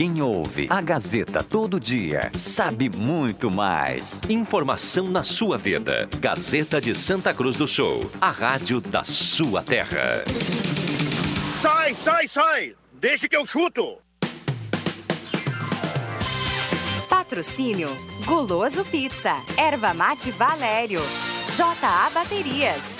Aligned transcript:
Quem 0.00 0.22
ouve 0.22 0.66
a 0.70 0.80
Gazeta 0.80 1.44
todo 1.44 1.78
dia 1.78 2.30
sabe 2.34 2.88
muito 2.88 3.50
mais. 3.50 4.22
Informação 4.30 5.06
na 5.06 5.22
sua 5.22 5.58
vida. 5.58 6.08
Gazeta 6.18 6.80
de 6.80 6.94
Santa 6.94 7.34
Cruz 7.34 7.56
do 7.56 7.68
Sul. 7.68 8.00
A 8.18 8.30
rádio 8.30 8.80
da 8.80 9.04
sua 9.04 9.62
terra. 9.62 10.24
Sai, 11.60 11.92
sai, 11.92 12.26
sai! 12.26 12.74
Deixa 12.94 13.28
que 13.28 13.36
eu 13.36 13.44
chuto! 13.44 13.98
Patrocínio 17.06 17.94
Guloso 18.24 18.86
Pizza, 18.86 19.34
Erva 19.58 19.92
Mate 19.92 20.30
Valério, 20.30 21.02
JA 21.54 22.08
Baterias, 22.14 22.99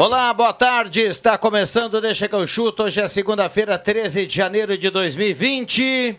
Olá, 0.00 0.32
boa 0.32 0.54
tarde. 0.54 1.02
Está 1.02 1.36
começando 1.36 2.00
Deixa 2.00 2.26
que 2.26 2.34
eu 2.34 2.46
chuto. 2.46 2.84
Hoje 2.84 3.02
é 3.02 3.06
segunda-feira, 3.06 3.76
13 3.76 4.24
de 4.24 4.34
janeiro 4.34 4.78
de 4.78 4.88
2020. 4.88 6.18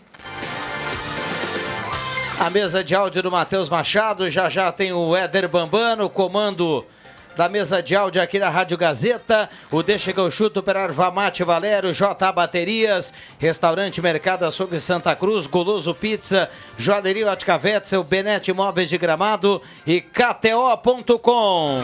A 2.38 2.48
mesa 2.48 2.84
de 2.84 2.94
áudio 2.94 3.24
do 3.24 3.30
Matheus 3.32 3.68
Machado. 3.68 4.30
Já 4.30 4.48
já 4.48 4.70
tem 4.70 4.92
o 4.92 5.16
Éder 5.16 5.48
Bambano, 5.48 6.08
comando 6.08 6.86
da 7.36 7.48
mesa 7.48 7.82
de 7.82 7.96
áudio 7.96 8.22
aqui 8.22 8.38
na 8.38 8.50
Rádio 8.50 8.78
Gazeta. 8.78 9.50
O 9.68 9.82
Deixa 9.82 10.12
que 10.12 10.20
eu 10.20 10.30
chuto 10.30 10.62
para 10.62 10.84
Arvamate 10.84 11.42
Valério, 11.42 11.92
J 11.92 12.30
Baterias, 12.30 13.12
Restaurante 13.36 14.00
Mercado 14.00 14.44
Açougue 14.44 14.78
Santa 14.78 15.16
Cruz, 15.16 15.48
Goloso 15.48 15.92
Pizza, 15.92 16.48
Joalheria 16.78 17.32
Ótica 17.32 17.60
Wetzel, 17.60 18.04
Benete 18.04 18.52
Imóveis 18.52 18.88
de 18.88 18.96
Gramado 18.96 19.60
e 19.84 20.00
KTO.com. 20.00 21.80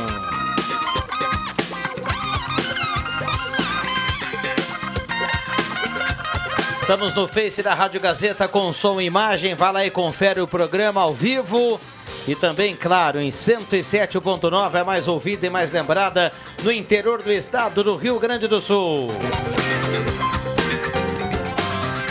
Estamos 6.89 7.13
no 7.13 7.29
Face 7.29 7.63
da 7.63 7.75
Rádio 7.75 8.01
Gazeta 8.01 8.49
com 8.49 8.73
som 8.73 8.99
e 8.99 9.05
imagem. 9.05 9.55
Vá 9.55 9.71
lá 9.71 9.85
e 9.85 9.91
confere 9.91 10.41
o 10.41 10.49
programa 10.49 11.03
ao 11.03 11.13
vivo. 11.13 11.79
E 12.27 12.35
também, 12.35 12.75
claro, 12.75 13.21
em 13.21 13.29
107.9 13.29 14.75
é 14.75 14.83
mais 14.83 15.07
ouvida 15.07 15.47
e 15.47 15.51
mais 15.51 15.71
lembrada 15.71 16.33
no 16.63 16.73
interior 16.73 17.23
do 17.23 17.31
estado 17.31 17.85
do 17.85 17.95
Rio 17.95 18.19
Grande 18.19 18.49
do 18.49 18.59
Sul. 18.59 19.09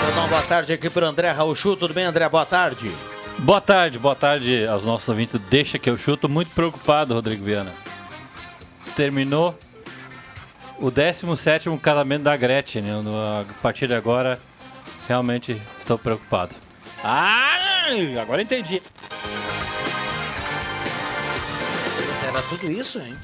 Vou 0.00 0.10
dar 0.12 0.20
uma 0.20 0.28
boa 0.28 0.42
tarde 0.42 0.72
aqui 0.72 0.88
para 0.88 1.04
o 1.04 1.08
André 1.08 1.30
Raúcho. 1.30 1.76
Tudo 1.76 1.92
bem, 1.92 2.04
André? 2.04 2.26
Boa 2.28 2.46
tarde. 2.46 2.90
Boa 3.38 3.60
tarde, 3.60 3.98
boa 3.98 4.16
tarde 4.16 4.66
aos 4.66 4.82
nossos 4.84 5.08
ouvintes. 5.08 5.38
Deixa 5.50 5.78
que 5.78 5.90
eu 5.90 5.98
chuto. 5.98 6.26
Muito 6.28 6.50
preocupado, 6.52 7.12
Rodrigo 7.12 7.44
Viana. 7.44 7.72
Terminou 8.96 9.56
o 10.78 10.90
17 10.90 11.68
casamento 11.82 12.22
da 12.22 12.36
Gretchen. 12.36 12.82
né? 12.82 12.92
A 13.40 13.62
partir 13.62 13.86
de 13.86 13.94
agora, 13.94 14.38
realmente 15.06 15.60
estou 15.78 15.98
preocupado. 15.98 16.54
Ah, 17.04 17.58
agora 18.20 18.40
entendi. 18.40 18.82
Era 22.38 22.46
tudo 22.46 22.70
isso, 22.70 23.00
hein? 23.00 23.16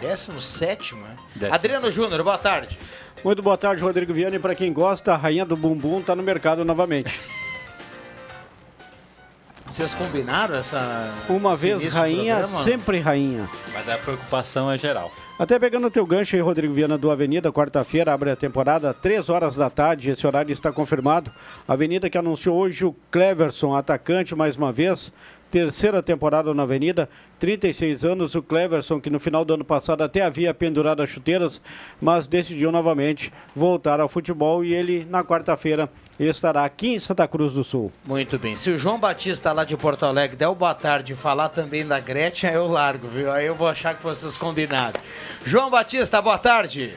17, 0.00 0.94
hein? 0.94 1.02
Décimo 1.36 1.54
Adriano 1.54 1.90
Júnior, 1.90 2.24
boa 2.24 2.38
tarde. 2.38 2.78
Muito 3.22 3.42
boa 3.42 3.58
tarde, 3.58 3.82
Rodrigo 3.82 4.14
Viana. 4.14 4.36
E 4.36 4.38
para 4.38 4.54
quem 4.54 4.72
gosta, 4.72 5.12
a 5.12 5.18
rainha 5.18 5.44
do 5.44 5.54
bumbum 5.54 6.00
está 6.00 6.16
no 6.16 6.22
mercado 6.22 6.64
novamente. 6.64 7.20
Vocês 9.68 9.92
combinaram 9.92 10.54
essa. 10.54 11.12
Uma 11.28 11.54
vez 11.54 11.84
rainha, 11.92 12.38
programa? 12.38 12.64
sempre 12.64 13.00
rainha. 13.00 13.50
Mas 13.70 13.86
a 13.86 13.98
preocupação 13.98 14.72
é 14.72 14.78
geral. 14.78 15.12
Até 15.38 15.58
pegando 15.58 15.88
o 15.88 15.90
teu 15.90 16.06
gancho 16.06 16.34
aí, 16.34 16.40
Rodrigo 16.40 16.72
Viana, 16.72 16.96
do 16.96 17.10
Avenida, 17.10 17.52
quarta-feira, 17.52 18.14
abre 18.14 18.30
a 18.30 18.36
temporada, 18.36 18.94
3 18.94 19.28
horas 19.28 19.56
da 19.56 19.68
tarde, 19.68 20.10
esse 20.10 20.26
horário 20.26 20.52
está 20.52 20.72
confirmado. 20.72 21.30
Avenida 21.68 22.08
que 22.08 22.16
anunciou 22.16 22.56
hoje 22.56 22.84
o 22.84 22.96
Cleverson, 23.10 23.74
atacante 23.74 24.34
mais 24.34 24.56
uma 24.56 24.72
vez, 24.72 25.12
terceira 25.52 26.02
temporada 26.02 26.54
na 26.54 26.62
Avenida, 26.62 27.10
36 27.38 28.06
anos, 28.06 28.34
o 28.34 28.42
Cleverson, 28.42 28.98
que 28.98 29.10
no 29.10 29.20
final 29.20 29.44
do 29.44 29.52
ano 29.52 29.64
passado 29.64 30.02
até 30.02 30.22
havia 30.22 30.54
pendurado 30.54 31.02
as 31.02 31.10
chuteiras, 31.10 31.60
mas 32.00 32.26
decidiu 32.26 32.72
novamente 32.72 33.30
voltar 33.54 34.00
ao 34.00 34.08
futebol 34.08 34.64
e 34.64 34.72
ele, 34.72 35.04
na 35.10 35.22
quarta-feira, 35.22 35.90
estará 36.18 36.64
aqui 36.64 36.94
em 36.94 36.98
Santa 36.98 37.28
Cruz 37.28 37.52
do 37.52 37.62
Sul. 37.62 37.92
Muito 38.06 38.38
bem. 38.38 38.56
Se 38.56 38.70
o 38.70 38.78
João 38.78 38.98
Batista 38.98 39.52
lá 39.52 39.62
de 39.62 39.76
Porto 39.76 40.06
Alegre 40.06 40.38
der 40.38 40.48
o 40.48 40.54
boa 40.54 40.74
tarde 40.74 41.12
e 41.12 41.16
falar 41.16 41.50
também 41.50 41.86
da 41.86 42.00
Gretchen, 42.00 42.48
aí 42.48 42.56
eu 42.56 42.66
largo, 42.66 43.08
viu? 43.08 43.30
Aí 43.30 43.46
eu 43.46 43.54
vou 43.54 43.68
achar 43.68 43.94
que 43.94 44.02
vocês 44.02 44.38
combinaram. 44.38 44.98
João 45.44 45.68
Batista, 45.68 46.22
boa 46.22 46.38
tarde. 46.38 46.96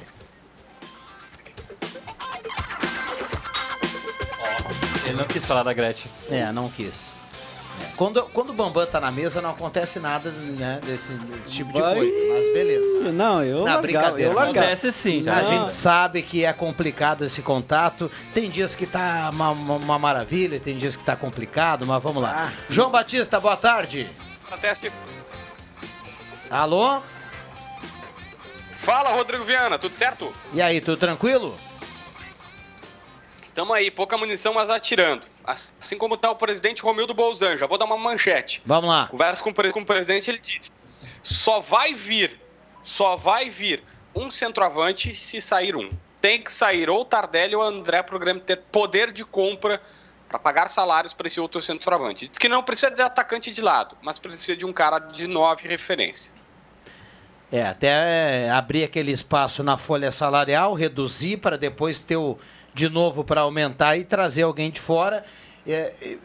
Ele 5.05 5.17
não 5.17 5.25
quis 5.25 5.43
falar 5.43 5.63
da 5.63 5.73
Gretchen. 5.73 6.09
É, 6.31 6.49
não 6.53 6.69
quis. 6.69 7.24
Quando, 7.95 8.23
quando 8.33 8.49
o 8.49 8.53
Bambam 8.53 8.85
tá 8.85 8.99
na 8.99 9.09
mesa, 9.09 9.41
não 9.41 9.51
acontece 9.51 9.99
nada 9.99 10.29
né, 10.29 10.81
desse, 10.85 11.13
desse 11.13 11.51
tipo 11.53 11.71
de 11.71 11.79
Vai- 11.79 11.95
coisa, 11.95 12.17
mas 12.33 12.53
beleza. 12.53 13.11
Não, 13.13 13.41
eu 13.41 13.57
Não, 13.59 13.63
largava, 13.63 13.81
brincadeira. 13.81 14.31
eu 14.31 14.35
largava. 14.35 14.67
Acontece 14.67 14.91
sim, 14.91 15.21
já. 15.21 15.37
A 15.37 15.41
Não. 15.43 15.51
gente 15.51 15.71
sabe 15.71 16.21
que 16.21 16.43
é 16.43 16.51
complicado 16.51 17.23
esse 17.23 17.41
contato. 17.41 18.11
Tem 18.33 18.49
dias 18.49 18.75
que 18.75 18.85
tá 18.85 19.29
uma, 19.31 19.51
uma- 19.51 19.75
uma 19.75 19.97
maravilha, 19.99 20.59
tem 20.59 20.75
dias 20.77 20.97
que 20.97 21.05
tá 21.05 21.15
complicado, 21.15 21.85
mas 21.87 22.03
vamos 22.03 22.21
lá. 22.21 22.51
João 22.69 22.89
Batista, 22.91 23.39
boa 23.39 23.55
tarde. 23.55 24.09
Acontece. 24.47 24.91
Alô? 26.49 26.99
Fala, 28.77 29.11
Rodrigo 29.11 29.45
Viana, 29.45 29.79
tudo 29.79 29.95
certo? 29.95 30.31
E 30.53 30.61
aí, 30.61 30.81
tudo 30.81 30.97
tranquilo? 30.97 31.57
Tamo 33.53 33.71
aí, 33.73 33.89
pouca 33.89 34.17
munição, 34.17 34.53
mas 34.53 34.69
atirando. 34.69 35.21
Assim 35.45 35.97
como 35.97 36.17
tá 36.17 36.31
o 36.31 36.35
presidente 36.35 36.81
Romildo 36.81 37.13
Bolzan, 37.13 37.55
já 37.55 37.67
vou 37.67 37.77
dar 37.77 37.85
uma 37.85 37.97
manchete. 37.97 38.61
Vamos 38.65 38.89
lá. 38.89 39.07
Conversa 39.07 39.43
com 39.43 39.51
o, 39.51 39.71
com 39.71 39.81
o 39.81 39.85
presidente, 39.85 40.29
ele 40.29 40.39
disse: 40.39 40.73
só 41.21 41.59
vai 41.59 41.93
vir, 41.93 42.39
só 42.81 43.15
vai 43.15 43.49
vir 43.49 43.83
um 44.15 44.31
centroavante 44.31 45.13
se 45.15 45.39
sair 45.41 45.75
um. 45.75 45.91
Tem 46.19 46.41
que 46.41 46.51
sair 46.51 46.89
ou 46.89 47.01
o 47.01 47.05
Tardelli 47.05 47.55
ou 47.55 47.61
o 47.61 47.65
André 47.65 48.01
pro 48.01 48.17
Grêmio 48.17 48.41
ter 48.41 48.57
poder 48.57 49.11
de 49.11 49.23
compra 49.23 49.81
para 50.27 50.39
pagar 50.39 50.67
salários 50.67 51.13
para 51.13 51.27
esse 51.27 51.39
outro 51.39 51.61
centroavante. 51.61 52.27
Diz 52.27 52.37
que 52.37 52.49
não 52.49 52.63
precisa 52.63 52.89
de 52.89 53.01
atacante 53.01 53.53
de 53.53 53.61
lado, 53.61 53.95
mas 54.01 54.17
precisa 54.17 54.57
de 54.57 54.65
um 54.65 54.73
cara 54.73 54.97
de 54.97 55.27
nove 55.27 55.67
referência. 55.67 56.33
É, 57.51 57.67
até 57.67 58.49
abrir 58.49 58.83
aquele 58.83 59.11
espaço 59.11 59.63
na 59.63 59.77
folha 59.77 60.11
salarial, 60.11 60.73
reduzir 60.73 61.37
para 61.37 61.57
depois 61.57 62.01
ter 62.01 62.15
o 62.15 62.39
de 62.75 62.89
novo 62.89 63.23
para 63.23 63.41
aumentar 63.41 63.95
e 63.97 64.03
trazer 64.03 64.43
alguém 64.43 64.69
de 64.69 64.81
fora. 64.81 65.25
É, 65.65 66.17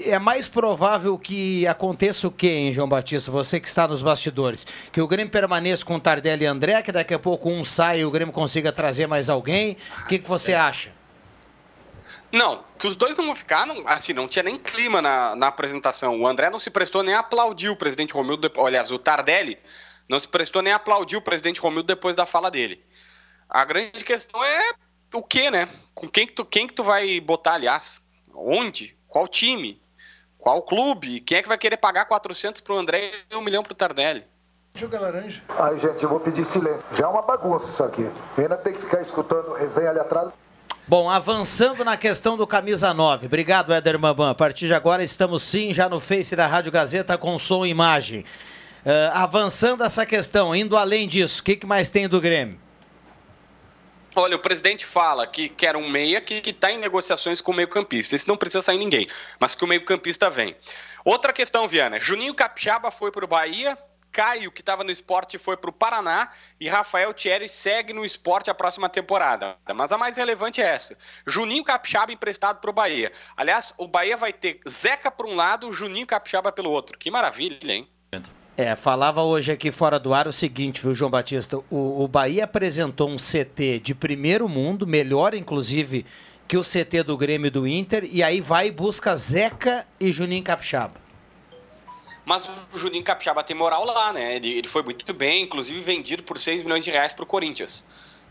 é 0.00 0.18
mais 0.20 0.46
provável 0.46 1.18
que 1.18 1.66
aconteça 1.66 2.28
o 2.28 2.30
quê, 2.30 2.48
hein, 2.48 2.72
João 2.72 2.88
Batista? 2.88 3.30
Você 3.32 3.58
que 3.58 3.66
está 3.66 3.86
nos 3.88 4.00
bastidores. 4.00 4.64
Que 4.92 5.00
o 5.00 5.08
Grêmio 5.08 5.32
permaneça 5.32 5.84
com 5.84 5.98
Tardelli 5.98 6.44
e 6.44 6.46
André, 6.46 6.80
que 6.80 6.92
daqui 6.92 7.12
a 7.12 7.18
pouco 7.18 7.50
um 7.50 7.64
sai 7.64 8.00
e 8.00 8.04
o 8.04 8.10
Grêmio 8.10 8.32
consiga 8.32 8.72
trazer 8.72 9.08
mais 9.08 9.28
alguém. 9.28 9.76
O 10.04 10.06
que, 10.06 10.20
que 10.20 10.28
você 10.28 10.54
acha? 10.54 10.92
Não, 12.30 12.64
que 12.78 12.86
os 12.86 12.96
dois 12.96 13.16
não 13.16 13.26
vão 13.26 13.34
ficar, 13.34 13.66
não, 13.66 13.86
assim, 13.86 14.12
não 14.12 14.26
tinha 14.26 14.42
nem 14.44 14.56
clima 14.56 15.02
na, 15.02 15.34
na 15.34 15.48
apresentação. 15.48 16.20
O 16.20 16.26
André 16.26 16.50
não 16.50 16.58
se 16.60 16.70
prestou 16.70 17.02
nem 17.02 17.14
a 17.14 17.20
aplaudir 17.20 17.68
o 17.68 17.76
presidente 17.76 18.14
Romildo, 18.14 18.50
aliás, 18.64 18.90
o 18.92 18.98
Tardelli 18.98 19.58
não 20.08 20.18
se 20.18 20.28
prestou 20.28 20.62
nem 20.62 20.72
a 20.72 20.76
aplaudir 20.76 21.16
o 21.16 21.22
presidente 21.22 21.60
Romildo 21.60 21.86
depois 21.86 22.14
da 22.14 22.26
fala 22.26 22.50
dele. 22.50 22.84
A 23.48 23.64
grande 23.64 24.04
questão 24.04 24.42
é 24.44 24.72
o 25.12 25.22
que, 25.22 25.50
né? 25.50 25.68
Com 25.94 26.08
quem 26.08 26.26
que 26.26 26.32
tu, 26.32 26.44
quem 26.44 26.66
que 26.66 26.74
tu 26.74 26.82
vai 26.82 27.20
botar, 27.20 27.54
aliás? 27.54 28.00
Onde? 28.34 28.96
Qual 29.08 29.28
time? 29.28 29.80
Qual 30.38 30.62
clube? 30.62 31.20
Quem 31.20 31.38
é 31.38 31.42
que 31.42 31.48
vai 31.48 31.56
querer 31.58 31.76
pagar 31.76 32.04
400 32.04 32.60
pro 32.60 32.76
André 32.76 33.10
e 33.30 33.36
um 33.36 33.40
milhão 33.40 33.62
pro 33.62 33.74
Tardelli? 33.74 34.26
Joga 34.74 34.98
laranja. 34.98 35.40
Ai, 35.48 35.78
gente, 35.78 36.02
eu 36.02 36.08
vou 36.08 36.18
pedir 36.18 36.44
silêncio. 36.46 36.84
Já 36.98 37.04
é 37.04 37.06
uma 37.06 37.22
bagunça 37.22 37.66
isso 37.70 37.82
aqui. 37.82 38.10
Ainda 38.36 38.56
tem 38.56 38.72
que 38.72 38.80
ficar 38.80 39.02
escutando 39.02 39.52
resenha 39.52 39.90
ali 39.90 40.00
atrás. 40.00 40.32
Bom, 40.86 41.08
avançando 41.08 41.84
na 41.84 41.96
questão 41.96 42.36
do 42.36 42.46
camisa 42.46 42.92
9. 42.92 43.26
Obrigado, 43.26 43.72
Éder 43.72 43.98
Mamban. 43.98 44.30
A 44.30 44.34
partir 44.34 44.66
de 44.66 44.74
agora 44.74 45.02
estamos 45.02 45.42
sim 45.42 45.72
já 45.72 45.88
no 45.88 46.00
Face 46.00 46.36
da 46.36 46.46
Rádio 46.46 46.72
Gazeta 46.72 47.16
com 47.16 47.38
som 47.38 47.64
e 47.64 47.70
imagem. 47.70 48.20
Uh, 48.84 49.14
avançando 49.14 49.82
essa 49.82 50.04
questão, 50.04 50.54
indo 50.54 50.76
além 50.76 51.08
disso, 51.08 51.40
o 51.40 51.44
que, 51.44 51.56
que 51.56 51.66
mais 51.66 51.88
tem 51.88 52.06
do 52.06 52.20
Grêmio? 52.20 52.58
Olha, 54.16 54.36
o 54.36 54.38
presidente 54.38 54.86
fala 54.86 55.26
que 55.26 55.48
quer 55.48 55.76
um 55.76 55.88
meia 55.88 56.20
que 56.20 56.50
está 56.50 56.70
em 56.70 56.78
negociações 56.78 57.40
com 57.40 57.52
o 57.52 57.54
meio-campista. 57.54 58.14
Esse 58.14 58.28
não 58.28 58.36
precisa 58.36 58.62
sair 58.62 58.78
ninguém, 58.78 59.06
mas 59.40 59.54
que 59.54 59.64
o 59.64 59.66
meio-campista 59.66 60.30
vem. 60.30 60.56
Outra 61.04 61.32
questão, 61.32 61.66
Viana. 61.66 61.98
Juninho 61.98 62.34
Capixaba 62.34 62.90
foi 62.90 63.10
para 63.10 63.24
o 63.24 63.28
Bahia, 63.28 63.76
Caio, 64.14 64.52
que 64.52 64.60
estava 64.60 64.84
no 64.84 64.92
esporte, 64.92 65.36
foi 65.38 65.56
para 65.56 65.68
o 65.68 65.72
Paraná 65.72 66.30
e 66.60 66.68
Rafael 66.68 67.12
Thierry 67.12 67.48
segue 67.48 67.92
no 67.92 68.04
esporte 68.04 68.48
a 68.48 68.54
próxima 68.54 68.88
temporada. 68.88 69.56
Mas 69.74 69.90
a 69.90 69.98
mais 69.98 70.16
relevante 70.16 70.62
é 70.62 70.66
essa: 70.66 70.96
Juninho 71.26 71.64
Capixaba 71.64 72.12
emprestado 72.12 72.60
para 72.60 72.70
o 72.70 72.72
Bahia. 72.72 73.10
Aliás, 73.36 73.74
o 73.76 73.88
Bahia 73.88 74.16
vai 74.16 74.32
ter 74.32 74.60
Zeca 74.68 75.10
para 75.10 75.26
um 75.26 75.34
lado, 75.34 75.72
Juninho 75.72 76.06
Capixaba 76.06 76.52
pelo 76.52 76.70
outro. 76.70 76.96
Que 76.96 77.10
maravilha, 77.10 77.72
hein? 77.72 77.88
É, 78.12 78.20
falava 78.76 79.22
hoje 79.22 79.50
aqui 79.50 79.72
fora 79.72 79.98
do 79.98 80.14
ar 80.14 80.28
o 80.28 80.32
seguinte, 80.32 80.80
viu, 80.80 80.94
João 80.94 81.10
Batista? 81.10 81.58
O, 81.70 82.04
o 82.04 82.08
Bahia 82.08 82.44
apresentou 82.44 83.08
um 83.08 83.16
CT 83.16 83.80
de 83.82 83.94
primeiro 83.94 84.48
mundo, 84.48 84.86
melhor 84.86 85.34
inclusive 85.34 86.06
que 86.46 86.56
o 86.56 86.62
CT 86.62 87.02
do 87.02 87.16
Grêmio 87.16 87.50
do 87.50 87.66
Inter, 87.66 88.08
e 88.10 88.22
aí 88.22 88.40
vai 88.40 88.68
e 88.68 88.70
busca 88.70 89.16
Zeca 89.16 89.86
e 89.98 90.12
Juninho 90.12 90.44
Capixaba. 90.44 91.02
Mas 92.24 92.48
o 92.72 92.78
Juninho 92.78 93.02
Capixaba 93.02 93.42
tem 93.42 93.56
moral 93.56 93.84
lá, 93.84 94.12
né? 94.12 94.36
Ele, 94.36 94.52
ele 94.52 94.68
foi 94.68 94.82
muito 94.82 95.12
bem, 95.12 95.42
inclusive 95.42 95.80
vendido 95.80 96.22
por 96.22 96.38
6 96.38 96.62
milhões 96.62 96.84
de 96.84 96.90
reais 96.90 97.12
para 97.12 97.24
o 97.24 97.26
Corinthians. 97.26 97.84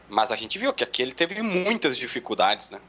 Mas 0.09 0.31
a 0.31 0.35
gente 0.35 0.57
viu 0.57 0.73
que 0.73 0.83
aqui 0.83 1.01
ele 1.01 1.11
teve 1.11 1.41
muitas 1.41 1.97
dificuldades, 1.97 2.69
né? 2.69 2.79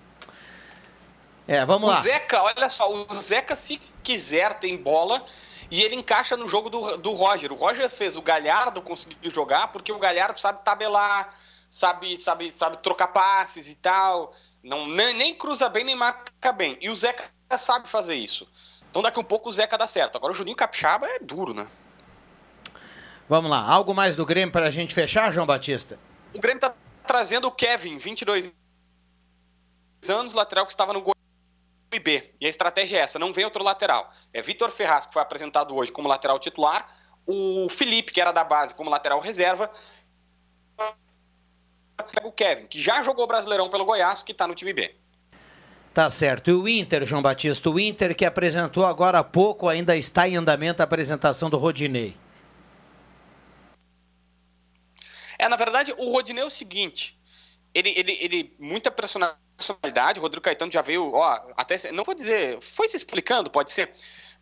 É, 1.46 1.64
vamos 1.66 1.88
o 1.88 1.92
lá. 1.92 1.98
O 1.98 2.02
Zeca, 2.02 2.42
olha 2.42 2.68
só, 2.68 2.90
o 2.90 3.20
Zeca, 3.20 3.54
se 3.54 3.80
quiser, 4.02 4.58
tem 4.60 4.76
bola 4.76 5.24
e 5.70 5.82
ele 5.82 5.96
encaixa 5.96 6.36
no 6.36 6.46
jogo 6.46 6.70
do, 6.70 6.96
do 6.96 7.12
Roger. 7.12 7.52
O 7.52 7.56
Roger 7.56 7.88
fez 7.90 8.16
o 8.16 8.22
Galhardo 8.22 8.82
conseguir 8.82 9.30
jogar 9.30 9.68
porque 9.68 9.92
o 9.92 9.98
Galhardo 9.98 10.38
sabe 10.38 10.64
tabelar, 10.64 11.34
sabe, 11.70 12.16
sabe, 12.18 12.50
sabe 12.50 12.78
trocar 12.78 13.08
passes 13.08 13.70
e 13.72 13.76
tal. 13.76 14.34
Não, 14.62 14.86
nem, 14.86 15.14
nem 15.14 15.34
cruza 15.34 15.68
bem, 15.68 15.84
nem 15.84 15.94
marca 15.94 16.52
bem. 16.52 16.78
E 16.80 16.88
o 16.88 16.96
Zeca 16.96 17.30
sabe 17.58 17.88
fazer 17.88 18.16
isso. 18.16 18.48
Então 18.90 19.02
daqui 19.02 19.18
um 19.18 19.24
pouco 19.24 19.48
o 19.48 19.52
Zeca 19.52 19.76
dá 19.76 19.88
certo. 19.88 20.16
Agora 20.16 20.32
o 20.32 20.36
Juninho 20.36 20.56
Capixaba 20.56 21.06
é 21.06 21.18
duro, 21.18 21.52
né? 21.52 21.66
Vamos 23.28 23.50
lá. 23.50 23.60
Algo 23.60 23.94
mais 23.94 24.16
do 24.16 24.24
Grêmio 24.24 24.52
para 24.52 24.66
a 24.66 24.70
gente 24.70 24.94
fechar, 24.94 25.32
João 25.32 25.46
Batista? 25.46 25.98
O 26.34 26.38
Grêmio 26.38 26.58
está 26.58 26.74
trazendo 27.06 27.46
o 27.46 27.50
Kevin, 27.50 27.98
22 27.98 28.54
anos, 30.08 30.34
lateral 30.34 30.66
que 30.66 30.72
estava 30.72 30.92
no 30.92 31.13
gol 31.94 32.04
B. 32.04 32.34
E 32.40 32.46
a 32.46 32.48
estratégia 32.48 32.98
é 32.98 33.00
essa, 33.00 33.18
não 33.18 33.32
vem 33.32 33.44
outro 33.44 33.62
lateral. 33.62 34.12
É 34.32 34.42
Vitor 34.42 34.70
Ferraz, 34.70 35.06
que 35.06 35.12
foi 35.12 35.22
apresentado 35.22 35.74
hoje 35.74 35.92
como 35.92 36.08
lateral 36.08 36.38
titular, 36.38 36.88
o 37.26 37.68
Felipe, 37.70 38.12
que 38.12 38.20
era 38.20 38.32
da 38.32 38.44
base, 38.44 38.74
como 38.74 38.90
lateral 38.90 39.20
reserva, 39.20 39.70
o 42.22 42.32
Kevin, 42.32 42.66
que 42.66 42.80
já 42.80 43.02
jogou 43.02 43.26
Brasileirão 43.26 43.70
pelo 43.70 43.84
Goiás, 43.84 44.22
que 44.22 44.32
está 44.32 44.46
no 44.46 44.54
time 44.54 44.72
B. 44.72 44.94
Tá 45.92 46.10
certo. 46.10 46.50
E 46.50 46.52
o 46.52 46.68
Inter, 46.68 47.06
João 47.06 47.22
Batista, 47.22 47.70
o 47.70 47.78
Inter 47.78 48.16
que 48.16 48.24
apresentou 48.24 48.84
agora 48.84 49.20
há 49.20 49.24
pouco, 49.24 49.68
ainda 49.68 49.96
está 49.96 50.28
em 50.28 50.36
andamento 50.36 50.82
a 50.82 50.84
apresentação 50.84 51.48
do 51.48 51.56
Rodinei. 51.56 52.16
É, 55.38 55.48
na 55.48 55.56
verdade, 55.56 55.94
o 55.96 56.10
Rodinei 56.10 56.42
é 56.42 56.46
o 56.46 56.50
seguinte, 56.50 57.18
ele, 57.72 57.90
ele, 57.96 58.12
ele 58.20 58.56
muita 58.58 58.90
personalidade 58.90 59.43
personalidade, 59.56 60.18
o 60.18 60.22
Rodrigo 60.22 60.44
Caetano 60.44 60.72
já 60.72 60.82
veio, 60.82 61.12
ó, 61.12 61.40
até, 61.56 61.92
não 61.92 62.04
vou 62.04 62.14
dizer, 62.14 62.60
foi 62.60 62.88
se 62.88 62.96
explicando, 62.96 63.50
pode 63.50 63.70
ser, 63.72 63.92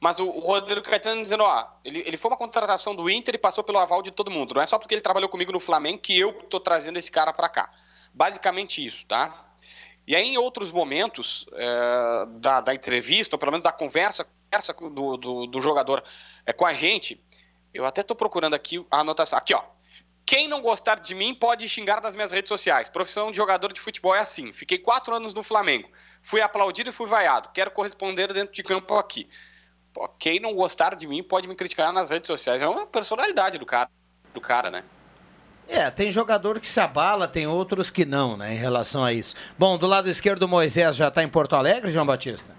mas 0.00 0.18
o, 0.18 0.26
o 0.26 0.40
Rodrigo 0.40 0.82
Caetano 0.82 1.22
dizendo, 1.22 1.44
ó, 1.44 1.66
ele, 1.84 2.02
ele 2.06 2.16
foi 2.16 2.30
uma 2.30 2.36
contratação 2.36 2.94
do 2.94 3.08
Inter 3.08 3.34
e 3.34 3.38
passou 3.38 3.62
pelo 3.62 3.78
aval 3.78 4.02
de 4.02 4.10
todo 4.10 4.30
mundo, 4.30 4.54
não 4.54 4.62
é 4.62 4.66
só 4.66 4.78
porque 4.78 4.94
ele 4.94 5.00
trabalhou 5.00 5.28
comigo 5.28 5.52
no 5.52 5.60
Flamengo 5.60 5.98
que 5.98 6.18
eu 6.18 6.32
tô 6.32 6.58
trazendo 6.58 6.98
esse 6.98 7.10
cara 7.10 7.32
para 7.32 7.48
cá. 7.48 7.70
Basicamente 8.14 8.84
isso, 8.84 9.06
tá? 9.06 9.52
E 10.06 10.16
aí, 10.16 10.34
em 10.34 10.38
outros 10.38 10.72
momentos 10.72 11.46
é, 11.52 12.26
da, 12.40 12.60
da, 12.60 12.74
entrevista, 12.74 13.36
ou 13.36 13.38
pelo 13.38 13.52
menos 13.52 13.64
da 13.64 13.72
conversa, 13.72 14.26
conversa 14.50 14.74
do, 14.74 15.16
do, 15.16 15.46
do 15.46 15.60
jogador 15.60 16.02
é, 16.44 16.52
com 16.52 16.66
a 16.66 16.74
gente, 16.74 17.22
eu 17.72 17.84
até 17.84 18.02
tô 18.02 18.14
procurando 18.14 18.54
aqui 18.54 18.84
a 18.90 19.00
anotação. 19.00 19.38
Aqui, 19.38 19.54
ó. 19.54 19.62
Quem 20.24 20.48
não 20.48 20.62
gostar 20.62 21.00
de 21.00 21.14
mim 21.14 21.34
pode 21.34 21.68
xingar 21.68 22.00
nas 22.00 22.14
minhas 22.14 22.32
redes 22.32 22.48
sociais. 22.48 22.88
Profissão 22.88 23.30
de 23.30 23.36
jogador 23.36 23.72
de 23.72 23.80
futebol 23.80 24.14
é 24.14 24.20
assim. 24.20 24.52
Fiquei 24.52 24.78
quatro 24.78 25.14
anos 25.14 25.34
no 25.34 25.42
Flamengo. 25.42 25.88
Fui 26.22 26.40
aplaudido 26.40 26.90
e 26.90 26.92
fui 26.92 27.06
vaiado. 27.06 27.50
Quero 27.52 27.70
corresponder 27.70 28.32
dentro 28.32 28.52
de 28.52 28.62
campo 28.62 28.94
aqui. 28.94 29.28
Pô, 29.92 30.08
quem 30.18 30.40
não 30.40 30.54
gostar 30.54 30.94
de 30.94 31.06
mim 31.06 31.22
pode 31.22 31.48
me 31.48 31.54
criticar 31.54 31.92
nas 31.92 32.10
redes 32.10 32.28
sociais. 32.28 32.62
É 32.62 32.68
uma 32.68 32.86
personalidade 32.86 33.58
do 33.58 33.66
cara, 33.66 33.90
do 34.32 34.40
cara, 34.40 34.70
né? 34.70 34.84
É, 35.68 35.90
tem 35.90 36.10
jogador 36.10 36.60
que 36.60 36.68
se 36.68 36.80
abala, 36.80 37.28
tem 37.28 37.46
outros 37.46 37.88
que 37.90 38.04
não, 38.04 38.36
né, 38.36 38.52
em 38.52 38.58
relação 38.58 39.04
a 39.04 39.12
isso. 39.12 39.34
Bom, 39.58 39.78
do 39.78 39.86
lado 39.86 40.08
esquerdo, 40.08 40.42
o 40.42 40.48
Moisés 40.48 40.96
já 40.96 41.08
está 41.08 41.22
em 41.22 41.28
Porto 41.28 41.56
Alegre, 41.56 41.92
João 41.92 42.04
Batista? 42.04 42.54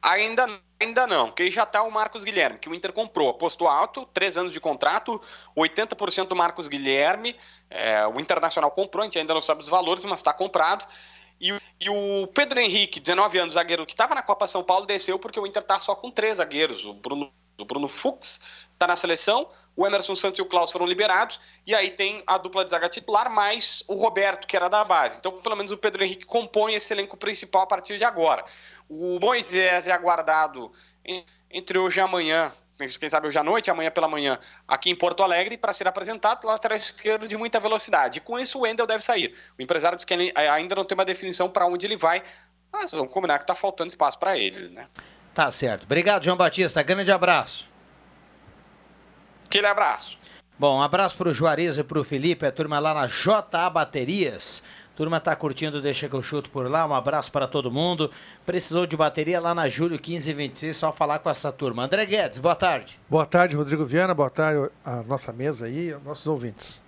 Ainda 0.00 0.46
não. 0.46 0.67
Ainda 0.80 1.08
não, 1.08 1.26
porque 1.26 1.50
já 1.50 1.64
está 1.64 1.82
o 1.82 1.90
Marcos 1.90 2.22
Guilherme, 2.22 2.58
que 2.58 2.68
o 2.68 2.74
Inter 2.74 2.92
comprou, 2.92 3.30
apostou 3.30 3.66
alto, 3.66 4.08
três 4.14 4.38
anos 4.38 4.52
de 4.52 4.60
contrato, 4.60 5.20
80% 5.56 6.28
do 6.28 6.36
Marcos 6.36 6.68
Guilherme, 6.68 7.34
é, 7.68 8.06
o 8.06 8.20
Internacional 8.20 8.70
comprou, 8.70 9.02
a 9.02 9.04
gente 9.04 9.18
ainda 9.18 9.34
não 9.34 9.40
sabe 9.40 9.60
os 9.60 9.68
valores, 9.68 10.04
mas 10.04 10.20
está 10.20 10.32
comprado. 10.32 10.86
E, 11.40 11.52
e, 11.80 11.90
o 11.90 12.28
Pedro 12.28 12.60
Henrique, 12.60 13.00
19 13.00 13.38
anos, 13.38 13.54
zagueiro 13.54 13.84
que 13.84 13.92
estava 13.92 14.14
na 14.14 14.22
Copa 14.22 14.46
São 14.46 14.62
Paulo, 14.62 14.86
desceu 14.86 15.18
porque 15.18 15.38
o 15.38 15.46
Inter 15.46 15.62
está 15.62 15.80
só 15.80 15.96
com 15.96 16.12
três 16.12 16.38
zagueiros. 16.38 16.84
O 16.84 16.94
Bruno, 16.94 17.32
o 17.58 17.64
Bruno 17.64 17.88
Fux 17.88 18.40
está 18.72 18.86
na 18.86 18.94
seleção, 18.94 19.48
o 19.76 19.84
Emerson 19.84 20.14
Santos 20.14 20.38
e 20.38 20.42
o 20.42 20.46
Klaus 20.46 20.70
foram 20.70 20.86
liberados, 20.86 21.40
e 21.66 21.74
aí 21.74 21.90
tem 21.90 22.22
a 22.26 22.38
dupla 22.38 22.64
de 22.64 22.70
zaga 22.70 22.88
titular, 22.88 23.28
mais 23.28 23.82
o 23.88 23.94
Roberto, 23.94 24.46
que 24.46 24.56
era 24.56 24.68
da 24.68 24.84
base. 24.84 25.18
Então, 25.18 25.40
pelo 25.40 25.56
menos 25.56 25.72
o 25.72 25.76
Pedro 25.76 26.04
Henrique 26.04 26.24
compõe 26.24 26.74
esse 26.74 26.92
elenco 26.92 27.16
principal 27.16 27.62
a 27.62 27.66
partir 27.66 27.98
de 27.98 28.04
agora. 28.04 28.44
O 28.88 29.18
Moisés 29.20 29.86
é 29.86 29.92
aguardado 29.92 30.72
entre 31.50 31.78
hoje 31.78 31.98
e 31.98 32.02
amanhã, 32.02 32.52
quem 32.98 33.08
sabe 33.08 33.26
hoje 33.26 33.38
à 33.38 33.44
noite, 33.44 33.70
amanhã 33.70 33.90
pela 33.90 34.08
manhã, 34.08 34.38
aqui 34.66 34.90
em 34.90 34.94
Porto 34.94 35.22
Alegre, 35.22 35.56
para 35.56 35.72
ser 35.72 35.88
apresentado 35.88 36.46
lateral 36.46 36.78
esquerdo 36.78 37.26
de 37.26 37.36
muita 37.36 37.58
velocidade. 37.58 38.18
E 38.18 38.20
com 38.20 38.38
isso 38.38 38.58
o 38.58 38.62
Wendel 38.62 38.86
deve 38.86 39.02
sair. 39.02 39.34
O 39.58 39.62
empresário 39.62 39.96
diz 39.96 40.04
que 40.04 40.32
ainda 40.34 40.74
não 40.74 40.84
tem 40.84 40.96
uma 40.96 41.04
definição 41.04 41.50
para 41.50 41.66
onde 41.66 41.86
ele 41.86 41.96
vai, 41.96 42.22
mas 42.72 42.90
vamos 42.90 43.12
combinar 43.12 43.38
que 43.38 43.44
está 43.44 43.54
faltando 43.54 43.90
espaço 43.90 44.18
para 44.18 44.38
ele, 44.38 44.68
né? 44.68 44.86
Tá 45.34 45.50
certo. 45.50 45.84
Obrigado, 45.84 46.24
João 46.24 46.36
Batista. 46.36 46.82
Grande 46.82 47.10
abraço. 47.10 47.66
Aquele 49.44 49.66
abraço. 49.66 50.18
Bom, 50.58 50.78
um 50.78 50.82
abraço 50.82 51.16
para 51.16 51.28
o 51.28 51.32
Juarez 51.32 51.78
e 51.78 51.84
para 51.84 52.00
o 52.00 52.04
Felipe, 52.04 52.44
a 52.44 52.52
turma 52.52 52.78
lá 52.80 52.92
na 52.92 53.06
JA 53.06 53.70
Baterias. 53.70 54.62
Turma 54.98 55.20
tá 55.20 55.36
curtindo, 55.36 55.80
deixa 55.80 56.08
que 56.08 56.16
eu 56.16 56.20
chuto 56.20 56.50
por 56.50 56.68
lá. 56.68 56.84
Um 56.84 56.92
abraço 56.92 57.30
para 57.30 57.46
todo 57.46 57.70
mundo. 57.70 58.10
Precisou 58.44 58.84
de 58.84 58.96
bateria 58.96 59.38
lá 59.38 59.54
na 59.54 59.68
Júlio 59.68 59.92
1526, 59.92 60.76
só 60.76 60.92
falar 60.92 61.20
com 61.20 61.30
essa 61.30 61.52
turma. 61.52 61.84
André 61.84 62.04
Guedes, 62.04 62.38
boa 62.38 62.56
tarde. 62.56 62.98
Boa 63.08 63.24
tarde, 63.24 63.54
Rodrigo 63.54 63.86
Viana. 63.86 64.12
Boa 64.12 64.28
tarde 64.28 64.68
a 64.84 65.04
nossa 65.04 65.32
mesa 65.32 65.66
aí, 65.66 65.94
nossos 66.04 66.26
ouvintes. 66.26 66.82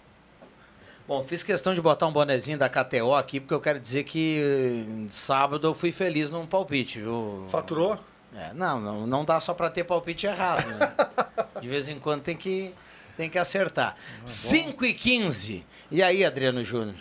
Bom, 1.06 1.22
fiz 1.22 1.44
questão 1.44 1.72
de 1.72 1.80
botar 1.80 2.08
um 2.08 2.12
bonezinho 2.12 2.58
da 2.58 2.68
KTO 2.68 3.14
aqui, 3.14 3.38
porque 3.38 3.54
eu 3.54 3.60
quero 3.60 3.78
dizer 3.78 4.02
que 4.02 4.40
eh, 4.42 5.06
sábado 5.08 5.68
eu 5.68 5.72
fui 5.72 5.92
feliz 5.92 6.32
num 6.32 6.48
palpite, 6.48 6.98
viu? 6.98 7.46
Faturou? 7.48 7.96
É, 8.34 8.52
não, 8.52 8.80
não, 8.80 9.06
não 9.06 9.24
dá 9.24 9.38
só 9.38 9.54
para 9.54 9.70
ter 9.70 9.84
palpite 9.84 10.26
errado, 10.26 10.66
né? 10.66 10.92
De 11.62 11.68
vez 11.68 11.88
em 11.88 12.00
quando 12.00 12.22
tem 12.22 12.36
que, 12.36 12.74
tem 13.16 13.30
que 13.30 13.38
acertar. 13.38 13.94
5 14.26 14.84
e 14.84 14.94
15. 14.94 15.64
E 15.92 16.02
aí, 16.02 16.24
Adriano 16.24 16.64
Júnior? 16.64 16.96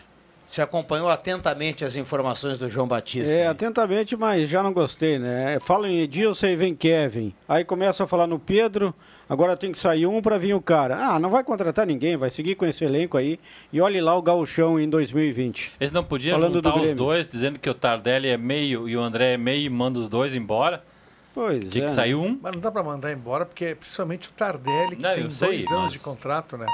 Você 0.49 0.63
acompanhou 0.63 1.07
atentamente 1.09 1.85
as 1.85 1.95
informações 1.95 2.57
do 2.57 2.67
João 2.67 2.87
Batista. 2.87 3.31
É, 3.31 3.45
atentamente, 3.45 4.17
mas 4.17 4.49
já 4.49 4.63
não 4.63 4.73
gostei, 4.73 5.19
né? 5.19 5.59
Fala 5.59 5.87
em 5.87 5.99
Edilson 5.99 6.47
e 6.47 6.55
vem 6.55 6.73
Kevin. 6.73 7.35
Aí 7.47 7.63
começa 7.63 8.03
a 8.03 8.07
falar 8.07 8.25
no 8.25 8.39
Pedro, 8.39 8.91
agora 9.29 9.55
tem 9.55 9.71
que 9.71 9.77
sair 9.77 10.07
um 10.07 10.19
para 10.23 10.39
vir 10.39 10.55
o 10.55 10.59
cara. 10.61 10.97
Ah, 10.97 11.19
não 11.19 11.29
vai 11.29 11.43
contratar 11.43 11.85
ninguém, 11.85 12.17
vai 12.17 12.31
seguir 12.31 12.55
com 12.55 12.65
esse 12.65 12.83
elenco 12.83 13.15
aí. 13.15 13.39
E 13.71 13.79
olhe 13.79 14.01
lá 14.01 14.17
o 14.17 14.23
gauchão 14.23 14.79
em 14.79 14.89
2020. 14.89 15.73
Eles 15.79 15.91
não 15.93 16.03
podiam 16.03 16.35
Falando 16.39 16.55
juntar 16.55 16.71
do 16.71 16.81
os 16.81 16.93
dois, 16.95 17.27
dizendo 17.27 17.59
que 17.59 17.69
o 17.69 17.73
Tardelli 17.75 18.29
é 18.29 18.35
meio 18.37 18.89
e 18.89 18.97
o 18.97 19.01
André 19.01 19.33
é 19.33 19.37
meio 19.37 19.67
e 19.67 19.69
manda 19.69 19.99
os 19.99 20.09
dois 20.09 20.33
embora? 20.33 20.83
Pois 21.35 21.69
Tinha 21.69 21.85
é, 21.85 21.87
que 21.89 21.93
sair 21.93 22.15
né? 22.15 22.21
um. 22.23 22.39
Mas 22.41 22.53
não 22.53 22.59
dá 22.59 22.71
para 22.71 22.81
mandar 22.81 23.11
embora, 23.11 23.45
porque 23.45 23.75
principalmente 23.75 24.29
o 24.29 24.31
Tardelli, 24.31 24.95
que 24.95 25.01
Não, 25.03 25.13
tem 25.13 25.25
eu 25.25 25.31
sei, 25.31 25.47
dois 25.49 25.67
anos 25.67 25.83
mas- 25.83 25.91
de 25.91 25.99
contrato, 25.99 26.57
né? 26.57 26.65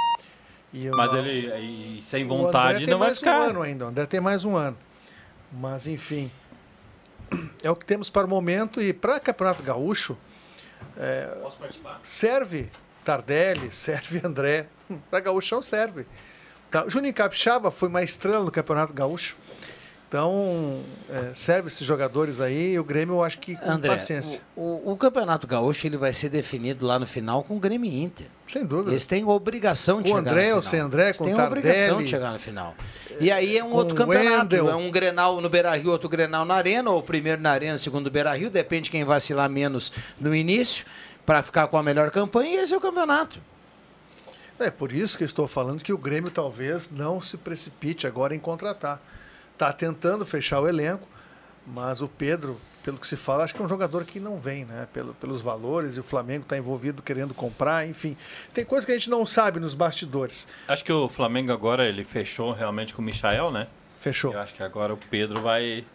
E 0.76 0.90
Mas 0.90 1.14
ele 1.14 1.98
e 1.98 2.02
sem 2.02 2.28
vontade 2.28 2.86
não 2.86 3.00
vai 3.00 3.08
mais 3.08 3.20
ficar. 3.20 3.40
um 3.40 3.44
ano 3.44 3.62
ainda, 3.62 3.86
o 3.86 3.88
André 3.88 4.06
tem 4.06 4.20
mais 4.20 4.44
um 4.44 4.58
ano. 4.58 4.78
Mas, 5.50 5.88
enfim, 5.88 6.30
é 7.64 7.72
o 7.72 7.76
que 7.78 7.86
temos 7.86 8.10
para 8.10 8.28
o 8.28 8.30
momento. 8.30 8.82
E 8.82 8.92
para 8.92 9.18
Campeonato 9.22 9.64
Gaúcho, 9.64 10.18
é, 10.98 11.34
serve 12.04 12.70
Tardelli, 13.06 13.72
serve 13.72 14.20
André. 14.22 14.68
Para 15.10 15.22
Gaúchão 15.22 15.62
serve. 15.62 16.06
Tá, 16.70 16.84
o 16.84 16.90
Juninho 16.90 17.14
Capixaba 17.14 17.72
foi 17.72 17.88
uma 17.88 18.04
estrela 18.04 18.44
no 18.44 18.52
Campeonato 18.52 18.94
Gaúcho. 18.94 19.38
Então, 20.08 20.82
é, 21.10 21.32
serve 21.34 21.68
esses 21.68 21.86
jogadores 21.86 22.40
aí. 22.40 22.74
E 22.74 22.80
o 22.80 22.84
Grêmio, 22.84 23.16
eu 23.16 23.24
acho 23.24 23.40
que 23.40 23.56
com 23.56 23.70
André, 23.70 23.90
paciência. 23.92 24.40
O, 24.56 24.62
o- 24.62 24.92
o 24.94 24.98
Campeonato 24.98 25.46
Gaúcho 25.48 25.88
ele 25.88 25.98
vai 25.98 26.14
ser 26.14 26.30
definido 26.30 26.86
lá 26.86 26.98
no 27.00 27.08
final 27.08 27.44
com 27.44 27.58
o 27.58 27.60
Grêmio 27.60 27.90
e 27.92 28.04
Inter. 28.04 28.28
Sem 28.48 28.66
dúvida. 28.66 28.92
Eles 28.92 29.06
têm 29.08 29.26
obrigação 29.26 30.02
de 30.02 30.12
Com 30.12 30.18
chegar 30.20 30.32
André 30.32 30.50
na 30.50 30.56
ou 30.56 30.62
final. 30.62 30.72
sem 30.72 30.80
André, 30.80 31.06
Eles 31.08 31.18
com 31.18 31.26
têm 31.26 31.34
obrigação 31.42 31.98
de 31.98 32.08
chegar 32.08 32.32
na 32.32 32.40
final. 32.40 32.76
E 33.20 33.32
aí 33.32 33.58
é 33.58 33.64
um 33.64 33.72
outro 33.74 33.96
campeonato. 33.96 34.56
Wendel. 34.56 34.70
É 34.70 34.76
um 34.76 34.92
Grenal 34.92 35.42
no 35.42 35.50
Beira-Rio, 35.50 35.92
outro 35.92 36.08
Grenal 36.08 36.46
na 36.46 36.54
Arena, 36.56 36.90
ou 36.92 37.02
primeiro 37.02 37.42
na 37.42 37.52
Arena, 37.52 37.78
segundo 37.78 38.06
no 38.06 38.12
Beira-Rio, 38.12 38.50
depende 38.50 38.90
quem 38.92 39.04
vacilar 39.04 39.50
menos 39.50 39.92
no 40.20 40.36
início, 40.36 40.86
para 41.26 41.42
ficar 41.42 41.68
com 41.68 41.78
a 41.78 41.84
melhor 41.84 42.12
campanha, 42.12 42.52
e 42.52 42.64
esse 42.64 42.74
é 42.74 42.78
o 42.78 42.82
campeonato. 42.82 43.40
É 44.60 44.70
por 44.70 44.92
isso 44.94 45.18
que 45.18 45.24
eu 45.24 45.26
estou 45.26 45.48
falando 45.48 45.84
que 45.84 45.92
o 45.92 45.98
Grêmio 45.98 46.30
talvez 46.32 46.90
não 46.92 47.20
se 47.20 47.36
precipite 47.36 48.06
agora 48.08 48.34
em 48.36 48.40
contratar. 48.40 49.02
Está 49.56 49.72
tentando 49.74 50.26
fechar 50.26 50.60
o 50.60 50.68
elenco, 50.68 51.08
mas 51.66 52.02
o 52.02 52.08
Pedro, 52.10 52.60
pelo 52.84 52.98
que 52.98 53.08
se 53.08 53.16
fala, 53.16 53.44
acho 53.46 53.56
que 53.56 53.62
é 53.62 53.66
um 53.66 53.70
jogador 53.70 54.04
que 54.04 54.20
não 54.20 54.38
vem, 54.38 54.66
né? 54.66 54.86
Pelo, 54.94 55.14
pelos 55.14 55.42
valores, 55.42 55.96
e 55.96 56.00
o 56.00 56.04
Flamengo 56.04 56.44
está 56.44 56.58
envolvido 56.58 57.02
querendo 57.02 57.34
comprar, 57.34 57.88
enfim. 57.88 58.18
Tem 58.54 58.66
coisa 58.66 58.86
que 58.86 58.92
a 58.92 58.96
gente 58.96 59.10
não 59.10 59.26
sabe 59.26 59.60
nos 59.60 59.74
bastidores. 59.74 60.46
Acho 60.68 60.84
que 60.84 60.92
o 60.92 61.08
Flamengo 61.08 61.52
agora 61.54 61.88
ele 61.88 62.04
fechou 62.04 62.52
realmente 62.52 62.94
com 62.94 63.02
o 63.02 63.06
Michael, 63.06 63.50
né? 63.52 63.68
Fechou. 64.02 64.34
Eu 64.34 64.40
acho 64.42 64.54
que 64.54 64.62
agora 64.62 64.94
o 64.94 64.98
Pedro 64.98 65.42
vai. 65.42 65.86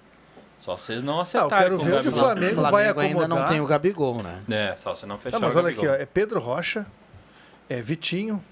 Só 0.58 0.76
vocês 0.76 1.02
não 1.02 1.14
Ah, 1.14 1.16
eu 1.18 1.20
acertarem. 1.22 1.58
quero 1.64 1.78
ver 1.78 1.94
onde 1.94 2.08
o 2.08 2.12
Gabigol. 2.12 2.18
Flamengo 2.18 2.62
vai 2.70 2.86
ainda 2.88 3.04
não 3.28 3.36
acomodar. 3.36 3.48
tem 3.48 3.60
o 3.60 3.66
Gabigol, 3.66 4.22
né? 4.22 4.42
É, 4.50 4.74
só 4.76 4.94
se 4.94 5.06
não 5.06 5.16
fechar 5.18 5.38
Não, 5.38 5.46
mas 5.48 5.54
o 5.54 5.58
olha 5.58 5.68
aqui, 5.70 5.86
ó, 5.86 5.94
é 5.94 6.04
Pedro 6.06 6.40
Rocha, 6.40 6.86
é 7.68 7.80
Vitinho, 7.80 8.42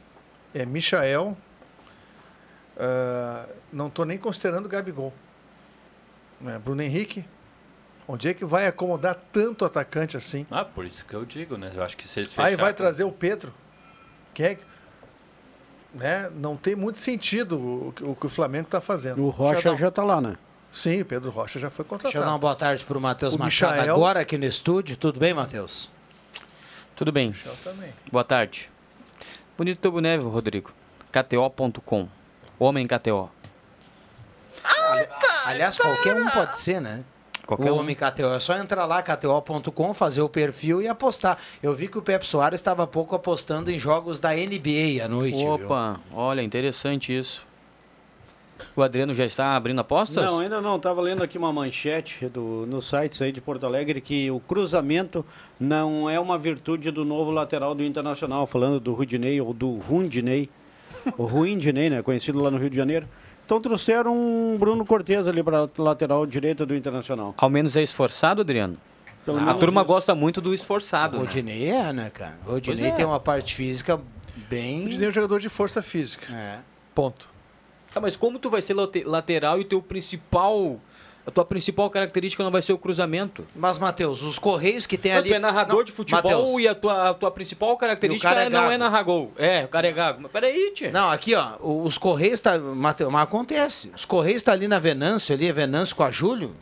é 0.55 0.65
Michael. 0.65 1.37
ah, 2.79 3.47
não 3.73 3.87
estou 3.89 4.05
nem 4.05 4.19
considerando 4.19 4.67
o 4.67 4.69
Gabigol. 4.69 5.13
Né, 6.41 6.59
Bruno 6.63 6.83
Henrique. 6.83 7.25
Onde 8.07 8.29
é 8.29 8.33
que 8.35 8.45
vai 8.45 8.67
acomodar 8.67 9.15
tanto 9.33 9.65
atacante 9.65 10.17
assim? 10.17 10.47
Ah, 10.51 10.65
por 10.65 10.87
isso 10.87 11.05
que 11.05 11.13
eu 11.15 11.25
digo, 11.27 11.57
né? 11.59 11.73
Eu 11.75 11.83
acho 11.83 11.95
que 11.97 12.09
se 12.09 12.21
eles 12.21 12.31
Aí 12.31 12.35
fecharem 12.37 12.57
vai 12.57 12.73
com- 12.73 12.77
trazer 12.79 13.05
o 13.05 13.13
Pedro. 13.13 13.53
Quem 14.33 14.47
é 14.47 14.55
que- 14.55 14.65
né? 15.93 16.31
Não 16.35 16.57
tem 16.57 16.75
muito 16.75 16.99
sentido 16.99 17.59
o, 17.89 17.93
que- 17.93 18.05
o 18.05 18.15
que 18.15 18.27
o 18.27 18.29
Flamengo 18.31 18.65
está 18.67 18.81
fazendo. 18.81 19.23
O 19.23 19.29
Rocha 19.29 19.77
já 19.77 19.91
tá 19.91 20.03
lá, 20.03 20.21
né? 20.23 20.37
Sim, 20.73 21.03
o 21.03 21.05
Pedro 21.05 21.31
Rocha 21.31 21.59
já 21.59 21.69
foi 21.71 21.85
Deixa 21.85 21.95
eu 21.95 21.99
contratado. 21.99 22.25
dar 22.25 22.33
uma 22.33 22.39
boa 22.39 22.55
tarde 22.55 22.85
para 22.85 22.97
o 22.97 23.01
Matheus 23.01 23.37
Machado 23.37 23.73
Michael- 23.75 23.95
agora 23.95 24.21
aqui 24.21 24.39
no 24.39 24.45
estúdio. 24.47 24.97
Tudo 24.97 25.19
bem, 25.21 25.35
Matheus? 25.35 25.91
Tudo 26.97 27.13
bem. 27.13 27.35
Também. 27.63 27.93
Boa 28.11 28.25
tarde. 28.25 28.71
Bonito 29.57 29.81
teu 29.81 29.93
boné, 29.93 30.17
Rodrigo. 30.17 30.71
KTO.com. 31.13 32.09
Homem 32.59 32.87
KTO. 32.87 33.31
Aliás, 35.47 35.79
qualquer 35.79 36.15
um 36.17 36.29
pode 36.29 36.59
ser, 36.59 36.81
né? 36.81 37.05
Qualquer 37.47 37.73
o 37.73 37.77
um. 37.77 37.79
homem 37.79 37.97
KTO. 37.97 38.35
É 38.35 38.41
só 38.41 38.59
entrar 38.59 38.85
lá, 38.85 39.03
kto.com, 39.03 39.95
fazer 39.95 40.21
o 40.21 40.29
perfil 40.29 40.83
e 40.83 40.89
apostar. 40.89 41.39
Eu 41.63 41.75
vi 41.75 41.89
que 41.89 41.97
o 41.97 42.03
Pepe 42.03 42.27
Soares 42.27 42.61
estava 42.61 42.83
há 42.83 42.87
pouco 42.87 43.17
apostando 43.17 43.71
em 43.71 43.79
jogos 43.79 44.21
da 44.21 44.35
NBA 44.35 45.03
à 45.03 45.09
noite. 45.09 45.39
viu? 45.39 45.55
Opa, 45.55 45.99
olha, 46.13 46.43
interessante 46.43 47.17
isso. 47.17 47.49
O 48.77 48.83
Adriano 48.83 49.15
já 49.15 49.25
está 49.25 49.57
abrindo 49.57 49.81
apostas? 49.81 50.25
Não, 50.25 50.41
ainda 50.41 50.61
não. 50.61 50.77
Estava 50.77 51.01
lendo 51.01 51.23
aqui 51.23 51.39
uma 51.39 51.53
manchete 51.53 52.29
do, 52.29 52.67
nos 52.67 52.89
sites 52.89 53.23
aí 53.23 53.33
de 53.33 53.41
Porto 53.41 53.65
Alegre 53.65 54.01
que 54.01 54.31
o 54.31 54.41
cruzamento 54.41 55.25
não 55.59 56.09
é 56.11 56.19
uma 56.21 56.37
virtude 56.37 56.91
do 56.91 57.05
novo 57.05 57.31
lateral 57.31 57.75
do 57.75 57.83
Internacional, 57.83 58.47
falando 58.47 58.79
do 58.79 58.93
Rudinei 58.93 59.41
ou 59.41 59.55
do 59.55 59.79
Rundinei. 59.79 60.51
o 61.17 61.25
Ruindinei, 61.25 61.89
né? 61.89 62.03
Conhecido 62.03 62.41
lá 62.41 62.51
no 62.51 62.59
Rio 62.59 62.71
de 62.71 62.77
Janeiro. 62.77 63.09
Então 63.49 63.63
trouxeram 63.63 64.15
um 64.15 64.59
Bruno 64.59 64.85
Cortes 64.85 65.27
ali 65.27 65.43
para 65.43 65.71
lateral 65.79 66.27
direita 66.27 66.67
do 66.67 66.77
Internacional. 66.77 67.33
Ao 67.35 67.49
menos 67.49 67.79
é 67.79 67.83
esforçado, 67.83 68.43
Adriano? 68.43 68.77
Pelo 69.25 69.39
a 69.39 69.55
turma 69.55 69.81
isso. 69.81 69.89
gosta 69.89 70.15
muito 70.15 70.39
do 70.43 70.53
esforçado. 70.53 71.17
O 71.17 71.21
né? 71.21 71.25
Rodinei 71.25 71.71
é, 71.71 71.91
né, 71.91 72.11
cara? 72.11 72.39
O 72.47 72.51
Rodinei 72.51 72.91
é. 72.91 72.93
tem 72.93 73.07
uma 73.07 73.19
parte 73.19 73.55
física 73.55 73.99
bem. 74.51 74.85
O 74.85 74.89
Dinei 74.91 75.07
é 75.07 75.09
um 75.09 75.13
jogador 75.13 75.41
de 75.41 75.49
força 75.49 75.81
física. 75.81 76.31
É. 76.31 76.59
Ponto. 76.95 77.27
Ah, 77.95 78.01
mas 78.01 78.19
como 78.19 78.39
tu 78.39 78.51
vai 78.51 78.61
ser 78.61 78.75
late- 78.75 79.05
lateral 79.05 79.57
e 79.57 79.63
o 79.63 79.65
teu 79.65 79.81
principal... 79.81 80.79
A 81.29 81.31
tua 81.31 81.45
principal 81.45 81.91
característica 81.91 82.43
não 82.43 82.51
vai 82.51 82.63
ser 82.63 82.73
o 82.73 82.79
cruzamento? 82.79 83.47
Mas, 83.55 83.77
Matheus, 83.77 84.23
os 84.23 84.39
Correios 84.39 84.87
que 84.87 84.97
tem 84.97 85.13
Não, 85.13 85.19
ali. 85.19 85.29
Tu 85.29 85.35
é 85.35 85.39
narrador 85.39 85.77
Não, 85.77 85.85
de 85.85 85.93
futebol 85.93 86.23
Matheus, 86.23 86.63
e 86.63 86.67
a 86.67 86.75
tua, 86.75 87.11
a 87.11 87.13
tua 87.13 87.31
principal 87.31 87.77
característica 87.77 88.27
cara 88.31 88.45
é 88.45 88.49
não 88.49 88.73
é 88.73 88.79
narrar 88.79 89.03
gol. 89.03 89.31
É, 89.37 89.63
o 89.67 89.69
cara 89.69 89.87
é 89.87 89.93
gago. 89.93 90.21
Mas 90.23 90.33
peraí, 90.33 90.73
tia. 90.75 90.91
Não, 90.91 91.11
aqui, 91.11 91.35
ó, 91.35 91.57
os 91.61 91.99
Correios 91.99 92.41
tá. 92.41 92.57
Mateus, 92.57 93.13
mas 93.13 93.25
acontece. 93.25 93.93
Os 93.95 94.07
Correios 94.07 94.43
tá 94.43 94.53
ali 94.53 94.67
na 94.67 94.79
Venâncio, 94.79 95.35
ali, 95.35 95.47
é 95.47 95.53
Venâncio 95.53 95.95
com 95.95 96.03
a 96.03 96.11
Júlio. 96.11 96.57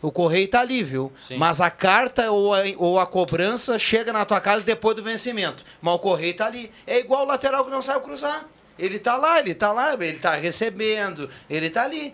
O 0.00 0.10
correio 0.10 0.48
tá 0.48 0.60
ali, 0.60 0.82
viu? 0.82 1.12
Sim. 1.26 1.36
Mas 1.36 1.60
a 1.60 1.70
carta 1.70 2.30
ou 2.30 2.54
a, 2.54 2.60
ou 2.78 2.98
a 2.98 3.06
cobrança 3.06 3.78
chega 3.78 4.10
na 4.10 4.24
tua 4.24 4.40
casa 4.40 4.64
depois 4.64 4.96
do 4.96 5.02
vencimento. 5.02 5.62
Mas 5.82 5.94
o 5.94 5.98
correio 5.98 6.34
tá 6.34 6.46
ali. 6.46 6.70
É 6.86 6.98
igual 6.98 7.24
o 7.24 7.26
lateral 7.26 7.62
que 7.62 7.70
não 7.70 7.82
sabe 7.82 8.04
cruzar. 8.04 8.46
Ele 8.78 8.98
tá 8.98 9.16
lá, 9.16 9.40
ele 9.40 9.54
tá 9.54 9.72
lá, 9.72 9.92
ele 9.94 10.18
tá 10.18 10.34
recebendo, 10.36 11.28
ele 11.50 11.68
tá 11.68 11.82
ali. 11.82 12.12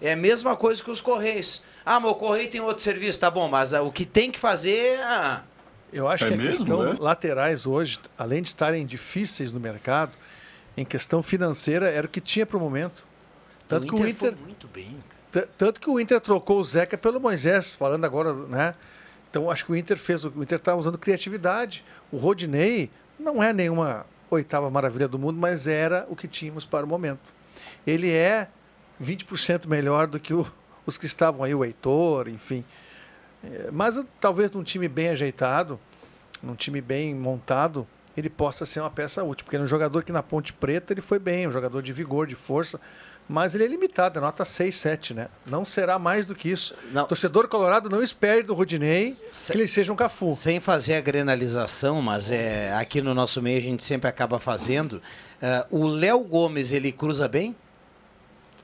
É 0.00 0.12
a 0.12 0.16
mesma 0.16 0.54
coisa 0.56 0.82
que 0.82 0.90
os 0.90 1.00
correios. 1.00 1.62
Ah, 1.84 1.98
mas 2.00 2.10
o 2.10 2.14
correio 2.14 2.50
tem 2.50 2.60
outro 2.60 2.82
serviço, 2.82 3.18
tá 3.20 3.30
bom, 3.30 3.48
mas 3.48 3.72
ah, 3.72 3.82
o 3.82 3.90
que 3.92 4.04
tem 4.04 4.30
que 4.30 4.38
fazer. 4.38 4.98
Ah, 5.00 5.42
Eu 5.92 6.08
acho 6.08 6.24
É 6.24 6.28
que 6.28 6.34
a 6.34 6.36
mesmo, 6.36 6.64
questão 6.66 6.86
é? 6.88 6.94
laterais 6.98 7.66
hoje, 7.66 7.98
além 8.18 8.42
de 8.42 8.48
estarem 8.48 8.84
difíceis 8.84 9.52
no 9.52 9.60
mercado, 9.60 10.12
em 10.76 10.84
questão 10.84 11.22
financeira 11.22 11.88
era 11.88 12.06
o 12.06 12.10
que 12.10 12.20
tinha 12.20 12.44
para 12.44 12.56
o 12.56 12.60
momento. 12.60 13.04
Tanto 13.68 13.86
que 13.86 13.94
o 13.94 14.06
Inter, 14.06 14.32
foi 14.34 14.44
muito 14.44 14.68
bem. 14.68 14.96
Tanto 15.56 15.80
que 15.80 15.88
o 15.90 15.98
Inter 15.98 16.20
trocou 16.20 16.60
o 16.60 16.64
Zeca 16.64 16.96
pelo 16.98 17.18
Moisés, 17.20 17.74
falando 17.74 18.04
agora, 18.04 18.32
né? 18.32 18.74
Então 19.30 19.50
acho 19.50 19.64
que 19.66 19.72
o 19.72 19.76
Inter 19.76 19.96
fez, 19.96 20.24
o 20.24 20.32
o 20.34 20.42
Inter 20.42 20.58
está 20.58 20.74
usando 20.74 20.96
criatividade. 20.98 21.84
O 22.12 22.16
Rodinei 22.16 22.90
não 23.18 23.42
é 23.42 23.52
nenhuma 23.52 24.06
oitava 24.30 24.70
maravilha 24.70 25.08
do 25.08 25.18
mundo, 25.18 25.38
mas 25.38 25.66
era 25.66 26.06
o 26.08 26.16
que 26.16 26.28
tínhamos 26.28 26.64
para 26.66 26.84
o 26.84 26.88
momento. 26.88 27.32
Ele 27.86 28.10
é 28.10 28.48
20% 29.02 29.66
melhor 29.66 30.06
do 30.06 30.18
que 30.20 30.32
o- 30.34 30.46
os 30.86 30.96
que 30.98 31.06
estavam 31.06 31.44
aí, 31.44 31.54
o 31.54 31.64
Heitor, 31.64 32.28
enfim. 32.28 32.64
É, 33.44 33.70
Mas 33.72 33.98
talvez 34.20 34.50
num 34.52 34.62
time 34.62 34.88
bem 34.88 35.08
ajeitado, 35.08 35.78
num 36.42 36.54
time 36.54 36.80
bem 36.80 37.14
montado, 37.14 37.86
ele 38.16 38.30
possa 38.30 38.64
ser 38.64 38.80
uma 38.80 38.90
peça 38.90 39.22
útil, 39.22 39.44
porque 39.44 39.56
ele 39.56 39.62
é 39.62 39.64
um 39.64 39.68
jogador 39.68 40.02
que 40.02 40.12
na 40.12 40.22
Ponte 40.22 40.52
Preta 40.52 40.92
ele 40.92 41.02
foi 41.02 41.18
bem, 41.18 41.46
um 41.46 41.50
jogador 41.50 41.82
de 41.82 41.92
vigor, 41.92 42.26
de 42.26 42.34
força, 42.34 42.80
mas 43.28 43.54
ele 43.54 43.64
é 43.64 43.66
limitado, 43.66 44.18
é 44.18 44.22
nota 44.22 44.44
6, 44.44 44.74
7, 44.76 45.12
né? 45.12 45.28
Não 45.44 45.64
será 45.64 45.98
mais 45.98 46.26
do 46.26 46.34
que 46.34 46.48
isso. 46.48 46.74
Torcedor 47.08 47.48
colorado 47.48 47.90
não 47.90 48.00
espere 48.02 48.42
do 48.44 48.54
Rodinei 48.54 49.12
que 49.12 49.52
ele 49.58 49.66
seja 49.68 49.92
um 49.92 49.96
Cafu. 49.96 50.32
Sem 50.34 50.60
fazer 50.60 50.94
a 50.94 51.00
grenalização, 51.00 52.00
mas 52.00 52.30
é 52.30 52.72
aqui 52.74 53.02
no 53.02 53.12
nosso 53.14 53.42
meio 53.42 53.58
a 53.58 53.62
gente 53.62 53.82
sempre 53.84 54.08
acaba 54.08 54.38
fazendo. 54.38 55.02
ah, 55.42 55.66
o 55.70 55.86
Léo 55.86 56.20
Gomes, 56.20 56.70
ele 56.72 56.92
cruza 56.92 57.26
bem? 57.28 57.54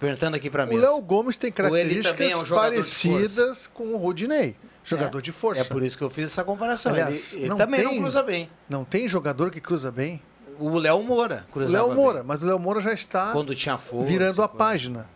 Perguntando 0.02 0.36
aqui 0.36 0.50
pra 0.50 0.66
mim. 0.66 0.74
O 0.76 0.78
Léo 0.80 1.00
Gomes 1.00 1.36
tem 1.36 1.50
também 1.52 1.70
é 1.70 1.72
características 1.78 2.34
um 2.50 2.54
parecidas 2.54 3.66
com 3.68 3.94
o 3.94 3.96
Rodinei, 3.96 4.56
jogador 4.84 5.22
de 5.22 5.30
força. 5.32 5.62
É 5.62 5.64
por 5.64 5.82
isso 5.82 5.96
que 5.96 6.02
eu 6.04 6.10
fiz 6.10 6.26
essa 6.26 6.42
comparação. 6.44 6.90
Aliás, 6.92 7.34
ele 7.34 7.42
ele 7.44 7.48
não 7.50 7.56
também 7.56 7.80
tem- 7.80 7.94
não 7.94 8.02
cruza 8.02 8.22
bem. 8.22 8.50
Não 8.68 8.84
tem 8.84 9.06
jogador 9.08 9.50
que 9.50 9.60
cruza 9.60 9.90
bem? 9.92 10.20
O 10.58 10.76
Léo 10.76 11.02
Moura 11.02 11.46
cruzava 11.50 11.86
Léo 11.86 11.94
Moura, 11.96 12.22
mas 12.22 12.42
o 12.42 12.46
Léo 12.46 12.58
Moura 12.58 12.80
já 12.80 12.92
está 12.92 13.32
Quando 13.32 13.54
tinha 13.54 13.78
força, 13.78 14.06
virando 14.06 14.42
a 14.42 14.48
página. 14.48 15.08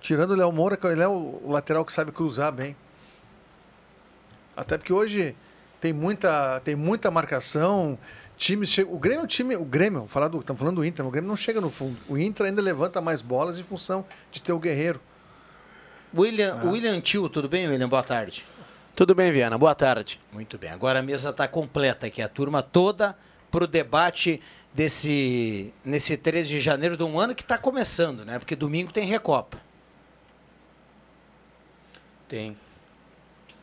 Tirando 0.00 0.30
o 0.30 0.36
Léo 0.36 0.52
Moura, 0.52 0.76
que 0.76 0.86
ele 0.86 1.02
é 1.02 1.08
o 1.08 1.40
o 1.44 1.50
lateral 1.50 1.84
que 1.84 1.92
sabe 1.92 2.12
cruzar 2.12 2.52
bem. 2.52 2.76
Até 4.56 4.76
porque 4.76 4.92
hoje 4.92 5.34
tem 5.80 5.92
muita, 5.92 6.60
tem 6.60 6.76
muita 6.76 7.10
marcação, 7.10 7.98
times 8.40 8.68
chegam. 8.70 8.92
O 8.92 8.98
Grêmio 8.98 9.20
é 9.20 9.22
um 9.24 9.26
time. 9.26 9.54
O 9.56 9.64
Grêmio, 9.64 10.06
falar 10.08 10.28
do, 10.28 10.40
estamos 10.40 10.58
falando 10.58 10.76
do 10.76 10.84
Inter, 10.84 11.06
o 11.06 11.10
Grêmio 11.10 11.28
não 11.28 11.36
chega 11.36 11.60
no 11.60 11.70
fundo. 11.70 11.96
O 12.08 12.18
Inter 12.18 12.46
ainda 12.46 12.60
levanta 12.62 13.00
mais 13.00 13.22
bolas 13.22 13.58
em 13.58 13.62
função 13.62 14.04
de 14.32 14.42
ter 14.42 14.52
o 14.52 14.58
Guerreiro. 14.58 15.00
William, 16.16 16.58
Ah. 16.60 16.66
William 16.68 17.00
Tio, 17.00 17.28
tudo 17.28 17.48
bem, 17.48 17.68
William? 17.68 17.88
Boa 17.88 18.02
tarde. 18.02 18.44
Tudo 18.96 19.14
bem, 19.14 19.30
Viana? 19.30 19.56
Boa 19.56 19.74
tarde. 19.74 20.18
Muito 20.32 20.58
bem. 20.58 20.70
Agora 20.70 20.98
a 20.98 21.02
mesa 21.02 21.30
está 21.30 21.46
completa 21.46 22.06
aqui, 22.08 22.20
a 22.20 22.28
turma 22.28 22.62
toda 22.62 23.16
para 23.50 23.64
o 23.64 23.66
debate 23.66 24.40
desse 24.74 25.72
nesse 25.84 26.16
13 26.16 26.48
de 26.48 26.60
janeiro 26.60 26.96
de 26.96 27.02
um 27.04 27.18
ano 27.18 27.34
que 27.34 27.42
está 27.42 27.56
começando, 27.56 28.24
né? 28.24 28.38
Porque 28.38 28.56
domingo 28.56 28.92
tem 28.92 29.06
Recopa. 29.06 29.58
Tem. 32.28 32.56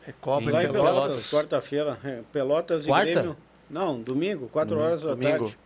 Recopa 0.04 0.42
em 0.42 0.46
Pelotas. 0.46 0.72
Pelotas, 0.72 1.30
quarta-feira. 1.30 1.98
é, 2.04 2.20
Pelotas 2.32 2.86
Quarta? 2.86 3.10
e 3.10 3.14
Grêmio. 3.14 3.36
Não, 3.70 4.00
domingo, 4.00 4.48
4 4.48 4.78
horas 4.78 5.02
da 5.02 5.10
Domingo. 5.10 5.38
tarde. 5.46 5.58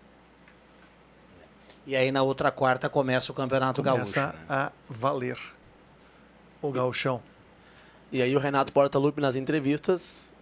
E 1.87 1.97
aí 1.97 2.13
na 2.13 2.23
outra 2.23 2.51
quarta 2.51 2.89
começa 2.89 3.33
o 3.33 3.35
Campeonato 3.35 3.83
Começa 3.83 4.21
Gaúcho. 4.21 4.39
né? 4.39 4.45
a 4.49 4.73
valer 4.89 5.39
o 6.61 6.71
gauchão. 6.71 7.21
E 8.13 8.23
aí 8.23 8.37
o 8.37 8.39
Renato 8.39 8.73
Portaluppi 8.73 9.21
nas 9.21 9.35
entrevistas, 9.35 10.33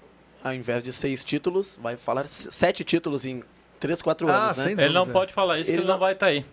ao 0.45 0.53
invés 0.53 0.83
de 0.83 0.93
seis 0.93 1.25
títulos, 1.25 1.79
vai 1.81 1.97
falar 1.97 2.27
sete 2.29 2.85
títulos 2.85 3.25
em 3.25 3.43
três, 3.79 4.03
quatro 4.03 4.29
Ah, 4.29 4.47
anos, 4.49 4.59
né? 4.59 4.65
sem 4.65 4.73
Ele 4.81 4.93
não 4.93 5.07
pode 5.09 5.33
falar 5.33 5.59
isso, 5.59 5.71
que 5.71 5.77
ele 5.79 5.87
não 5.87 5.99
vai 5.99 6.13
estar 6.13 6.27
aí. 6.27 6.45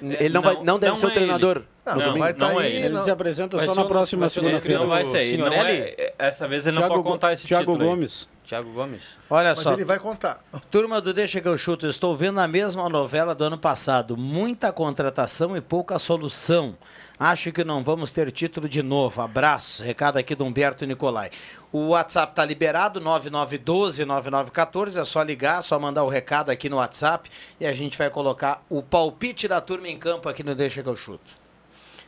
Ele 0.00 0.28
não, 0.30 0.42
vai, 0.42 0.62
não 0.62 0.78
deve 0.78 0.90
não 0.92 0.96
ser 0.96 1.06
o 1.06 1.10
é 1.10 1.14
treinador. 1.14 1.56
ele. 1.58 1.66
Não, 1.94 2.02
domingo. 2.02 2.18
vai 2.18 2.34
tá 2.34 2.48
não 2.52 2.60
é 2.60 2.64
aí, 2.64 2.76
ele. 2.76 2.86
Ele 2.86 2.98
se 3.02 3.10
apresenta 3.10 3.56
Vai 3.56 3.66
só 3.66 3.74
na 3.74 3.84
próxima 3.84 4.28
segunda-feira. 4.28 4.80
Não 4.80 4.88
vai 4.88 5.04
ser. 5.04 5.32
E 5.32 5.36
não 5.36 5.46
Signorelli? 5.50 5.94
é, 5.98 6.14
essa 6.18 6.48
vez 6.48 6.66
ele 6.66 6.74
não 6.76 6.82
Thiago 6.82 6.94
pode 6.94 7.04
Go- 7.04 7.10
contar 7.12 7.32
esse 7.32 7.46
Thiago 7.46 7.72
título 7.72 7.82
aí. 7.82 7.88
Gomes. 7.96 8.28
Thiago 8.44 8.72
Gomes. 8.72 9.02
Olha 9.28 9.48
Mas 9.50 9.58
só, 9.58 9.72
ele 9.72 9.84
vai 9.84 9.98
contar. 9.98 10.40
turma 10.70 11.00
do 11.00 11.12
Deixa 11.12 11.40
que 11.40 11.48
eu 11.48 11.58
chuto, 11.58 11.86
estou 11.88 12.16
vendo 12.16 12.38
a 12.40 12.46
mesma 12.46 12.88
novela 12.88 13.34
do 13.34 13.42
ano 13.44 13.58
passado. 13.58 14.16
Muita 14.16 14.72
contratação 14.72 15.56
e 15.56 15.60
pouca 15.60 15.98
solução. 15.98 16.76
Acho 17.18 17.50
que 17.50 17.64
não 17.64 17.82
vamos 17.82 18.12
ter 18.12 18.30
título 18.30 18.68
de 18.68 18.82
novo. 18.82 19.20
Abraço. 19.22 19.82
Recado 19.82 20.18
aqui 20.18 20.34
do 20.34 20.44
Humberto 20.44 20.84
Nicolai. 20.86 21.30
O 21.72 21.88
WhatsApp 21.88 22.32
está 22.32 22.44
liberado, 22.44 23.00
9912-9914. 23.00 25.00
É 25.00 25.04
só 25.04 25.22
ligar, 25.22 25.62
só 25.62 25.78
mandar 25.78 26.04
o 26.04 26.08
recado 26.08 26.50
aqui 26.50 26.68
no 26.68 26.76
WhatsApp 26.76 27.28
e 27.60 27.66
a 27.66 27.72
gente 27.72 27.96
vai 27.98 28.10
colocar 28.10 28.62
o 28.68 28.82
palpite 28.82 29.48
da 29.48 29.60
turma 29.60 29.88
em 29.88 29.98
campo 29.98 30.28
aqui 30.28 30.42
no 30.42 30.54
Deixa 30.54 30.82
que 30.82 30.88
eu 30.88 30.96
chuto. 30.96 31.36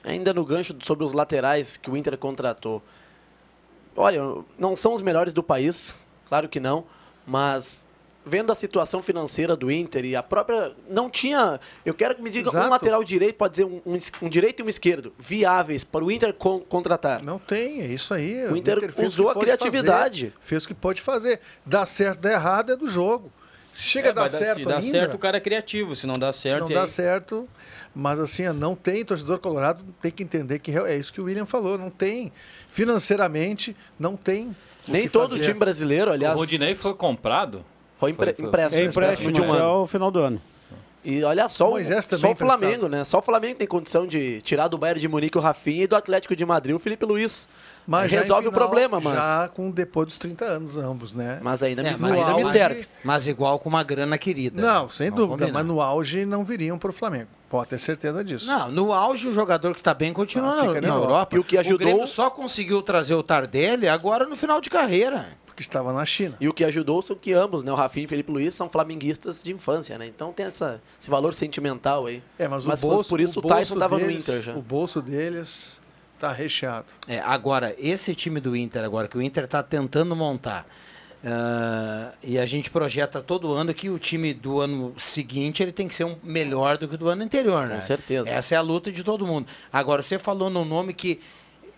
Ainda 0.08 0.32
no 0.32 0.44
gancho 0.44 0.74
sobre 0.82 1.04
os 1.04 1.12
laterais 1.12 1.76
que 1.76 1.90
o 1.90 1.96
Inter 1.96 2.16
contratou. 2.16 2.82
Olha, 3.96 4.20
não 4.58 4.74
são 4.76 4.94
os 4.94 5.02
melhores 5.02 5.34
do 5.34 5.42
país, 5.42 5.96
claro 6.28 6.48
que 6.48 6.60
não, 6.60 6.84
mas 7.26 7.86
vendo 8.24 8.52
a 8.52 8.54
situação 8.54 9.02
financeira 9.02 9.56
do 9.56 9.70
Inter 9.70 10.04
e 10.04 10.14
a 10.14 10.22
própria. 10.22 10.72
Não 10.88 11.10
tinha. 11.10 11.58
Eu 11.84 11.94
quero 11.94 12.14
que 12.14 12.22
me 12.22 12.30
diga 12.30 12.48
Exato. 12.48 12.66
um 12.66 12.70
lateral 12.70 13.02
direito, 13.02 13.36
pode 13.36 13.52
dizer 13.52 13.64
um, 13.64 13.80
um 13.84 13.98
um 14.22 14.28
direito 14.28 14.60
e 14.60 14.62
um 14.62 14.68
esquerdo, 14.68 15.12
viáveis 15.18 15.82
para 15.84 16.04
o 16.04 16.10
Inter 16.12 16.32
con- 16.32 16.60
contratar. 16.60 17.22
Não 17.22 17.38
tem, 17.38 17.80
é 17.80 17.86
isso 17.86 18.14
aí. 18.14 18.46
O 18.46 18.56
Inter 18.56 18.78
o 18.78 19.04
usou 19.04 19.32
que 19.32 19.38
a 19.38 19.40
criatividade. 19.40 20.26
fazer, 20.26 20.34
fez 20.42 20.64
o 20.64 20.68
que 20.68 20.74
pode 20.74 21.02
fazer. 21.02 21.40
Dá 21.66 21.84
certo, 21.84 22.20
dá 22.20 22.32
errado, 22.32 22.72
é 22.72 22.76
do 22.76 22.86
jogo. 22.88 23.32
Se 23.72 23.82
chega 23.82 24.08
É, 24.08 24.10
a 24.10 24.14
dar 24.14 24.28
certo 24.28 24.58
se 24.58 24.64
dá 24.64 24.76
ainda, 24.76 24.90
certo, 24.90 25.14
o 25.14 25.18
cara 25.18 25.36
é 25.36 25.40
criativo. 25.40 25.94
Se 25.94 26.06
não 26.06 26.14
dá 26.14 26.32
se 26.32 26.40
certo, 26.40 26.60
não 26.62 26.70
e 26.70 26.74
dá 26.74 26.80
aí- 26.82 26.88
certo, 26.88 27.48
mas 27.94 28.18
assim, 28.18 28.48
não 28.48 28.74
tem, 28.74 29.04
torcedor 29.04 29.38
colorado 29.38 29.84
tem 30.02 30.10
que 30.10 30.22
entender 30.22 30.58
que 30.58 30.72
é 30.76 30.96
isso 30.96 31.12
que 31.12 31.20
o 31.20 31.24
William 31.24 31.46
falou, 31.46 31.78
não 31.78 31.90
tem. 31.90 32.32
Financeiramente, 32.70 33.76
não 33.98 34.16
tem. 34.16 34.56
Nem 34.86 35.08
todo 35.08 35.30
fazer. 35.30 35.42
time 35.42 35.54
brasileiro, 35.58 36.10
aliás. 36.10 36.34
O 36.34 36.38
Rodinei 36.38 36.74
foi 36.74 36.94
comprado? 36.94 37.64
Foi 37.98 38.10
empréstimo. 38.12 38.48
É 38.48 38.84
empréstimo 38.84 39.32
de 39.32 39.40
um 39.42 39.52
até 39.52 39.62
ano. 39.62 39.82
o 39.82 39.86
final 39.86 40.10
do 40.10 40.18
ano. 40.20 40.40
E 41.04 41.22
olha 41.22 41.48
só, 41.48 41.72
O 41.72 41.78
só 41.78 41.98
o 42.32 42.34
Flamengo, 42.36 42.56
emprestado. 42.86 42.88
né? 42.88 43.04
Só 43.04 43.18
o 43.18 43.22
Flamengo 43.22 43.58
tem 43.58 43.66
condição 43.66 44.06
de 44.06 44.40
tirar 44.42 44.68
do 44.68 44.76
Bayern 44.78 45.00
de 45.00 45.08
Munique 45.08 45.36
o 45.38 45.40
Rafinha 45.40 45.84
e 45.84 45.86
do 45.86 45.94
Atlético 45.96 46.34
de 46.34 46.44
Madrid 46.44 46.74
o 46.74 46.78
Felipe 46.78 47.04
Luiz. 47.04 47.48
Mas 47.90 48.10
resolve 48.12 48.48
o 48.48 48.52
final, 48.52 48.68
problema, 48.68 49.00
mas 49.00 49.14
Já 49.14 49.48
com 49.48 49.70
depois 49.70 50.06
dos 50.08 50.18
30 50.18 50.44
anos, 50.44 50.76
ambos, 50.76 51.14
né? 51.14 51.38
mas 51.42 51.62
ainda, 51.62 51.80
É, 51.80 51.92
me, 51.92 51.98
mas 51.98 52.12
ainda 52.12 52.34
me 52.34 52.42
auge- 52.42 52.52
serve. 52.52 52.86
Mas 53.02 53.26
igual 53.26 53.58
com 53.58 53.68
uma 53.70 53.82
grana 53.82 54.18
querida. 54.18 54.60
Não, 54.60 54.90
sem 54.90 55.08
Vamos 55.08 55.24
dúvida, 55.24 55.46
combinar. 55.46 55.58
mas 55.60 55.66
no 55.66 55.80
auge 55.80 56.26
não 56.26 56.44
viriam 56.44 56.78
para 56.78 56.90
o 56.90 56.92
Flamengo. 56.92 57.28
Pode 57.48 57.70
ter 57.70 57.78
certeza 57.78 58.22
disso. 58.22 58.46
Não, 58.46 58.70
no 58.70 58.92
auge 58.92 59.26
o 59.26 59.32
jogador 59.32 59.72
que 59.72 59.80
está 59.80 59.94
bem 59.94 60.12
continua 60.12 60.52
Ah, 60.52 60.56
na, 60.56 60.60
fica 60.68 60.74
na 60.74 60.80
na 60.82 60.86
Europa. 60.94 61.06
Europa. 61.12 61.36
E 61.36 61.38
o 61.38 61.44
que 61.44 61.56
ajudou- 61.56 61.78
Grêmio 61.78 62.06
só 62.06 62.28
conseguiu 62.28 62.82
trazer 62.82 63.14
o 63.14 63.22
Tardelli 63.22 63.88
agora 63.88 64.26
no 64.26 64.36
final 64.36 64.60
de 64.60 64.68
carreira. 64.68 65.28
Porque 65.46 65.62
estava 65.62 65.90
na 65.92 66.04
China. 66.04 66.36
E 66.40 66.46
o 66.48 66.52
que 66.52 66.62
ajudou 66.64 67.00
são 67.02 67.16
que 67.16 67.32
ambos, 67.32 67.64
né? 67.64 67.72
O 67.72 67.74
Rafinha 67.74 68.04
e 68.04 68.06
o 68.06 68.08
Felipe 68.08 68.30
Luiz 68.30 68.54
são 68.54 68.68
flamenguistas 68.68 69.42
de 69.42 69.50
infância, 69.52 69.96
né? 69.98 70.06
Então 70.06 70.30
tem 70.30 70.44
essa, 70.46 70.80
esse 71.00 71.08
valor 71.10 71.32
sentimental 71.34 72.04
aí. 72.06 72.22
É, 72.38 72.46
mas, 72.46 72.64
Mas 72.66 72.84
o 72.84 72.86
bolso, 72.88 73.08
por 73.08 73.18
isso, 73.18 73.38
o 73.40 73.42
bolso 73.42 73.56
Tyson 73.56 73.78
tava 73.78 73.98
no 73.98 74.06
deles- 74.06 74.28
Inter 74.28 74.42
já. 74.42 74.54
O 74.54 74.62
bolso 74.62 75.00
deles 75.02 75.77
tá 76.18 76.32
recheado. 76.32 76.86
É, 77.06 77.20
agora, 77.20 77.74
esse 77.78 78.14
time 78.14 78.40
do 78.40 78.56
Inter, 78.56 78.84
agora 78.84 79.06
que 79.08 79.16
o 79.16 79.22
Inter 79.22 79.44
está 79.44 79.62
tentando 79.62 80.14
montar, 80.16 80.66
ah, 81.24 82.12
e 82.22 82.38
a 82.38 82.46
gente 82.46 82.70
projeta 82.70 83.20
todo 83.20 83.52
ano 83.54 83.74
que 83.74 83.90
o 83.90 83.98
time 83.98 84.32
do 84.32 84.60
ano 84.60 84.94
seguinte 84.96 85.62
ele 85.62 85.72
tem 85.72 85.88
que 85.88 85.94
ser 85.94 86.04
um 86.04 86.16
melhor 86.22 86.78
do 86.78 86.86
que 86.88 86.94
o 86.94 86.98
do 86.98 87.08
ano 87.08 87.22
anterior, 87.24 87.66
né? 87.66 87.76
Com 87.76 87.82
certeza. 87.82 88.28
Essa 88.30 88.54
é 88.54 88.58
a 88.58 88.60
luta 88.60 88.90
de 88.92 89.02
todo 89.02 89.26
mundo. 89.26 89.46
Agora, 89.72 90.02
você 90.02 90.18
falou 90.18 90.48
num 90.50 90.64
nome 90.64 90.94
que. 90.94 91.20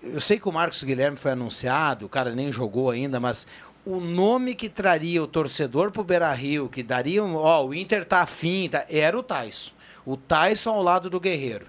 Eu 0.03 0.21
sei 0.21 0.39
que 0.39 0.49
o 0.49 0.53
Marcos 0.53 0.83
Guilherme 0.83 1.17
foi 1.19 1.33
anunciado, 1.33 2.07
o 2.07 2.09
cara 2.09 2.35
nem 2.35 2.51
jogou 2.51 2.91
ainda, 2.91 3.21
mas 3.21 3.47
o 3.85 4.01
nome 4.01 4.55
que 4.55 4.69
traria 4.69 5.23
o 5.23 5.27
torcedor 5.27 5.91
pro 5.91 6.03
Beira 6.03 6.33
Rio, 6.33 6.69
que 6.71 6.83
daria. 6.83 7.23
um- 7.23 7.35
Ó, 7.37 7.67
o 7.67 7.75
Inter 7.75 8.05
tá 8.07 8.23
afim, 8.23 8.69
tá, 8.71 8.85
era 8.89 9.19
o 9.19 9.23
Tyson. 9.23 9.71
O 10.07 10.17
Tyson 10.17 10.71
ao 10.71 10.83
lado 10.83 11.11
do 11.11 11.21
Guerreiro. 11.21 11.67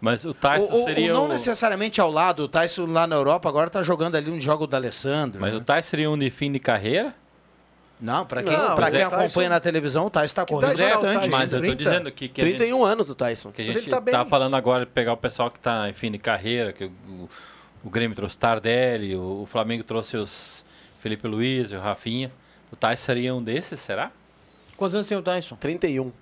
Mas 0.00 0.24
o 0.24 0.32
Tyson 0.32 0.72
ou- 0.72 0.84
seria 0.84 1.12
ou 1.12 1.18
não 1.18 1.24
o... 1.26 1.28
necessariamente 1.28 2.00
ao 2.00 2.10
lado, 2.10 2.44
o 2.44 2.48
Tyson 2.48 2.86
lá 2.86 3.06
na 3.06 3.16
Europa 3.16 3.48
agora 3.48 3.68
tá 3.70 3.82
jogando 3.82 4.16
ali 4.16 4.30
um 4.30 4.40
jogo 4.40 4.66
do 4.66 4.74
Alessandro. 4.74 5.40
Mas 5.40 5.52
né? 5.52 5.58
o 5.58 5.62
Tyson 5.62 5.88
seria 5.88 6.10
um 6.10 6.18
de 6.18 6.30
fim 6.30 6.50
de 6.52 6.58
carreira? 6.58 7.14
Não, 8.00 8.26
pra 8.26 8.42
quem, 8.42 8.52
Não, 8.52 8.74
pra 8.74 8.90
quem 8.90 9.00
é, 9.00 9.04
Tyson- 9.04 9.16
acompanha 9.16 9.48
na 9.48 9.60
televisão, 9.60 10.06
o 10.06 10.10
Tyson 10.10 10.34
tá 10.34 10.44
correndo 10.44 10.74
idade 10.74 10.92
é 10.92 10.96
o 10.96 11.00
bastante. 11.02 11.24
Tyson? 11.24 11.36
Mas 11.38 11.52
eu 11.52 11.58
tô 11.60 11.66
30? 11.66 11.76
dizendo 11.84 12.12
que, 12.12 12.28
que 12.28 12.40
a 12.40 12.44
gente, 12.44 12.56
31 12.56 12.84
anos 12.84 13.08
o 13.08 13.14
Tyson. 13.14 13.52
que 13.52 13.62
a 13.62 13.64
gente 13.64 13.78
ele 13.78 14.10
tá 14.10 14.24
falando 14.24 14.54
agora 14.56 14.84
de 14.84 14.90
pegar 14.90 15.12
o 15.12 15.16
pessoal 15.16 15.50
que 15.50 15.58
tá 15.60 15.88
em 15.88 15.92
fim 15.92 16.10
de 16.10 16.18
carreira, 16.18 16.72
que 16.72 16.84
o, 16.84 17.28
o 17.84 17.90
Grêmio 17.90 18.14
trouxe 18.16 18.36
Tardelli, 18.36 19.14
o, 19.16 19.42
o 19.42 19.46
Flamengo 19.46 19.84
trouxe 19.84 20.16
os 20.16 20.64
Felipe 20.98 21.26
Luiz, 21.28 21.70
o 21.70 21.78
Rafinha. 21.78 22.32
O 22.72 22.76
Tyson 22.76 23.02
seria 23.04 23.34
um 23.34 23.42
desses, 23.42 23.78
será? 23.78 24.10
Quantos 24.76 24.94
anos 24.96 25.06
tem 25.06 25.16
o 25.16 25.22
Tyson? 25.22 25.54
31. 25.56 26.12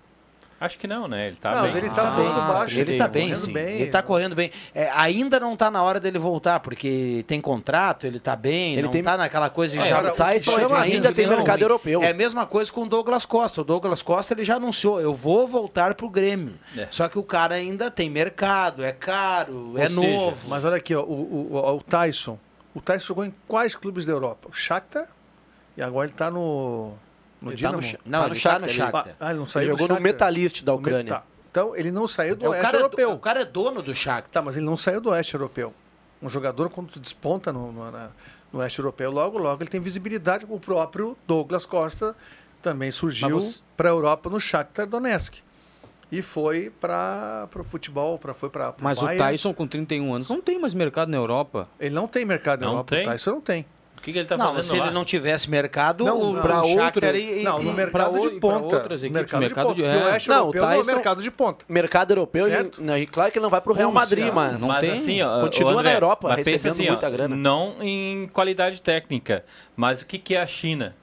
Acho 0.64 0.78
que 0.78 0.86
não, 0.86 1.08
né? 1.08 1.26
Ele 1.26 1.36
tá 1.36 1.50
Não, 1.50 1.62
bem. 1.62 1.72
mas 1.72 1.76
ele 1.82 1.90
tá 1.92 2.06
Ah, 2.06 2.10
voando 2.10 2.40
baixo. 2.52 2.78
Ele 2.78 2.96
tá 2.96 3.08
correndo 3.08 3.12
bem, 3.12 3.34
sim. 3.34 3.58
Ele 3.58 3.90
tá 3.90 4.02
correndo 4.02 4.34
bem. 4.36 4.50
É, 4.72 4.88
ainda 4.94 5.40
não 5.40 5.56
tá 5.56 5.70
na 5.72 5.82
hora 5.82 5.98
dele 5.98 6.20
voltar, 6.20 6.60
porque 6.60 7.24
tem 7.26 7.40
contrato, 7.40 8.06
ele 8.06 8.20
tá 8.20 8.36
bem, 8.36 8.74
Ele 8.74 8.82
não 8.82 8.90
tem- 8.90 9.02
tá 9.02 9.16
naquela 9.16 9.50
coisa 9.50 9.76
de 9.76 9.82
É, 9.84 9.88
já. 9.88 10.00
o 10.00 10.14
Tyson 10.14 10.52
chama 10.52 10.78
ainda 10.78 11.12
tem 11.12 11.26
mercado 11.26 11.62
europeu. 11.62 12.00
É 12.02 12.10
a 12.10 12.14
mesma 12.14 12.46
coisa 12.46 12.70
com 12.72 12.82
o 12.82 12.88
Douglas 12.88 13.26
Costa. 13.26 13.60
O 13.60 13.64
Douglas 13.64 14.02
Costa 14.02 14.34
ele 14.34 14.44
já 14.44 14.54
anunciou, 14.54 15.00
eu 15.00 15.12
vou 15.12 15.48
voltar 15.48 15.94
pro 15.94 16.08
Grêmio. 16.08 16.54
É. 16.78 16.86
Só 16.92 17.08
que 17.08 17.18
o 17.18 17.24
cara 17.24 17.56
ainda 17.56 17.90
tem 17.90 18.08
mercado, 18.08 18.84
é 18.84 18.92
caro, 18.92 19.74
é 19.76 19.88
seja, 19.88 20.00
novo. 20.00 20.48
Mas 20.48 20.64
olha 20.64 20.76
aqui, 20.76 20.94
ó, 20.94 21.02
o, 21.02 21.50
o, 21.52 21.76
o 21.76 21.80
Tyson. 21.82 22.38
O 22.72 22.80
Tyson 22.80 23.06
jogou 23.08 23.24
em 23.24 23.34
quais 23.48 23.74
clubes 23.74 24.06
da 24.06 24.12
Europa? 24.12 24.48
O 24.48 24.52
Shakhtar 24.52 25.08
e 25.76 25.82
agora 25.82 26.06
ele 26.06 26.16
tá 26.16 26.30
no, 26.30 26.92
no 27.42 27.50
Ele 27.50 27.56
tá 27.56 27.68
Dinamo. 27.68 27.76
no 27.76 27.82
Sha- 27.82 27.98
Não, 28.06 28.18
tá 28.20 28.26
ele 28.26 28.28
no 28.28 28.34
tá 28.34 28.40
Shakhtar, 28.40 28.60
no 28.60 28.66
ele- 28.66 28.74
Shakhtar. 28.74 29.16
Ah, 29.20 29.26
ele 29.30 29.34
não 29.34 29.42
Ele 29.42 29.50
saiu 29.50 29.64
do 29.66 29.70
jogou 29.72 29.88
no 29.88 29.94
Shakhtar. 29.94 30.02
Metalist 30.12 30.62
da 30.64 30.74
Ucrânia. 30.74 31.12
tá. 31.14 31.22
Então, 31.50 31.76
ele 31.76 31.90
não 31.90 32.08
saiu 32.08 32.34
do 32.36 32.44
É, 32.46 32.48
o, 32.48 32.50
Oeste 32.52 32.64
cara 32.64 32.76
é, 32.76 32.80
Europeu. 32.80 33.10
o 33.12 33.18
cara 33.18 33.40
é 33.42 33.44
dono 33.44 33.82
do 33.82 33.94
Shakhtar. 33.94 34.30
Tá, 34.30 34.40
mas 34.42 34.56
ele 34.56 34.64
não 34.64 34.76
saiu 34.76 35.00
do 35.00 35.10
Oeste 35.10 35.34
Europeu. 35.34 35.74
Um 36.22 36.28
jogador, 36.28 36.70
quando 36.70 36.98
desponta 36.98 37.52
no, 37.52 37.70
no, 37.72 37.90
na- 37.90 38.08
no 38.52 38.60
Oeste 38.60 38.78
Europeu, 38.78 39.10
logo, 39.10 39.36
logo 39.38 39.62
ele 39.62 39.68
tem 39.70 39.80
visibilidade. 39.80 40.46
O 40.48 40.58
próprio 40.60 41.16
Douglas 41.26 41.66
Costa 41.66 42.14
também 42.62 42.90
surgiu 42.90 43.40
você- 43.40 43.58
para 43.76 43.88
a 43.88 43.92
Europa 43.92 44.30
no 44.30 44.40
Shakhtar 44.40 44.86
Donetsk. 44.86 45.38
E 46.10 46.20
foi 46.22 46.70
para 46.80 47.48
o 47.58 47.64
futebol, 47.64 48.18
pra, 48.18 48.34
foi 48.34 48.50
para 48.50 48.74
Mas 48.78 49.00
o 49.00 49.06
Tyson, 49.06 49.52
com 49.54 49.66
31 49.66 50.14
anos, 50.14 50.28
não 50.28 50.42
tem 50.42 50.58
mais 50.58 50.74
mercado 50.74 51.08
na 51.08 51.16
Europa. 51.16 51.66
Ele 51.80 51.94
não 51.94 52.06
tem 52.06 52.24
mercado 52.24 52.60
na 52.60 52.66
Não 52.66 52.72
Europa, 52.74 52.90
tem? 52.96 53.02
o 53.06 53.10
Tyson 53.10 53.30
não 53.30 53.40
tem. 53.40 53.64
O 54.02 54.04
que, 54.04 54.12
que 54.12 54.18
ele 54.18 54.26
tá 54.26 54.36
não, 54.36 54.46
fazendo 54.46 54.62
se 54.64 54.76
lá? 54.78 54.86
ele 54.86 54.94
não 54.94 55.04
tivesse 55.04 55.48
mercado, 55.48 56.04
Não, 56.04 56.18
o, 56.20 56.32
não. 56.32 56.38
o 56.40 56.42
Pra 56.42 56.54
Shakhtar 56.64 56.84
outro- 57.14 57.16
e, 57.16 57.44
Não, 57.44 57.62
no 57.62 57.72
mercado 57.72 58.18
de 58.20 58.30
ponta. 58.40 58.74
outras 58.76 59.00
equipes, 59.00 59.12
mercado, 59.22 59.40
mercado 59.40 59.68
de 59.68 59.74
de- 59.76 59.82
ponta. 59.82 59.94
é. 59.96 60.28
Não, 60.28 60.34
o 60.42 60.46
Europeu 60.48 60.62
não 60.62 60.70
é 60.72 60.76
Tyson- 60.76 60.92
mercado 60.92 61.22
de 61.22 61.30
ponta. 61.30 61.64
Mercado 61.68 62.10
europeu, 62.10 62.46
Certo. 62.46 62.82
ele, 62.82 62.98
e 62.98 63.06
claro 63.06 63.30
que 63.30 63.38
ele 63.38 63.44
não 63.44 63.50
vai 63.50 63.60
pro 63.60 63.72
Real 63.72 63.92
Madrid, 63.92 64.32
mas, 64.34 64.60
não 64.60 64.66
mas 64.66 64.80
tem. 64.80 64.90
assim, 64.90 65.22
ó, 65.22 65.40
Continua 65.42 65.70
André, 65.74 65.82
na 65.84 65.92
Europa, 65.94 66.34
recebendo 66.34 66.66
assim, 66.72 66.86
ó, 66.88 66.90
muita 66.90 67.08
grana. 67.10 67.36
Não 67.36 67.76
em 67.80 68.26
qualidade 68.32 68.82
técnica, 68.82 69.44
mas 69.76 70.02
o 70.02 70.06
que, 70.06 70.18
que 70.18 70.34
é 70.34 70.40
a 70.42 70.46
China? 70.48 70.96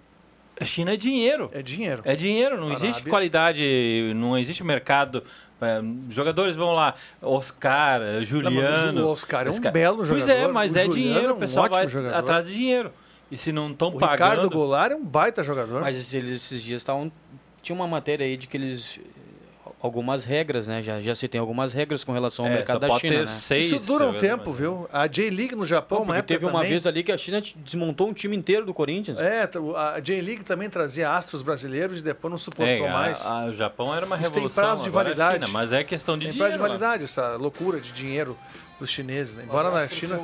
A 0.59 0.65
China 0.65 0.93
é 0.93 0.97
dinheiro. 0.97 1.49
É 1.53 1.61
dinheiro. 1.61 2.01
É 2.03 2.17
dinheiro, 2.17 2.57
não 2.59 2.67
Arábia. 2.71 2.89
existe 2.89 3.09
qualidade, 3.09 4.11
não 4.13 4.37
existe 4.37 4.61
mercado. 4.61 5.23
É, 5.61 5.81
jogadores 6.09 6.55
vão 6.55 6.73
lá, 6.73 6.95
Oscar, 7.21 7.99
Não, 7.99 8.23
Juliano. 8.25 8.93
mas 8.93 9.03
o 9.03 9.07
Oscar 9.09 9.45
é 9.45 9.49
um 9.49 9.53
Oscar- 9.53 9.71
belo 9.73 9.97
Pois 9.97 10.07
jogador. 10.07 10.31
é, 10.31 10.47
mas 10.47 10.73
O 10.73 10.77
é 10.77 10.85
Juliano 10.85 10.93
dinheiro, 11.03 11.27
é 11.27 11.31
o 11.31 11.35
um 11.35 11.39
pessoal 11.39 11.65
ótimo 11.65 11.77
vai 11.79 11.87
jogador. 11.89 12.15
atrás 12.17 12.47
de 12.47 12.53
dinheiro. 12.53 12.91
E 13.31 13.37
se 13.37 13.51
não 13.51 13.69
estão 13.71 13.89
O 13.89 13.99
pagando. 13.99 14.11
Ricardo 14.31 14.49
Goulart 14.49 14.91
é 14.91 14.95
um 14.95 15.03
baita 15.05 15.43
jogador. 15.43 15.81
Mas 15.81 16.13
eles, 16.13 16.35
esses 16.43 16.63
dias 16.63 16.81
estavam. 16.81 17.11
Tinha 17.61 17.75
uma 17.75 17.85
matéria 17.87 18.25
aí 18.25 18.35
de 18.37 18.47
que 18.47 18.55
eles. 18.57 18.99
Algumas 19.81 20.25
regras, 20.25 20.67
né? 20.67 20.83
Já, 20.83 20.99
já 20.99 21.15
se 21.15 21.25
tem 21.29 21.39
algumas 21.39 21.71
regras 21.71 22.03
com 22.03 22.11
relação 22.11 22.43
ao 22.45 22.51
É, 22.51 22.55
mercado 22.55 22.79
da 22.81 22.87
pode 22.89 22.99
China, 22.99 23.13
ter 23.13 23.25
né? 23.25 23.31
seis 23.31 23.65
Isso 23.71 23.87
dura 23.87 24.07
um 24.09 24.17
tempo, 24.17 24.51
viu? 24.51 24.89
A 24.91 25.07
J-League 25.07 25.55
no 25.55 25.65
Japão, 25.65 25.99
Pô, 25.99 26.03
uma 26.03 26.21
teve 26.21 26.43
uma 26.45 26.51
também- 26.51 26.69
vez 26.71 26.85
ali 26.85 27.01
que 27.01 27.13
a 27.13 27.17
China 27.17 27.41
desmontou 27.55 28.09
um 28.09 28.13
time 28.13 28.35
inteiro 28.35 28.65
do 28.65 28.73
Corinthians. 28.73 29.17
É, 29.17 29.49
a 29.77 29.99
J-League 30.01 30.43
também 30.43 30.69
trazia 30.69 31.09
astros 31.11 31.41
brasileiros 31.41 32.01
e 32.01 32.03
depois 32.03 32.29
não 32.29 32.37
suportou 32.37 32.67
É, 32.85 32.89
a- 32.89 32.91
mais. 32.91 33.25
a- 33.25 33.45
o 33.45 33.53
Japão 33.53 33.95
era 33.95 34.05
uma 34.05 34.17
Eles 34.17 34.29
têm 34.29 34.33
revolução. 34.41 34.63
prazo 34.63 34.83
de 34.83 34.89
é 34.89 34.91
validade. 34.91 35.45
China, 35.45 35.47
mas 35.57 35.71
é 35.71 35.81
questão 35.83 36.17
de 36.17 36.25
Tem 36.25 36.33
dinheiro. 36.33 36.57
prazo 36.57 36.61
de 36.63 36.69
validade, 36.69 37.03
essa 37.05 37.37
loucura 37.37 37.79
de 37.79 37.93
dinheiro 37.93 38.37
dos 38.81 38.89
chineses. 38.89 39.35
Né? 39.35 39.43
Embora 39.45 39.71
na 39.71 39.87
China. 39.87 40.19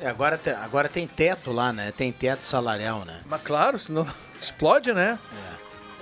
É, 0.00 0.08
agora, 0.08 0.36
tem, 0.36 0.52
agora 0.54 0.88
tem 0.88 1.06
teto 1.06 1.52
lá, 1.52 1.72
né? 1.72 1.92
Tem 1.96 2.10
teto 2.10 2.44
salarial, 2.44 3.04
né? 3.04 3.20
Mas 3.24 3.40
claro, 3.42 3.78
senão 3.78 4.04
explode, 4.42 4.92
né? 4.92 5.16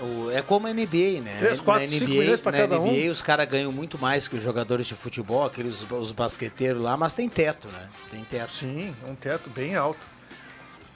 O- 0.01 0.31
é 0.31 0.43
como 0.43 0.67
a 0.67 0.71
NBA, 0.71 1.23
né? 1.23 1.37
Três, 1.39 1.59
Na 1.59 1.65
quatro, 1.65 1.89
cinco 1.89 2.05
NBA, 2.05 2.19
milhões 2.21 2.41
pra 2.41 2.53
na 2.53 2.59
cada 2.59 2.81
um. 2.81 2.87
NBA, 2.93 3.11
os 3.11 3.23
caras 3.23 3.49
ganham 3.49 3.73
muito 3.73 3.99
mais 3.99 4.29
que 4.29 4.37
os 4.37 4.43
jogadores 4.43 4.87
de 4.87 4.95
futebol, 4.95 5.45
aqueles 5.45 5.87
os 5.91 6.13
basqueteiros 6.13 6.83
lá, 6.83 6.97
mas 6.97 7.15
tem 7.15 7.29
teto, 7.29 7.69
né? 7.69 7.89
Tem 8.11 8.23
teto. 8.25 8.53
Sim, 8.53 8.95
um 9.09 9.15
teto 9.15 9.49
bem 9.51 9.75
alto. 9.75 10.01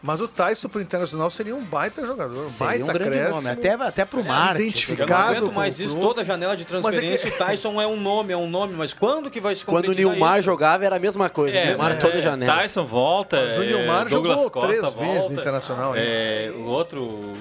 Mas 0.03 0.19
o 0.21 0.27
Tyson 0.29 0.67
pro 0.71 0.81
Internacional 0.81 1.29
seria 1.31 1.55
um 1.55 1.63
baita 1.63 2.03
jogador, 2.07 2.47
um 2.47 2.51
Seria 2.51 2.67
baita 2.71 2.85
um 2.85 2.87
grande 2.87 3.11
crescimo. 3.11 3.35
nome, 3.35 3.49
até, 3.51 3.71
até 3.75 4.05
pro 4.07 4.25
marketing. 4.25 4.63
Identificado 4.69 5.35
Eu 5.35 5.41
não 5.43 5.53
mais 5.53 5.79
o 5.79 5.83
isso, 5.83 5.93
clube. 5.93 6.07
toda 6.09 6.25
janela 6.25 6.57
de 6.57 6.65
Mas 6.65 6.73
é 6.73 6.79
que- 6.79 6.83
transferência, 6.83 7.29
o 7.29 7.37
Tyson 7.47 7.83
é 7.83 7.87
um 7.87 8.01
nome, 8.01 8.33
é 8.33 8.37
um 8.37 8.49
nome, 8.49 8.73
mas 8.75 8.95
quando 8.95 9.31
que 9.31 9.39
vai 9.41 9.55
se 9.55 9.63
Quando 9.63 9.89
o 9.89 9.93
Nilmar 9.93 10.39
isso? 10.39 10.47
jogava 10.47 10.87
era 10.87 10.97
a 10.97 10.99
mesma 10.99 11.29
coisa. 11.29 11.55
É, 11.59 11.67
Nilmar 11.67 11.93
é, 11.93 11.95
toda 11.97 12.19
janela. 12.19 12.57
Tyson 12.63 12.85
volta. 12.87 13.43
Mas 13.43 13.59
o 13.59 13.63
é, 13.63 13.67
Nilmar 13.67 14.09
Douglas 14.09 14.37
jogou 14.37 14.51
Costa 14.51 14.69
três 14.69 14.81
volta, 14.81 14.99
vezes 15.13 15.29
no 15.31 15.41
Internacional? 15.41 15.93
É, 15.95 16.51
o 16.57 16.65
outro 16.65 17.03
o- 17.03 17.33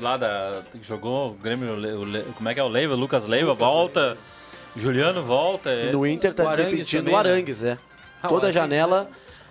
lá 0.00 0.16
da. 0.16 0.60
que 0.72 0.84
jogou 0.86 1.28
o 1.28 1.32
Grêmio. 1.34 1.72
o 1.74 1.76
Le- 2.04 2.20
o 2.22 2.32
como 2.32 2.48
é 2.48 2.54
que 2.54 2.58
é 2.58 2.64
o 2.64 2.68
Leiva? 2.68 2.96
Lucas 2.96 3.28
Leiva 3.28 3.54
volta. 3.54 4.18
Juliano 4.76 5.22
volta. 5.22 5.70
é. 5.70 5.86
E 5.86 5.92
no 5.92 6.04
Inter 6.06 6.34
tá 6.34 6.44
O 6.46 6.50
se 6.50 6.56
repetindo 6.56 7.00
também, 7.04 7.14
o 7.14 7.22
né? 7.22 7.30
Arangues, 7.30 7.62
é. 7.64 7.78
Ah, 8.22 8.26
o 8.26 8.28
Toda 8.30 8.46
Arangues. 8.48 8.54
janela, 8.54 9.08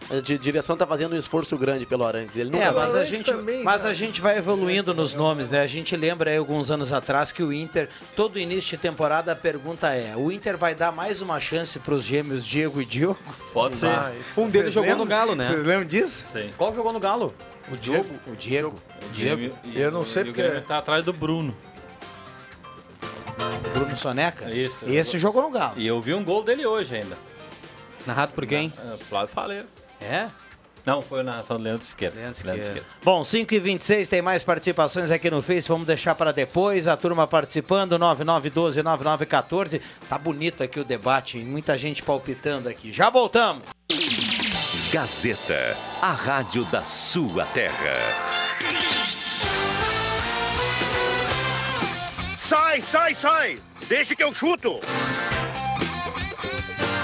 a 0.10 0.22
di- 0.22 0.38
direção 0.38 0.78
tá 0.78 0.86
fazendo 0.88 1.14
um 1.16 1.18
esforço 1.20 1.58
grande 1.58 1.86
pelo 1.86 2.06
Arangues. 2.06 2.36
Ele 2.38 2.50
nunca 2.50 2.64
É, 2.66 2.72
mas 2.72 2.96
a, 2.96 3.04
gente, 3.04 3.24
também, 3.24 3.64
mas 3.64 3.86
a 3.86 3.94
gente 3.94 4.22
vai 4.22 4.38
evoluindo 4.38 4.94
nos 4.94 5.14
nomes, 5.14 5.52
né? 5.52 5.62
A 5.62 5.68
gente 5.68 5.96
lembra 5.98 6.32
aí 6.32 6.38
alguns 6.38 6.72
anos 6.72 6.94
atrás 6.94 7.32
que 7.32 7.44
o 7.44 7.52
Inter, 7.52 7.90
todo 8.16 8.40
início 8.40 8.72
de 8.72 8.78
temporada, 8.78 9.32
a 9.34 9.36
pergunta 9.36 9.94
é: 9.94 10.16
o 10.16 10.32
Inter 10.32 10.58
vai 10.58 10.74
dar 10.74 10.92
mais 10.92 11.22
uma 11.22 11.40
chance 11.40 11.78
para 11.80 11.94
os 11.94 12.06
gêmeos 12.06 12.46
Diego 12.46 12.82
e 12.82 12.86
Diogo? 12.86 13.20
Pode 13.52 13.76
ser. 13.76 13.90
Isso- 14.22 14.40
Um 14.42 14.48
deles 14.48 14.72
jogou 14.74 14.90
lembram? 14.90 15.06
no 15.06 15.10
Galo, 15.10 15.36
né? 15.36 15.44
Vocês 15.44 15.64
lembram 15.66 15.88
disso? 15.88 16.26
Sim. 16.32 16.52
Qual 16.58 16.74
jogou 16.74 16.94
no 16.94 17.00
Galo? 17.00 17.34
O 17.70 17.76
Diogo. 17.76 18.08
O 18.28 18.36
Diego. 18.36 18.74
O 19.10 19.14
Diego. 19.14 19.54
e- 19.66 19.80
Eu 19.82 19.92
não 19.92 20.06
sei 20.06 20.24
porque- 20.24 20.40
O 20.40 20.44
Grêmio 20.46 20.62
tá 20.62 20.78
atrás 20.78 21.04
do 21.04 21.12
Bruno. 21.12 21.54
Bruno 23.74 23.96
Soneca. 23.98 24.50
Isso. 24.50 24.78
Esse 24.88 25.18
jogou 25.20 25.42
no 25.42 25.50
Galo. 25.50 25.74
E 25.78 25.86
eu 25.86 26.00
vi 26.02 26.14
um 26.14 26.24
gol 26.24 26.44
dele 26.44 26.66
hoje 26.66 26.96
ainda. 26.96 27.18
Narrado 28.06 28.32
por 28.34 28.46
quem? 28.46 28.72
Ah, 28.78 28.96
Flávio 29.10 29.28
Faleiro. 29.34 29.68
É? 30.02 30.30
Não, 30.86 31.02
foi 31.02 31.20
a 31.20 31.24
narração 31.24 31.58
do 31.58 31.64
Leandro 31.64 31.86
Siqueira. 31.86 32.16
Leandro 32.16 32.46
Leandro 32.46 32.64
Siqueira. 32.64 32.88
Bom, 33.04 33.22
5 33.22 33.54
e 33.54 33.60
26 33.60 34.08
tem 34.08 34.22
mais 34.22 34.42
participações 34.42 35.12
aqui 35.12 35.30
no 35.30 35.42
Face, 35.42 35.68
vamos 35.68 35.86
deixar 35.86 36.16
para 36.16 36.32
depois. 36.32 36.88
A 36.88 36.96
turma 36.96 37.28
participando, 37.28 38.00
9912-9914. 38.00 39.82
Tá 40.08 40.18
bonito 40.18 40.64
aqui 40.64 40.80
o 40.80 40.86
debate, 40.86 41.40
muita 41.40 41.78
gente 41.78 42.02
palpitando 42.02 42.70
aqui. 42.70 42.94
Já 42.94 43.10
voltamos. 43.10 43.64
Gazeta, 44.92 45.76
a 46.02 46.14
rádio 46.14 46.64
da 46.66 46.84
sua 46.84 47.46
terra. 47.48 47.94
Sai, 52.38 52.82
sai, 52.82 53.14
sai! 53.14 53.60
Deixa 53.90 54.16
que 54.16 54.24
eu 54.24 54.32
chuto! 54.32 54.80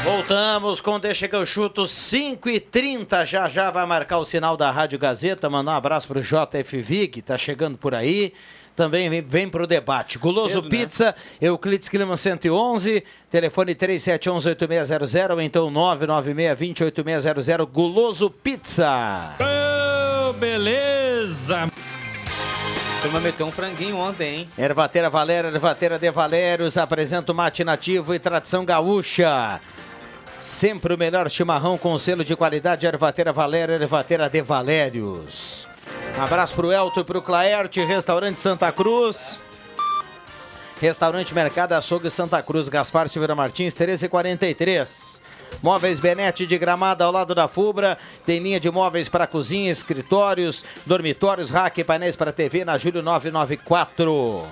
Voltamos 0.03 0.81
com 0.81 0.99
Deixa 0.99 1.29
que 1.29 1.35
eu 1.35 1.45
chuto 1.45 1.87
5 1.87 2.49
e 2.49 2.59
30 2.59 3.25
Já 3.25 3.47
já 3.47 3.71
vai 3.71 3.85
marcar 3.85 4.17
o 4.17 4.25
sinal 4.25 4.57
da 4.57 4.69
Rádio 4.69 4.99
Gazeta. 4.99 5.49
Mandar 5.49 5.71
um 5.71 5.75
abraço 5.75 6.09
pro 6.09 6.21
JFV, 6.21 7.07
que 7.07 7.21
tá 7.21 7.37
chegando 7.37 7.77
por 7.77 7.95
aí. 7.95 8.33
Também 8.75 9.09
vem, 9.09 9.21
vem 9.21 9.47
pro 9.47 9.65
debate. 9.65 10.19
Guloso 10.19 10.55
Cedo, 10.55 10.63
né? 10.63 10.69
Pizza, 10.69 11.15
Euclides 11.39 11.87
Clima 11.87 12.17
111, 12.17 13.01
telefone 13.31 13.73
3711-8600 13.75 15.31
ou 15.31 15.41
então 15.41 15.71
996-20-8600. 15.71 17.65
Guloso 17.65 18.29
Pizza. 18.29 19.35
Ô, 19.39 20.33
beleza! 20.33 21.71
Turma 23.01 23.19
meteu 23.19 23.45
um 23.45 23.51
franguinho 23.51 23.97
ontem, 23.97 24.35
hein? 24.35 24.49
Ervateira 24.57 25.09
Valéria, 25.09 25.47
Ervateira 25.49 25.99
de 25.99 26.11
Valérios, 26.11 26.77
apresenta 26.77 27.31
o 27.31 27.35
mate 27.35 27.63
nativo 27.63 28.13
e 28.13 28.19
tradição 28.19 28.65
gaúcha. 28.65 29.61
Sempre 30.43 30.93
o 30.93 30.97
melhor 30.97 31.31
chimarrão 31.31 31.77
com 31.77 31.97
selo 31.97 32.21
de 32.21 32.35
qualidade, 32.35 32.85
Ervateira 32.85 33.31
Valéria, 33.31 33.75
Ervateira 33.75 34.29
de 34.29 34.41
Valérios. 34.41 35.65
Abraço 36.19 36.53
pro 36.53 36.69
Elton 36.69 36.99
e 36.99 37.03
pro 37.05 37.21
Claerte, 37.21 37.79
Restaurante 37.79 38.41
Santa 38.41 38.69
Cruz. 38.69 39.39
Restaurante 40.81 41.33
Mercado 41.33 41.71
Açougue 41.71 42.09
Santa 42.09 42.43
Cruz, 42.43 42.67
Gaspar 42.67 43.07
Silveira 43.07 43.33
Martins, 43.33 43.73
1343. 43.73 45.21
Móveis 45.61 45.97
Benete 45.97 46.45
de 46.45 46.57
Gramada 46.57 47.05
ao 47.05 47.11
lado 47.13 47.33
da 47.33 47.47
Fubra. 47.47 47.97
Tem 48.25 48.39
linha 48.39 48.59
de 48.59 48.69
móveis 48.69 49.07
para 49.07 49.25
cozinha, 49.25 49.71
escritórios, 49.71 50.65
dormitórios, 50.85 51.51
rack 51.51 51.79
e 51.79 51.85
painéis 51.85 52.17
para 52.17 52.33
TV 52.33 52.65
na 52.65 52.77
Júlio 52.77 53.01
994. 53.01 54.45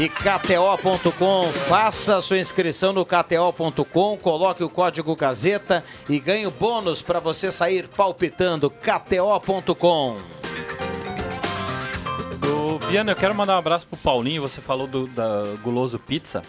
E 0.00 0.08
KTO.com, 0.08 1.44
faça 1.68 2.22
sua 2.22 2.38
inscrição 2.38 2.90
no 2.90 3.04
KTO.com, 3.04 4.16
coloque 4.16 4.64
o 4.64 4.70
código 4.70 5.14
Gazeta 5.14 5.84
e 6.08 6.18
ganhe 6.18 6.46
o 6.46 6.50
bônus 6.50 7.02
para 7.02 7.18
você 7.18 7.52
sair 7.52 7.86
palpitando. 7.86 8.70
KTO.com. 8.70 10.16
Viana, 12.88 13.12
eu 13.12 13.16
quero 13.16 13.34
mandar 13.34 13.56
um 13.56 13.58
abraço 13.58 13.86
pro 13.86 13.98
Paulinho. 13.98 14.40
Você 14.40 14.62
falou 14.62 14.86
do 14.86 15.06
da 15.06 15.44
Guloso 15.62 15.98
Pizza. 15.98 16.42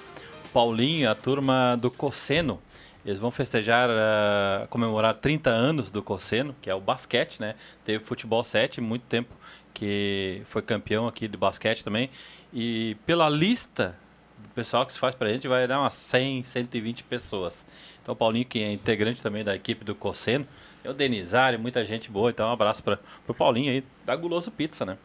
Paulinho, 0.54 1.12
a 1.12 1.14
turma 1.14 1.76
do 1.76 1.92
Cosseno. 1.92 2.58
Eles 3.06 3.20
vão 3.20 3.32
festejar, 3.32 3.90
ah, 3.90 4.66
comemorar 4.70 5.16
30 5.16 5.50
anos 5.50 5.92
do 5.92 6.02
Cosseno, 6.02 6.56
que 6.62 6.70
é 6.70 6.74
o 6.74 6.80
basquete, 6.80 7.42
né? 7.42 7.56
Teve 7.84 8.02
futebol 8.02 8.46
7, 8.46 8.80
muito 8.80 9.04
tempo 9.10 9.36
que 9.74 10.42
foi 10.46 10.62
campeão 10.62 11.08
aqui 11.08 11.28
de 11.28 11.38
basquete 11.38 11.84
também. 11.84 12.10
E 12.54 12.96
pela 13.06 13.30
lista 13.30 13.96
do 14.38 14.50
pessoal 14.50 14.86
que 14.86 14.92
se 14.92 15.00
faz 15.00 15.16
pra 15.16 15.30
gente, 15.30 15.48
vai 15.48 15.68
dar 15.68 15.80
umas 15.80 15.96
100, 15.96 16.44
120 16.44 17.04
pessoas. 17.04 17.66
Então, 18.02 18.14
o 18.14 18.16
Paulinho, 18.16 18.46
que 18.46 18.60
é 18.60 18.72
integrante 18.72 19.22
também 19.22 19.44
da 19.44 19.56
equipe 19.56 19.86
do 19.86 19.96
Cosseno, 19.96 20.46
é 20.84 20.90
o 20.90 20.94
Denizari, 20.94 21.58
muita 21.58 21.86
gente 21.86 22.10
boa. 22.10 22.30
Então, 22.32 22.50
um 22.50 22.52
abraço 22.52 22.84
para 22.84 23.00
pro 23.26 23.34
Paulinho 23.34 23.72
aí, 23.72 23.84
da 24.06 24.16
Guloso 24.16 24.52
Pizza, 24.52 24.86
né? 24.86 24.98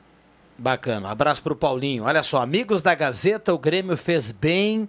Bacana. 0.59 1.09
Um 1.09 1.11
abraço 1.11 1.43
pro 1.43 1.55
Paulinho. 1.55 2.05
Olha 2.05 2.23
só, 2.23 2.41
amigos 2.41 2.81
da 2.81 2.95
Gazeta, 2.95 3.53
o 3.53 3.59
Grêmio 3.59 3.97
fez 3.97 4.31
bem. 4.31 4.89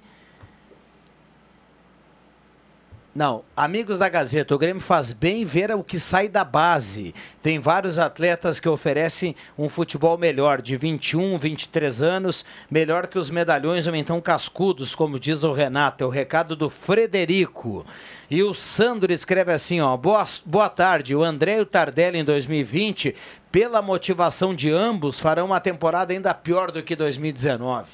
Não, 3.17 3.43
amigos 3.55 3.97
da 3.97 4.07
Gazeta, 4.07 4.53
o 4.53 4.59
Grêmio 4.59 4.79
faz 4.79 5.11
bem 5.11 5.43
ver 5.43 5.71
o 5.71 5.83
que 5.83 5.99
sai 5.99 6.29
da 6.29 6.43
base. 6.43 7.15
Tem 7.41 7.57
vários 7.57 7.97
atletas 7.97 8.59
que 8.59 8.69
oferecem 8.69 9.35
um 9.57 9.67
futebol 9.67 10.19
melhor, 10.19 10.61
de 10.61 10.77
21, 10.77 11.35
23 11.39 12.03
anos, 12.03 12.45
melhor 12.69 13.07
que 13.07 13.17
os 13.17 13.31
medalhões 13.31 13.87
ou 13.87 13.95
então 13.95 14.21
cascudos, 14.21 14.93
como 14.93 15.19
diz 15.19 15.43
o 15.43 15.51
Renato. 15.51 16.03
É 16.03 16.05
o 16.05 16.11
recado 16.11 16.55
do 16.55 16.69
Frederico. 16.69 17.83
E 18.29 18.43
o 18.43 18.53
Sandro 18.53 19.11
escreve 19.11 19.51
assim, 19.51 19.81
ó, 19.81 19.97
boa, 19.97 20.23
boa 20.45 20.69
tarde, 20.69 21.15
o 21.15 21.23
André 21.23 21.57
e 21.57 21.61
o 21.61 21.65
Tardelli 21.65 22.19
em 22.19 22.23
2020, 22.23 23.15
pela 23.51 23.81
motivação 23.81 24.53
de 24.53 24.69
ambos, 24.69 25.19
farão 25.19 25.47
uma 25.47 25.59
temporada 25.59 26.13
ainda 26.13 26.35
pior 26.35 26.71
do 26.71 26.83
que 26.83 26.95
2019. 26.95 27.89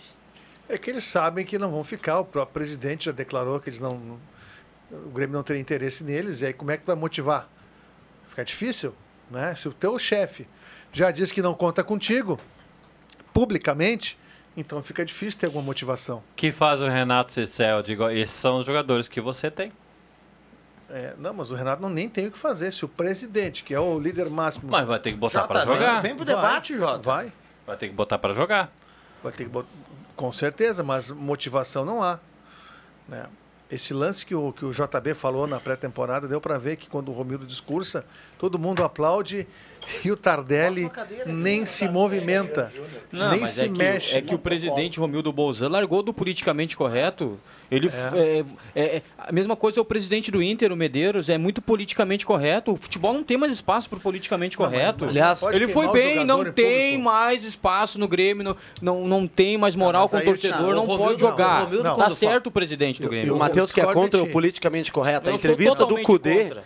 É 0.67 0.77
que 0.77 0.89
eles 0.89 1.05
sabem 1.05 1.45
que 1.45 1.57
não 1.57 1.71
vão 1.71 1.83
ficar. 1.85 2.19
O 2.19 2.25
próprio 2.25 2.53
presidente 2.53 3.05
já 3.05 3.13
declarou 3.13 3.57
que 3.61 3.69
eles 3.69 3.79
não. 3.79 4.19
O 5.05 5.09
Grêmio 5.09 5.33
não 5.35 5.43
teria 5.43 5.61
interesse 5.61 6.03
neles. 6.03 6.41
E 6.41 6.45
aí, 6.47 6.53
como 6.53 6.71
é 6.71 6.77
que 6.77 6.85
vai 6.85 6.95
motivar? 6.95 7.47
Fica 8.27 8.43
difícil, 8.45 8.93
né? 9.29 9.55
Se 9.55 9.67
o 9.67 9.73
teu 9.73 9.97
chefe 9.99 10.47
já 10.91 11.11
diz 11.11 11.31
que 11.31 11.41
não 11.41 11.53
conta 11.53 11.83
contigo, 11.83 12.39
publicamente, 13.33 14.17
então 14.55 14.81
fica 14.83 15.03
difícil 15.05 15.39
ter 15.39 15.45
alguma 15.47 15.63
motivação. 15.65 16.23
que 16.35 16.51
faz 16.51 16.81
o 16.81 16.87
Renato 16.87 17.31
Cicel? 17.31 17.81
Digo, 17.81 18.09
esses 18.09 18.35
são 18.35 18.57
os 18.57 18.65
jogadores 18.65 19.07
que 19.07 19.19
você 19.21 19.49
tem. 19.49 19.71
É, 20.89 21.13
não, 21.17 21.33
mas 21.33 21.49
o 21.49 21.55
Renato 21.55 21.81
não 21.81 21.89
nem 21.89 22.07
tem 22.07 22.27
o 22.27 22.31
que 22.31 22.37
fazer. 22.37 22.71
Se 22.71 22.85
o 22.85 22.87
presidente, 22.87 23.63
que 23.63 23.73
é 23.73 23.79
o 23.79 23.97
líder 23.99 24.29
máximo. 24.29 24.69
Mas 24.69 24.85
vai 24.85 24.99
ter 24.99 25.11
que 25.11 25.17
botar 25.17 25.41
Jota, 25.41 25.53
pra 25.53 25.65
vem- 25.65 25.75
jogar. 25.75 25.99
vem 26.01 26.15
pro 26.15 26.25
debate, 26.25 26.77
Jota. 26.77 26.99
Vai. 26.99 27.33
Vai 27.65 27.77
ter 27.77 27.87
que 27.87 27.93
botar 27.95 28.19
pra 28.19 28.31
jogar. 28.33 28.71
Vai 29.23 29.31
ter 29.31 29.45
que 29.45 29.49
botar, 29.49 29.69
com 30.15 30.31
certeza, 30.31 30.83
mas 30.83 31.09
motivação 31.09 31.83
não 31.83 32.03
há. 32.03 32.19
né? 33.07 33.25
Esse 33.73 33.91
lance 33.91 34.23
que 34.23 34.35
o, 34.35 34.53
que 34.53 34.63
o 34.63 34.71
JB 34.71 35.15
falou 35.15 35.47
na 35.47 35.59
pré-temporada, 35.59 36.27
deu 36.27 36.39
para 36.39 36.59
ver 36.59 36.77
que 36.77 36.87
quando 36.87 37.09
o 37.09 37.11
Romildo 37.11 37.43
discursa, 37.43 38.05
todo 38.37 38.59
mundo 38.59 38.83
aplaude 38.83 39.47
e 40.03 40.11
o 40.11 40.17
Tardelli 40.17 40.89
nem 41.25 41.65
se 41.65 41.87
movimenta, 41.87 42.71
Não, 43.11 43.31
nem 43.31 43.41
mas 43.41 43.51
se 43.51 43.61
é 43.63 43.67
que, 43.67 43.77
mexe. 43.77 44.17
é 44.17 44.21
que 44.21 44.33
o 44.35 44.39
presidente 44.39 44.99
Romildo 44.99 45.31
Bolzan 45.31 45.69
largou 45.69 46.01
do 46.03 46.13
politicamente 46.13 46.75
correto. 46.77 47.39
Ele 47.71 47.89
é. 48.15 48.43
é- 48.75 48.83
é- 48.97 49.01
a 49.17 49.31
mesma 49.31 49.55
coisa 49.55 49.79
é 49.79 49.81
o 49.81 49.85
presidente 49.85 50.29
do 50.29 50.43
Inter, 50.43 50.71
o 50.71 50.75
Medeiros, 50.75 51.27
é 51.27 51.39
muito 51.39 51.59
politicamente 51.59 52.23
correto. 52.23 52.73
O 52.73 52.77
futebol 52.77 53.11
não 53.13 53.23
tem 53.23 53.35
mais 53.35 53.51
espaço 53.51 53.89
para 53.89 53.97
politicamente 53.99 54.59
Não, 54.59 54.65
mas- 54.67 54.75
correto. 54.75 55.05
mas 55.05 55.09
Aliás, 55.09 55.39
pode 55.39 55.57
ele 55.57 55.67
foi 55.67 55.87
o 55.87 55.91
bem, 55.91 56.23
não 56.23 56.45
em 56.45 56.51
tem 56.51 56.91
público. 56.91 57.03
mais 57.03 57.43
espaço 57.43 57.97
no 57.97 58.07
Grêmio, 58.07 58.43
não, 58.43 58.55
não, 58.79 59.07
não 59.07 59.27
tem 59.27 59.57
mais 59.57 59.75
moral 59.75 60.03
mas 60.03 60.11
com 60.11 60.17
o 60.17 60.33
torcedor, 60.33 60.75
não 60.75 60.83
o 60.83 60.85
pode 60.87 61.01
Romildo- 61.01 61.23
não, 61.23 61.29
jogar. 61.31 61.61
o 61.61 61.65
Romildo 61.65 61.95
tá 61.95 62.09
certo 62.11 62.47
o 62.47 62.51
presidente 62.51 63.01
do 63.01 63.07
E 63.07 63.09
Grêmio. 63.09 63.35
o 63.35 63.39
Matheus 63.39 63.71
que 63.71 63.81
é 63.81 63.85
contra 63.91 64.21
o 64.21 64.25
ti. 64.27 64.31
politicamente 64.31 64.91
correto. 64.91 65.29
A 65.31 65.33
entrevista 65.33 65.83
do 65.85 65.99
Cudê 66.03 66.43
contra. 66.43 66.63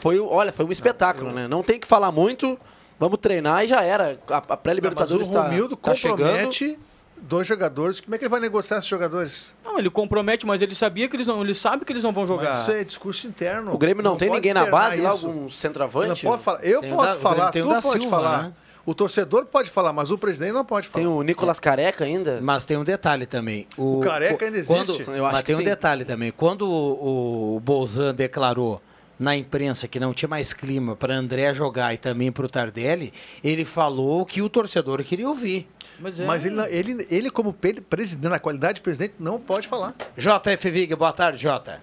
Foi, 0.00 0.18
o- 0.18 0.28
olha, 0.28 0.52
foi 0.52 0.64
um 0.64 0.72
espetáculo, 0.72 1.32
né? 1.32 1.46
Não 1.48 1.62
tem 1.62 1.78
que 1.78 1.86
falar 1.86 2.10
muito, 2.12 2.58
vamos 2.98 3.18
treinar 3.18 3.64
e 3.64 3.68
já 3.68 3.82
era. 3.82 4.18
A, 4.28 4.36
a 4.38 4.42
Mas 4.48 4.58
pré-libertadores 4.60 5.26
o 5.28 5.32
tá, 5.32 5.42
Romildo 5.42 5.76
tá 5.76 5.94
chegando. 5.94 6.18
compromete 6.18 6.78
dois 7.20 7.46
jogadores. 7.46 8.00
Como 8.00 8.14
é 8.14 8.18
que 8.18 8.24
ele 8.24 8.28
vai 8.30 8.40
negociar 8.40 8.78
esses 8.78 8.88
jogadores? 8.88 9.52
Não, 9.64 9.78
ele 9.78 9.90
compromete, 9.90 10.46
mas 10.46 10.62
ele 10.62 10.74
sabia 10.74 11.08
que 11.08 11.16
eles 11.16 11.26
não, 11.26 11.42
ele 11.42 11.54
sabe 11.54 11.84
que 11.84 11.92
eles 11.92 12.02
não 12.04 12.12
vão 12.12 12.26
jogar. 12.26 12.50
Mas 12.50 12.60
isso 12.62 12.70
é 12.72 12.84
discurso 12.84 13.26
interno. 13.26 13.72
O 13.74 13.78
Grêmio 13.78 14.02
não, 14.02 14.16
tem 14.16 14.28
pode 14.28 14.38
ninguém 14.40 14.54
na 14.54 14.66
base 14.66 15.00
lá, 15.00 15.10
algum 15.10 15.50
centroavante? 15.50 16.24
Não 16.24 16.30
pode 16.32 16.42
falar. 16.42 16.64
Eu 16.64 16.80
Tem 16.80 16.92
o 16.92 16.96
posso 16.96 17.12
da- 17.14 17.18
o 17.18 17.20
falar, 17.20 17.50
tem 17.50 17.62
o 17.62 17.66
tu 17.66 17.82
pode 17.82 18.00
Silva, 18.00 18.16
falar. 18.16 18.42
né? 18.44 18.52
O 18.86 18.94
torcedor 18.94 19.44
pode 19.44 19.68
falar, 19.68 19.92
mas 19.92 20.10
o 20.10 20.16
presidente 20.16 20.52
não 20.52 20.64
pode 20.64 20.88
falar. 20.88 21.04
Tem 21.04 21.12
o 21.12 21.20
Nicolas 21.22 21.60
Careca 21.60 22.04
ainda? 22.04 22.38
Mas 22.40 22.64
tem 22.64 22.74
um 22.76 22.84
detalhe 22.84 23.26
também. 23.26 23.66
O 23.76 24.00
Careca 24.00 24.46
ainda 24.46 24.64
quando- 24.64 24.80
existe? 24.92 25.04
Eu 25.06 25.24
acho 25.26 25.32
mas 25.34 25.40
que 25.40 25.46
tem 25.48 25.54
um 25.56 25.58
sim. 25.58 25.64
detalhe 25.64 26.04
também. 26.06 26.30
Quando 26.32 26.62
o, 26.66 27.56
o 27.56 27.60
Bolzan 27.60 28.14
declarou 28.14 28.80
na 29.18 29.34
imprensa 29.36 29.88
que 29.88 29.98
não 29.98 30.14
tinha 30.14 30.28
mais 30.28 30.52
clima 30.52 30.94
para 30.94 31.14
André 31.14 31.52
jogar 31.52 31.92
e 31.92 31.96
também 31.98 32.30
para 32.30 32.46
o 32.46 32.48
Tardelli, 32.48 33.12
ele 33.42 33.64
falou 33.64 34.24
que 34.24 34.40
o 34.40 34.48
torcedor 34.48 35.02
queria 35.02 35.28
ouvir. 35.28 35.68
Mas, 35.98 36.20
é. 36.20 36.24
Mas 36.24 36.44
ele, 36.46 36.60
ele, 36.68 37.06
ele, 37.10 37.30
como 37.30 37.52
presidente, 37.52 38.30
na 38.30 38.38
qualidade 38.38 38.74
de 38.74 38.80
presidente, 38.82 39.14
não 39.18 39.40
pode 39.40 39.66
falar. 39.66 39.94
JF 40.16 40.70
Vig, 40.70 40.94
boa 40.94 41.12
tarde, 41.12 41.42
Jota. 41.42 41.80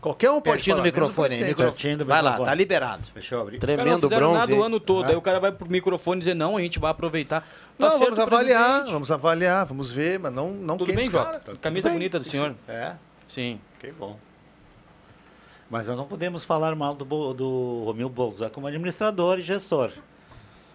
Qualquer 0.00 0.30
um 0.30 0.34
pode 0.34 0.56
Pertinho 0.56 0.76
falar. 0.76 0.84
microfone 0.84 1.34
aí. 1.34 1.40
menos 1.40 1.46
o 1.46 1.48
micro- 1.48 1.56
presidente. 1.64 1.72
Pertinho 1.82 1.98
do 1.98 2.04
Vai 2.04 2.20
lá, 2.20 2.30
microfone. 2.32 2.50
tá 2.50 2.54
liberado. 2.54 3.08
Deixa 3.14 3.34
eu 3.34 3.40
abrir. 3.40 3.58
Tremendo 3.58 4.08
bronze. 4.10 4.38
nada 4.40 4.54
o 4.54 4.62
ano 4.62 4.78
todo. 4.78 5.06
Ah. 5.06 5.08
Aí 5.08 5.16
o 5.16 5.22
cara 5.22 5.40
vai 5.40 5.52
pro 5.52 5.70
microfone 5.70 6.18
dizer, 6.18 6.34
não, 6.34 6.58
a 6.58 6.60
gente 6.60 6.78
vai 6.78 6.90
aproveitar. 6.90 7.40
Tá 7.40 7.46
Não, 7.78 7.98
vamos 7.98 8.18
avaliar, 8.18 8.64
presidente. 8.68 8.92
vamos 8.92 9.10
avaliar, 9.10 9.64
vamos 9.66 9.90
ver, 9.90 10.18
mas 10.18 10.32
não, 10.34 10.50
não 10.50 10.76
Tudo 10.76 10.92
bem, 10.92 11.10
Jota? 11.10 11.56
Camisa 11.60 11.88
bem. 11.88 11.96
bonita 11.98 12.18
do 12.18 12.28
senhor. 12.28 12.54
É, 12.68 12.92
Sim. 13.26 13.58
que 13.80 13.90
bom. 13.90 14.18
Mas 15.68 15.88
nós 15.88 15.96
não 15.96 16.04
podemos 16.06 16.44
falar 16.44 16.74
mal 16.76 16.94
do, 16.94 17.04
do 17.34 17.82
Romil 17.84 18.08
Bolzan 18.08 18.48
como 18.50 18.66
administrador 18.66 19.38
e 19.38 19.42
gestor. 19.42 19.90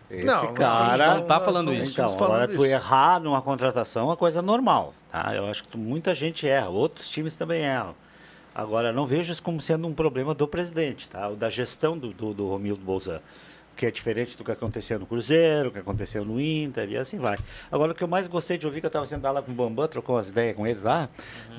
Esse 0.09 0.25
Não, 0.25 0.53
cara 0.53 1.15
não 1.15 1.23
tá 1.25 1.39
falando 1.39 1.73
isso. 1.73 1.93
Então, 1.93 2.09
falando 2.09 2.33
agora 2.43 2.47
tu 2.49 2.53
isso. 2.55 2.65
errar 2.65 3.19
numa 3.21 3.41
contratação 3.41 4.01
é 4.03 4.05
uma 4.07 4.17
coisa 4.17 4.41
normal, 4.41 4.93
tá? 5.09 5.33
Eu 5.33 5.45
acho 5.47 5.63
que 5.63 5.69
tu- 5.69 5.77
muita 5.77 6.13
gente 6.13 6.45
erra, 6.45 6.67
outros 6.67 7.07
times 7.07 7.37
também 7.37 7.61
erram. 7.61 7.95
Agora, 8.53 8.91
não 8.91 9.05
vejo 9.07 9.31
isso 9.31 9.41
como 9.41 9.61
sendo 9.61 9.87
um 9.87 9.93
problema 9.93 10.33
do 10.33 10.45
presidente, 10.45 11.09
tá? 11.09 11.29
O 11.29 11.37
da 11.37 11.49
gestão 11.49 11.97
do, 11.97 12.11
do, 12.11 12.33
do 12.33 12.49
Romildo 12.49 12.81
Bolzan, 12.83 13.21
que 13.75 13.85
é 13.85 13.91
diferente 13.91 14.37
do 14.37 14.43
que 14.43 14.51
aconteceu 14.51 14.99
no 14.99 15.05
Cruzeiro, 15.05 15.69
o 15.69 15.71
que 15.71 15.79
aconteceu 15.79 16.23
no 16.23 16.39
Inter 16.39 16.89
e 16.89 16.97
assim 16.97 17.17
vai. 17.17 17.37
Agora, 17.71 17.93
o 17.93 17.95
que 17.95 18.03
eu 18.03 18.07
mais 18.07 18.27
gostei 18.27 18.57
de 18.57 18.65
ouvir, 18.67 18.79
que 18.79 18.85
eu 18.85 18.89
estava 18.89 19.05
sentado 19.05 19.33
lá 19.33 19.41
com 19.41 19.51
o 19.51 19.55
Bambam, 19.55 19.87
trocou 19.87 20.15
umas 20.15 20.27
ideias 20.29 20.55
com 20.55 20.67
eles 20.67 20.83
lá, 20.83 21.09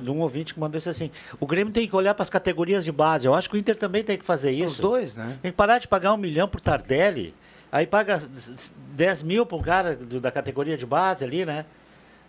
de 0.00 0.10
um 0.10 0.20
ouvinte 0.20 0.54
que 0.54 0.60
mandou 0.60 0.78
isso 0.78 0.88
assim, 0.90 1.10
o 1.40 1.46
Grêmio 1.46 1.72
tem 1.72 1.88
que 1.88 1.96
olhar 1.96 2.14
para 2.14 2.22
as 2.22 2.30
categorias 2.30 2.84
de 2.84 2.92
base, 2.92 3.26
eu 3.26 3.34
acho 3.34 3.48
que 3.50 3.56
o 3.56 3.58
Inter 3.58 3.76
também 3.76 4.04
tem 4.04 4.16
que 4.16 4.24
fazer 4.24 4.52
isso. 4.52 4.66
Os 4.72 4.76
dois, 4.78 5.16
né? 5.16 5.38
Tem 5.42 5.50
que 5.50 5.56
parar 5.56 5.78
de 5.78 5.88
pagar 5.88 6.12
um 6.12 6.16
milhão 6.18 6.46
por 6.46 6.60
Tardelli, 6.60 7.34
aí 7.72 7.86
paga 7.86 8.14
s- 8.14 8.28
s- 8.52 8.72
10 8.94 9.22
mil 9.22 9.44
para 9.44 9.56
um 9.56 9.62
cara 9.62 9.96
do- 9.96 10.20
da 10.20 10.30
categoria 10.30 10.76
de 10.76 10.86
base 10.86 11.24
ali, 11.24 11.44
né? 11.44 11.64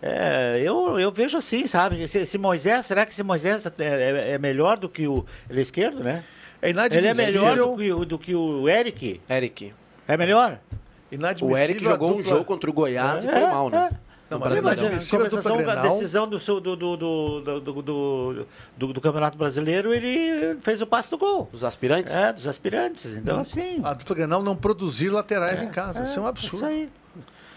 É, 0.02 0.60
eu, 0.62 0.98
eu 0.98 1.10
vejo 1.10 1.38
assim, 1.38 1.66
sabe? 1.66 2.02
Esse, 2.02 2.18
esse 2.18 2.36
Moisés, 2.36 2.84
será 2.84 3.06
que 3.06 3.12
esse 3.12 3.22
Moisés 3.22 3.64
é, 3.64 3.70
é- 3.78 4.30
é 4.32 4.38
melhor 4.38 4.76
do 4.78 4.88
que 4.88 5.06
o. 5.08 5.24
Ele 5.48 5.60
é 5.60 5.62
esquerdo, 5.62 6.02
né? 6.02 6.22
É 6.70 6.96
Ele 6.98 7.08
é 7.08 7.14
melhor 7.14 7.56
do 7.56 7.76
que, 7.76 7.92
o- 7.92 8.04
do 8.04 8.18
que 8.18 8.34
o 8.34 8.68
Eric? 8.68 9.20
Eric. 9.28 9.72
É 10.08 10.16
melhor? 10.16 10.58
inadmissível 11.12 11.54
O 11.54 11.58
Eric 11.58 11.84
jogou 11.84 12.16
um 12.18 12.22
jogo 12.22 12.44
contra 12.44 12.68
o 12.68 12.72
Goiás 12.72 13.22
e 13.24 13.28
foi 13.28 13.38
É, 13.38 13.50
mal, 13.50 13.70
né? 13.70 13.90
Não, 14.30 14.38
No 14.38 14.44
mas 14.46 14.54
em 14.54 14.58
inadmissível 14.58 15.26
a 15.26 15.28
dupla 15.28 15.42
compensação, 15.42 15.58
a 15.70 15.74
Grenal. 15.76 15.92
decisão 15.98 16.26
do, 16.28 16.40
seu- 16.40 16.58
do, 16.60 16.74
do, 16.74 16.96
do, 16.96 17.40
do, 17.40 17.60
do, 17.60 17.82
do, 17.82 18.46
do- 18.76 18.92
do 18.94 19.00
Campeonato 19.00 19.36
Brasileiro, 19.38 19.92
ele 19.94 20.56
fez 20.62 20.80
o 20.80 20.86
passe 20.86 21.10
do 21.10 21.18
gol. 21.18 21.48
Os 21.52 21.62
aspirantes? 21.62 22.12
É, 22.12 22.32
dos 22.32 22.46
aspirantes. 22.46 23.04
Então, 23.16 23.38
assim. 23.38 23.80
A 23.84 23.92
dupla 23.92 24.16
Grenal 24.16 24.42
não 24.42 24.56
produzir 24.56 25.10
laterais 25.10 25.60
em 25.62 25.68
casa. 25.68 26.02
isso 26.02 26.18
é 26.18 26.22
um 26.22 26.26
absurdo. 26.26 26.56
Isso 26.56 26.64
aí. 26.66 26.88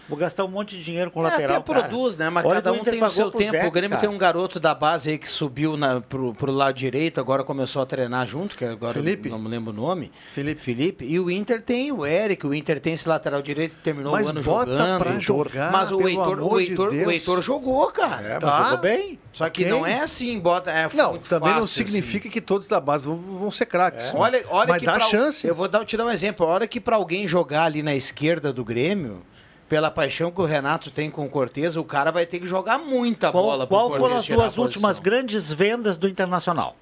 Vou 0.08 0.16
gastar 0.16 0.44
um 0.44 0.48
monte 0.48 0.76
de 0.76 0.82
dinheiro 0.82 1.10
com 1.10 1.20
É, 1.20 1.24
lateral. 1.30 1.56
até 1.58 1.72
produz, 1.72 2.16
cara. 2.16 2.30
né? 2.30 2.34
Mas 2.34 2.44
Olha 2.46 2.54
cada 2.62 2.72
um 2.72 2.82
tem 2.82 3.02
o 3.04 3.08
seu 3.10 3.30
tempo. 3.30 3.50
Zeca, 3.52 3.68
o 3.68 3.70
Grêmio 3.70 3.90
cara. 3.90 4.00
tem 4.00 4.08
um 4.08 4.16
garoto 4.18 4.58
da 4.58 4.74
base 4.74 5.10
aí 5.10 5.18
que 5.18 5.28
subiu 5.28 5.76
na, 5.76 6.00
pro, 6.00 6.32
pro 6.34 6.50
lado 6.50 6.74
direito, 6.74 7.20
agora 7.20 7.44
começou 7.44 7.82
a 7.82 7.86
treinar 7.86 8.26
junto, 8.26 8.56
que 8.56 8.64
agora 8.64 8.94
Felipe? 8.94 9.28
não 9.28 9.38
me 9.38 9.48
lembro 9.48 9.70
o 9.72 9.76
nome. 9.76 10.10
Felipe. 10.32 10.60
Felipe. 10.62 11.04
E 11.04 11.20
o 11.20 11.30
Inter 11.30 11.60
tem 11.60 11.92
o 11.92 12.06
Eric, 12.06 12.46
o 12.46 12.54
Inter 12.54 12.80
tem 12.80 12.94
esse 12.94 13.06
lateral 13.08 13.42
direito 13.42 13.76
que 13.76 13.82
terminou 13.82 14.12
Mas 14.12 14.26
o 14.26 14.30
ano 14.30 14.42
bota 14.42 14.70
jogando. 14.70 14.98
pra 14.98 15.18
jogar, 15.18 15.72
Mas 15.72 15.90
o 15.92 16.08
Heitor, 16.08 16.42
o, 16.42 16.58
de 16.58 16.70
Heitor, 16.70 16.90
Deus. 16.90 17.06
o 17.06 17.10
Heitor 17.10 17.42
jogou, 17.42 17.86
cara. 17.92 18.26
É, 18.28 18.32
mas 18.34 18.40
Tá. 18.40 18.64
jogou 18.64 18.78
bem. 18.78 19.18
Só 19.34 19.48
que 19.50 19.62
Ok. 19.62 19.72
não 19.72 19.86
é 19.86 20.00
assim, 20.00 20.38
bota. 20.40 20.70
É 20.70 20.88
Não, 20.94 21.10
muito 21.10 21.28
também 21.28 21.50
não 21.50 21.60
fácil, 21.60 21.74
significa 21.74 22.28
que 22.30 22.40
todos 22.40 22.66
da 22.66 22.80
base 22.80 23.06
vão, 23.06 23.16
vão 23.16 23.50
ser 23.50 23.66
craques. 23.66 24.06
assim. 24.06 24.16
Olha, 24.16 24.42
olha 24.48 24.68
Mas 24.70 24.80
que 24.80 24.86
dá 24.86 24.92
pra- 24.92 25.00
chance. 25.04 25.46
Eu 25.46 25.54
vou 25.54 25.68
dar, 25.68 25.84
te 25.84 25.96
dar 25.98 26.06
um 26.06 26.10
exemplo. 26.10 26.46
A 26.46 26.48
hora 26.48 26.66
que 26.66 26.80
para 26.80 26.96
alguém 26.96 27.28
jogar 27.28 27.64
ali 27.64 27.82
na 27.82 27.94
esquerda 27.94 28.52
do 28.52 28.64
Grêmio, 28.64 29.22
pela 29.68 29.90
paixão 29.90 30.30
que 30.30 30.40
o 30.40 30.44
Renato 30.44 30.90
tem 30.90 31.10
com 31.10 31.26
o 31.26 31.28
Cortez, 31.28 31.76
o 31.76 31.84
cara 31.84 32.10
vai 32.10 32.24
ter 32.24 32.40
que 32.40 32.46
jogar 32.46 32.78
muita 32.78 33.30
bola 33.30 33.66
Qual, 33.66 33.88
pro 33.90 33.98
qual 33.98 34.00
foram 34.00 34.16
as 34.16 34.26
duas 34.26 34.56
últimas 34.56 34.98
grandes 34.98 35.52
vendas 35.52 35.96
do 35.96 36.08
Internacional? 36.08 36.74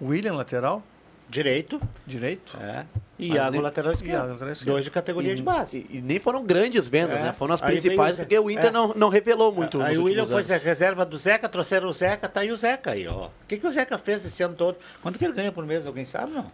William, 0.00 0.34
lateral, 0.34 0.82
Direito. 1.28 1.80
direito. 2.06 2.58
É. 2.60 2.84
E 3.18 3.32
Iago, 3.32 3.52
nem- 3.52 3.60
lateral 3.60 3.92
Iago, 3.92 4.04
esquerdo. 4.04 4.28
lateral 4.32 4.52
esquerdo. 4.52 4.72
Dois 4.74 4.84
de 4.84 4.90
categoria 4.90 5.34
de 5.34 5.42
base. 5.42 5.86
E, 5.90 5.98
e 5.98 6.00
nem 6.02 6.18
foram 6.20 6.44
grandes 6.44 6.88
vendas, 6.88 7.18
É. 7.18 7.22
né? 7.22 7.32
Foram 7.32 7.54
as 7.54 7.62
Aí 7.62 7.70
principais, 7.72 8.16
porque 8.16 8.38
o 8.38 8.50
Inter 8.50 8.66
é. 8.66 8.70
não, 8.70 8.88
não 8.94 9.08
revelou 9.08 9.50
muito 9.52 9.80
Aí 9.80 9.96
o 9.96 10.04
William 10.04 10.26
foi 10.26 10.42
a 10.42 10.58
reserva 10.58 11.04
do 11.06 11.16
Zeca, 11.16 11.48
trouxeram 11.48 11.88
o 11.88 11.92
Zeca, 11.92 12.28
tá 12.28 12.40
aí 12.40 12.52
o 12.52 12.56
Zeca 12.56 12.90
aí, 12.90 13.06
ó. 13.08 13.26
O 13.26 13.30
que, 13.48 13.56
que 13.56 13.66
o 13.66 13.72
Zeca 13.72 13.96
fez 13.96 14.24
esse 14.26 14.42
ano 14.42 14.54
todo? 14.54 14.76
Quanto 15.00 15.18
que 15.18 15.24
ele 15.24 15.32
ganha 15.32 15.50
por 15.52 15.64
mês? 15.64 15.86
Alguém 15.86 16.04
sabe, 16.04 16.32
não? 16.32 16.50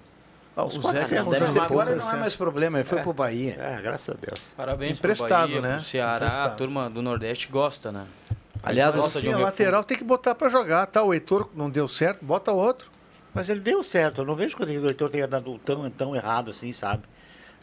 Ah, 0.59 0.65
o 0.65 0.67
Uns 0.67 0.73
Zeca 0.75 0.83
400, 0.83 1.09
foi 1.09 1.33
Deve 1.33 1.39
jogador 1.39 1.53
ser 1.53 1.61
agora 1.61 1.95
não 1.95 2.09
é 2.09 2.13
né? 2.13 2.19
mais 2.21 2.35
problema, 2.35 2.79
ele 2.79 2.85
foi 2.89 2.99
É. 2.99 3.03
pro 3.03 3.13
Bahia. 3.13 3.57
É, 3.61 3.81
graças 3.81 4.09
a 4.09 4.19
Deus. 4.21 4.41
Parabéns 4.57 4.99
Emprestado, 4.99 5.53
pro 5.53 5.63
Bahia, 5.63 5.75
né? 5.77 5.81
Ceará, 5.81 6.17
Emprestado. 6.27 6.53
a 6.53 6.55
turma 6.57 6.91
do 6.91 7.01
Nordeste 7.01 7.47
gosta, 7.47 7.93
né? 7.93 8.05
Aliás, 8.61 8.97
gosta 8.97 9.21
Sim, 9.21 9.29
de 9.29 9.35
um 9.35 9.39
a 9.39 9.43
lateral 9.43 9.85
tem 9.85 9.97
que 9.97 10.03
botar 10.03 10.35
pra 10.35 10.49
jogar, 10.49 10.85
tá? 10.87 11.01
O 11.05 11.15
Heitor 11.15 11.49
não 11.55 11.71
deu 11.71 11.87
certo, 11.87 12.25
bota 12.25 12.51
outro. 12.51 12.91
Mas 13.33 13.49
ele 13.49 13.61
deu 13.61 13.85
certo. 13.85 14.23
Eu 14.23 14.25
não 14.25 14.35
vejo 14.35 14.57
que 14.57 14.65
o 14.65 14.89
Heitor 14.89 15.09
tenha 15.11 15.29
dado 15.29 15.59
tão, 15.65 15.89
tão 15.91 16.17
errado 16.17 16.51
assim, 16.51 16.73
sabe? 16.73 17.05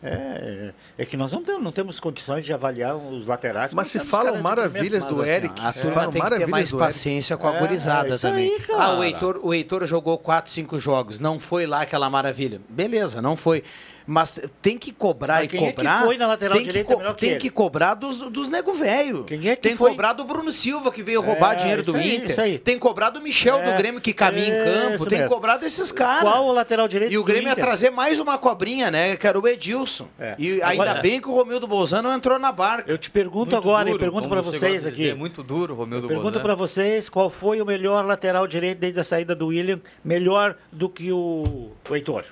É, 0.04 0.72
é 1.00 1.06
que 1.06 1.18
nós 1.18 1.32
não 1.32 1.42
temos, 1.44 1.64
não 1.64 1.72
temos 1.72 2.00
condições 2.00 2.46
de 2.46 2.54
avaliar 2.54 2.96
os 2.96 3.26
laterais. 3.26 3.74
Mas 3.74 3.88
se 3.88 4.00
falam 4.00 4.40
maravilhas 4.42 5.04
do 5.06 5.16
Mas, 5.18 5.30
assim, 5.30 5.36
Eric, 5.38 5.62
a 5.66 5.72
se 5.72 5.82
turma 5.82 5.94
falam 5.96 6.12
tem 6.12 6.22
que 6.22 6.28
ter 6.28 6.32
maravilhas 6.36 6.50
mais 6.52 6.70
Eric. 6.70 6.78
paciência 6.80 7.38
com 7.38 7.48
a 7.48 7.56
É, 7.56 7.60
gurizada 7.60 8.10
isso 8.10 8.20
também. 8.20 8.52
aí, 8.52 8.62
ah, 8.78 8.94
o 8.98 9.04
Heitor, 9.04 9.40
o 9.42 9.54
Heitor 9.54 9.86
jogou 9.88 10.18
4, 10.18 10.52
5 10.52 10.80
jogos, 10.80 11.20
não 11.20 11.40
foi 11.40 11.66
lá 11.66 11.82
aquela 11.82 12.10
maravilha. 12.10 12.62
Beleza, 12.70 13.22
não 13.22 13.36
foi. 13.36 13.64
Mas 14.08 14.40
tem 14.62 14.78
que 14.78 14.92
cobrar 14.92 15.36
Mas 15.38 15.46
e 15.46 15.48
quem 15.48 15.64
é 15.66 15.72
que 15.72 15.78
cobrar. 15.78 16.04
foi 16.04 16.16
na 16.16 16.28
lateral 16.28 16.58
tem 16.58 16.64
que 16.64 16.72
direita 16.72 16.94
co- 16.94 17.00
melhor 17.00 17.16
que 17.16 17.22
Tem 17.22 17.30
ele? 17.32 17.40
que 17.40 17.50
cobrar 17.50 17.96
dos, 17.96 18.18
dos 18.18 18.48
nego 18.50 18.72
velho. 18.74 19.24
Quem 19.24 19.50
é 19.50 19.56
que 19.56 19.64
tem 19.64 19.72
que 19.72 19.78
foi? 19.80 19.90
cobrar 19.90 20.14
do 20.14 20.24
Bruno 20.24 20.52
Silva, 20.52 20.92
que 20.92 21.02
veio 21.02 21.22
roubar 21.22 21.54
É, 21.54 21.56
dinheiro 21.56 21.82
do 21.82 21.96
aí, 21.96 22.18
Inter. 22.18 22.60
Tem 22.60 22.76
que 22.76 22.82
cobrar 22.82 23.10
do 23.10 23.20
Michel 23.20 23.58
É, 23.58 23.72
do 23.72 23.76
Grêmio, 23.80 24.00
que 24.00 24.14
caminha 24.14 24.48
em 24.48 24.64
campo. 24.64 25.06
Tem 25.06 25.18
que 25.18 25.24
mesmo. 25.24 25.30
cobrar 25.30 25.58
desses 25.58 25.92
caras. 25.92 26.22
Qual 26.22 26.46
o 26.46 26.52
lateral 26.52 26.88
direito 26.88 27.12
E 27.12 27.18
o 27.18 27.22
do 27.22 27.26
Grêmio 27.26 27.50
ia 27.50 27.56
trazer 27.56 27.90
mais 27.90 28.20
uma 28.20 28.38
cobrinha, 28.38 28.92
né? 28.92 29.16
Que 29.16 29.26
era 29.26 29.40
o 29.40 29.48
Edilson. 29.48 29.85
É. 30.20 30.36
E 30.38 30.62
Agora- 30.62 30.92
ainda 30.92 31.02
bem 31.02 31.22
que 31.22 31.28
o 31.28 31.34
Romildo 31.34 31.68
Bolzano 31.68 32.10
não 32.10 32.16
entrou 32.16 32.38
na 32.40 32.52
barca. 32.52 32.92
Eu 32.92 32.98
te 32.98 33.10
pergunto 33.12 33.52
Muito 33.52 33.58
agora 33.58 33.86
duro, 33.86 33.98
e 33.98 34.00
pergunto 34.00 34.28
para 34.30 34.42
você 34.42 34.58
vocês 34.60 34.86
aqui. 34.86 34.98
dizer, 34.98 35.16
muito 35.16 35.42
duro, 35.44 35.74
Romildo 35.76 36.08
Pergunto 36.08 36.32
Bolzan. 36.32 36.44
para 36.44 36.56
vocês 36.56 37.10
qual 37.10 37.30
foi 37.30 37.62
o 37.62 37.66
melhor 37.66 38.06
lateral 38.06 38.48
direito 38.48 38.80
desde 38.80 39.00
a 39.00 39.04
saída 39.04 39.36
do 39.36 39.48
William, 39.48 39.80
melhor 40.04 40.56
do 40.72 40.90
que 40.90 41.12
o, 41.12 41.72
o 41.90 41.96
Heitor. 41.96 42.24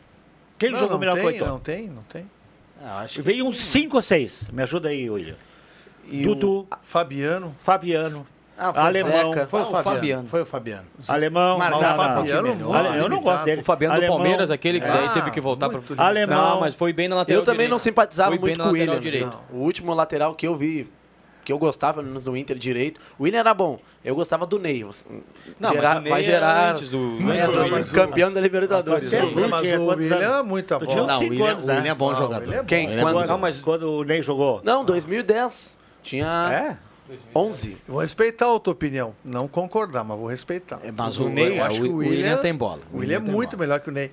Quem 0.58 0.72
Não, 0.72 0.78
jogou 0.80 0.94
não 0.94 1.00
melhor 1.00 1.13
tem, 1.16 1.22
que 1.24 1.28
o 1.28 1.32
Heitor? 1.32 1.48
Não 1.48 1.60
tem, 1.60 1.88
não 1.88 2.04
tem. 2.04 2.26
Ah, 2.82 3.00
acho 3.00 3.16
que- 3.16 3.22
Veio 3.22 3.46
uns 3.46 3.58
5 3.60 3.96
ou 3.98 4.02
6. 4.04 4.50
Me 4.52 4.62
ajuda 4.63 4.89
aí, 4.89 5.10
William. 5.10 5.36
E 6.10 6.22
Dudu, 6.24 6.68
Fabiano. 6.84 7.56
Fabiano, 7.63 8.26
Ah, 8.69 8.73
foi 8.73 8.84
Alemão. 8.84 9.30
o 9.30 9.34
Zeca. 9.34 9.47
Foi 9.47 9.60
o 9.60 9.63
Ah, 9.63 9.65
o 9.67 9.71
Fabiano. 9.71 9.95
Fabiano. 9.95 10.28
Foi 10.28 10.41
o 10.41 10.45
Fabiano. 10.45 10.86
Alemão. 11.08 11.58
Marcar 11.58 11.97
não, 12.15 12.26
não, 12.43 12.56
não. 12.56 12.73
Ale- 12.73 12.97
eu 12.99 13.10
não 13.10 13.21
gosto 13.21 13.43
dele. 13.43 13.62
O 13.62 13.63
Fabiano 13.63 13.93
Alemão, 13.95 14.17
do 14.17 14.21
Palmeiras, 14.21 14.49
aquele 14.52 14.80
que 14.80 14.88
daí 14.88 15.06
Ah, 15.08 15.10
teve 15.13 15.32
que 15.32 15.41
voltar 15.41 15.69
para 15.69 15.78
muito 15.80 15.99
Alemão. 16.02 16.52
Não, 16.56 16.60
mas 16.62 16.73
foi 16.73 16.93
bem 16.93 17.08
na 17.08 17.15
lateral 17.17 17.41
Eu 17.41 17.45
também 17.45 17.67
não 17.67 17.78
direita. 17.78 17.84
simpatizava 17.84 18.30
Foi 18.32 18.39
muito 18.39 18.62
com 18.62 18.69
o 18.69 18.71
William. 18.71 18.99
direito. 18.99 19.38
O 19.52 19.58
último 19.58 19.93
lateral 19.93 20.34
que 20.36 20.47
eu 20.47 20.56
vi 20.56 20.88
que 21.45 21.52
eu 21.52 21.58
gostava, 21.58 21.95
pelo 21.95 22.08
menos 22.08 22.23
do 22.23 22.38
Inter 22.38 22.58
direito. 22.58 23.02
O 23.19 23.23
William 23.23 23.39
era 23.41 23.54
bom. 23.54 23.78
Eu 24.06 24.15
gostava 24.15 24.45
do 24.45 24.58
Ney. 24.58 24.86
Não, 25.60 25.71
Gerar- 25.73 25.89
mas 25.89 25.97
o 25.97 26.02
Ney 26.02 26.12
vai 26.13 26.21
era 26.23 26.32
gerar 26.32 26.71
antes 26.71 26.88
do- 26.89 26.97
é, 27.34 27.41
antes 27.41 27.47
do 27.49 27.60
William. 27.63 27.84
campeão 27.91 28.32
da 28.32 28.39
Libertadores. 28.39 29.10
Tempo, 29.10 29.28
Sim. 29.41 29.47
mas 29.49 29.62
o 29.78 29.86
William 29.88 30.39
é 30.39 30.41
muita 30.43 30.80
Tu 30.80 30.88
tinha 30.88 31.04
uns 31.04 31.08
Não, 31.08 31.17
o 31.17 31.19
William- 31.19 31.45
anos, 31.49 31.63
o 31.63 31.67
né? 31.67 31.76
William 31.76 31.91
é 31.91 31.95
bom 31.95 32.13
o 32.13 32.15
jogador. 32.15 32.54
É 32.54 32.58
bom. 32.60 32.63
Quem? 32.63 32.97
É 32.97 33.02
Quando? 33.02 33.13
bom. 33.19 33.26
Não, 33.26 33.38
mas 33.38 33.60
quando 33.60 33.91
o 33.91 34.04
Ney 34.06 34.21
jogou. 34.23 34.62
Não, 34.63 34.86
2010. 34.86 35.78
Tinha 36.02 36.78
11. 37.36 37.78
Vou 37.88 38.00
respeitar 38.00 38.54
a 38.54 38.60
tua 38.60 38.72
opinião. 38.74 39.13
Não 39.24 39.48
concordar, 39.48 40.04
mas 40.04 40.18
vou 40.18 40.28
respeitar. 40.28 40.80
mas 40.96 41.18
Eu 41.18 41.26
o 41.26 41.30
Ney- 41.30 41.60
acho 41.60 41.80
o- 41.82 41.84
que 41.86 41.89
o 41.89 41.98
William 41.98 42.38
tem 42.38 42.54
bola. 42.56 42.80
O 42.92 42.98
William 43.00 43.18
é 43.18 43.20
muito 43.20 43.58
melhor 43.58 43.80
que 43.80 43.89
o 43.89 43.92
Ney. 43.92 44.10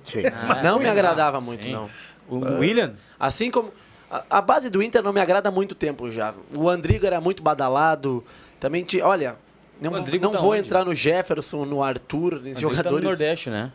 não 0.63 0.79
me 0.79 0.87
agradava 0.87 1.39
muito, 1.41 1.67
não. 1.67 1.89
O 2.29 2.59
William? 2.59 2.93
Assim 3.19 3.49
como. 3.51 3.71
A, 4.09 4.23
a 4.29 4.41
base 4.41 4.69
do 4.69 4.83
Inter 4.83 5.01
não 5.01 5.13
me 5.13 5.21
agrada 5.21 5.47
há 5.49 5.51
muito 5.51 5.73
tempo 5.73 6.11
já. 6.11 6.33
O 6.55 6.69
Andrigo 6.69 7.05
era 7.05 7.21
muito 7.21 7.41
badalado. 7.41 8.23
Também 8.59 8.83
tinha. 8.83 9.05
Olha, 9.05 9.35
não, 9.79 9.93
O 9.93 9.95
não 10.19 10.31
tá 10.31 10.39
vou 10.39 10.51
onde? 10.51 10.59
entrar 10.59 10.83
no 10.83 10.93
Jefferson, 10.93 11.63
no 11.65 11.81
Arthur, 11.81 12.41
nesses 12.41 12.57
Andrigo 12.63 12.69
tá 12.71 12.89
no 12.89 12.97
jogadores. 12.97 13.03
Nordeste, 13.05 13.49
né? 13.49 13.71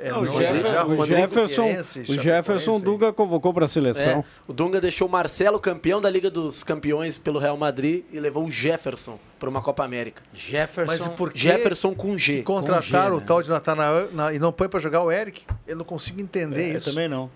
É, 0.00 0.10
Não, 0.10 0.22
o, 0.22 0.24
não, 0.24 0.32
Jeffer- 0.36 0.60
já 0.72 0.84
o 0.86 1.06
Jefferson, 1.06 1.68
o 2.08 2.14
Jefferson. 2.20 2.80
Duga 2.80 3.12
convocou 3.12 3.54
para 3.54 3.66
a 3.66 3.68
seleção. 3.68 4.20
É, 4.20 4.24
o 4.48 4.52
Dunga 4.52 4.80
deixou 4.80 5.06
o 5.06 5.10
Marcelo 5.10 5.60
campeão 5.60 6.00
da 6.00 6.10
Liga 6.10 6.28
dos 6.28 6.64
Campeões 6.64 7.16
pelo 7.16 7.38
Real 7.38 7.56
Madrid 7.56 8.04
e 8.12 8.18
levou 8.18 8.44
o 8.44 8.50
Jefferson 8.50 9.18
para 9.38 9.48
uma 9.48 9.62
Copa 9.62 9.84
América. 9.84 10.20
Jefferson. 10.34 11.04
Mas 11.04 11.08
por 11.16 11.32
que 11.32 11.38
Jefferson 11.38 11.94
com 11.94 12.18
G. 12.18 12.42
contrataram 12.42 13.10
Com 13.10 13.16
o 13.16 13.18
G, 13.18 13.20
né? 13.20 13.26
tal 13.26 13.42
de 13.42 13.48
Natanael 13.50 14.08
na- 14.12 14.32
e 14.34 14.38
não 14.40 14.52
põe 14.52 14.68
pra 14.68 14.80
jogar 14.80 15.02
o 15.02 15.12
Eric? 15.12 15.42
Eu 15.66 15.76
não 15.76 15.84
consigo 15.84 16.20
entender 16.20 16.62
É, 16.70 16.72
eu 16.72 16.76
isso. 16.78 16.90
também 16.90 17.08
não. 17.08 17.30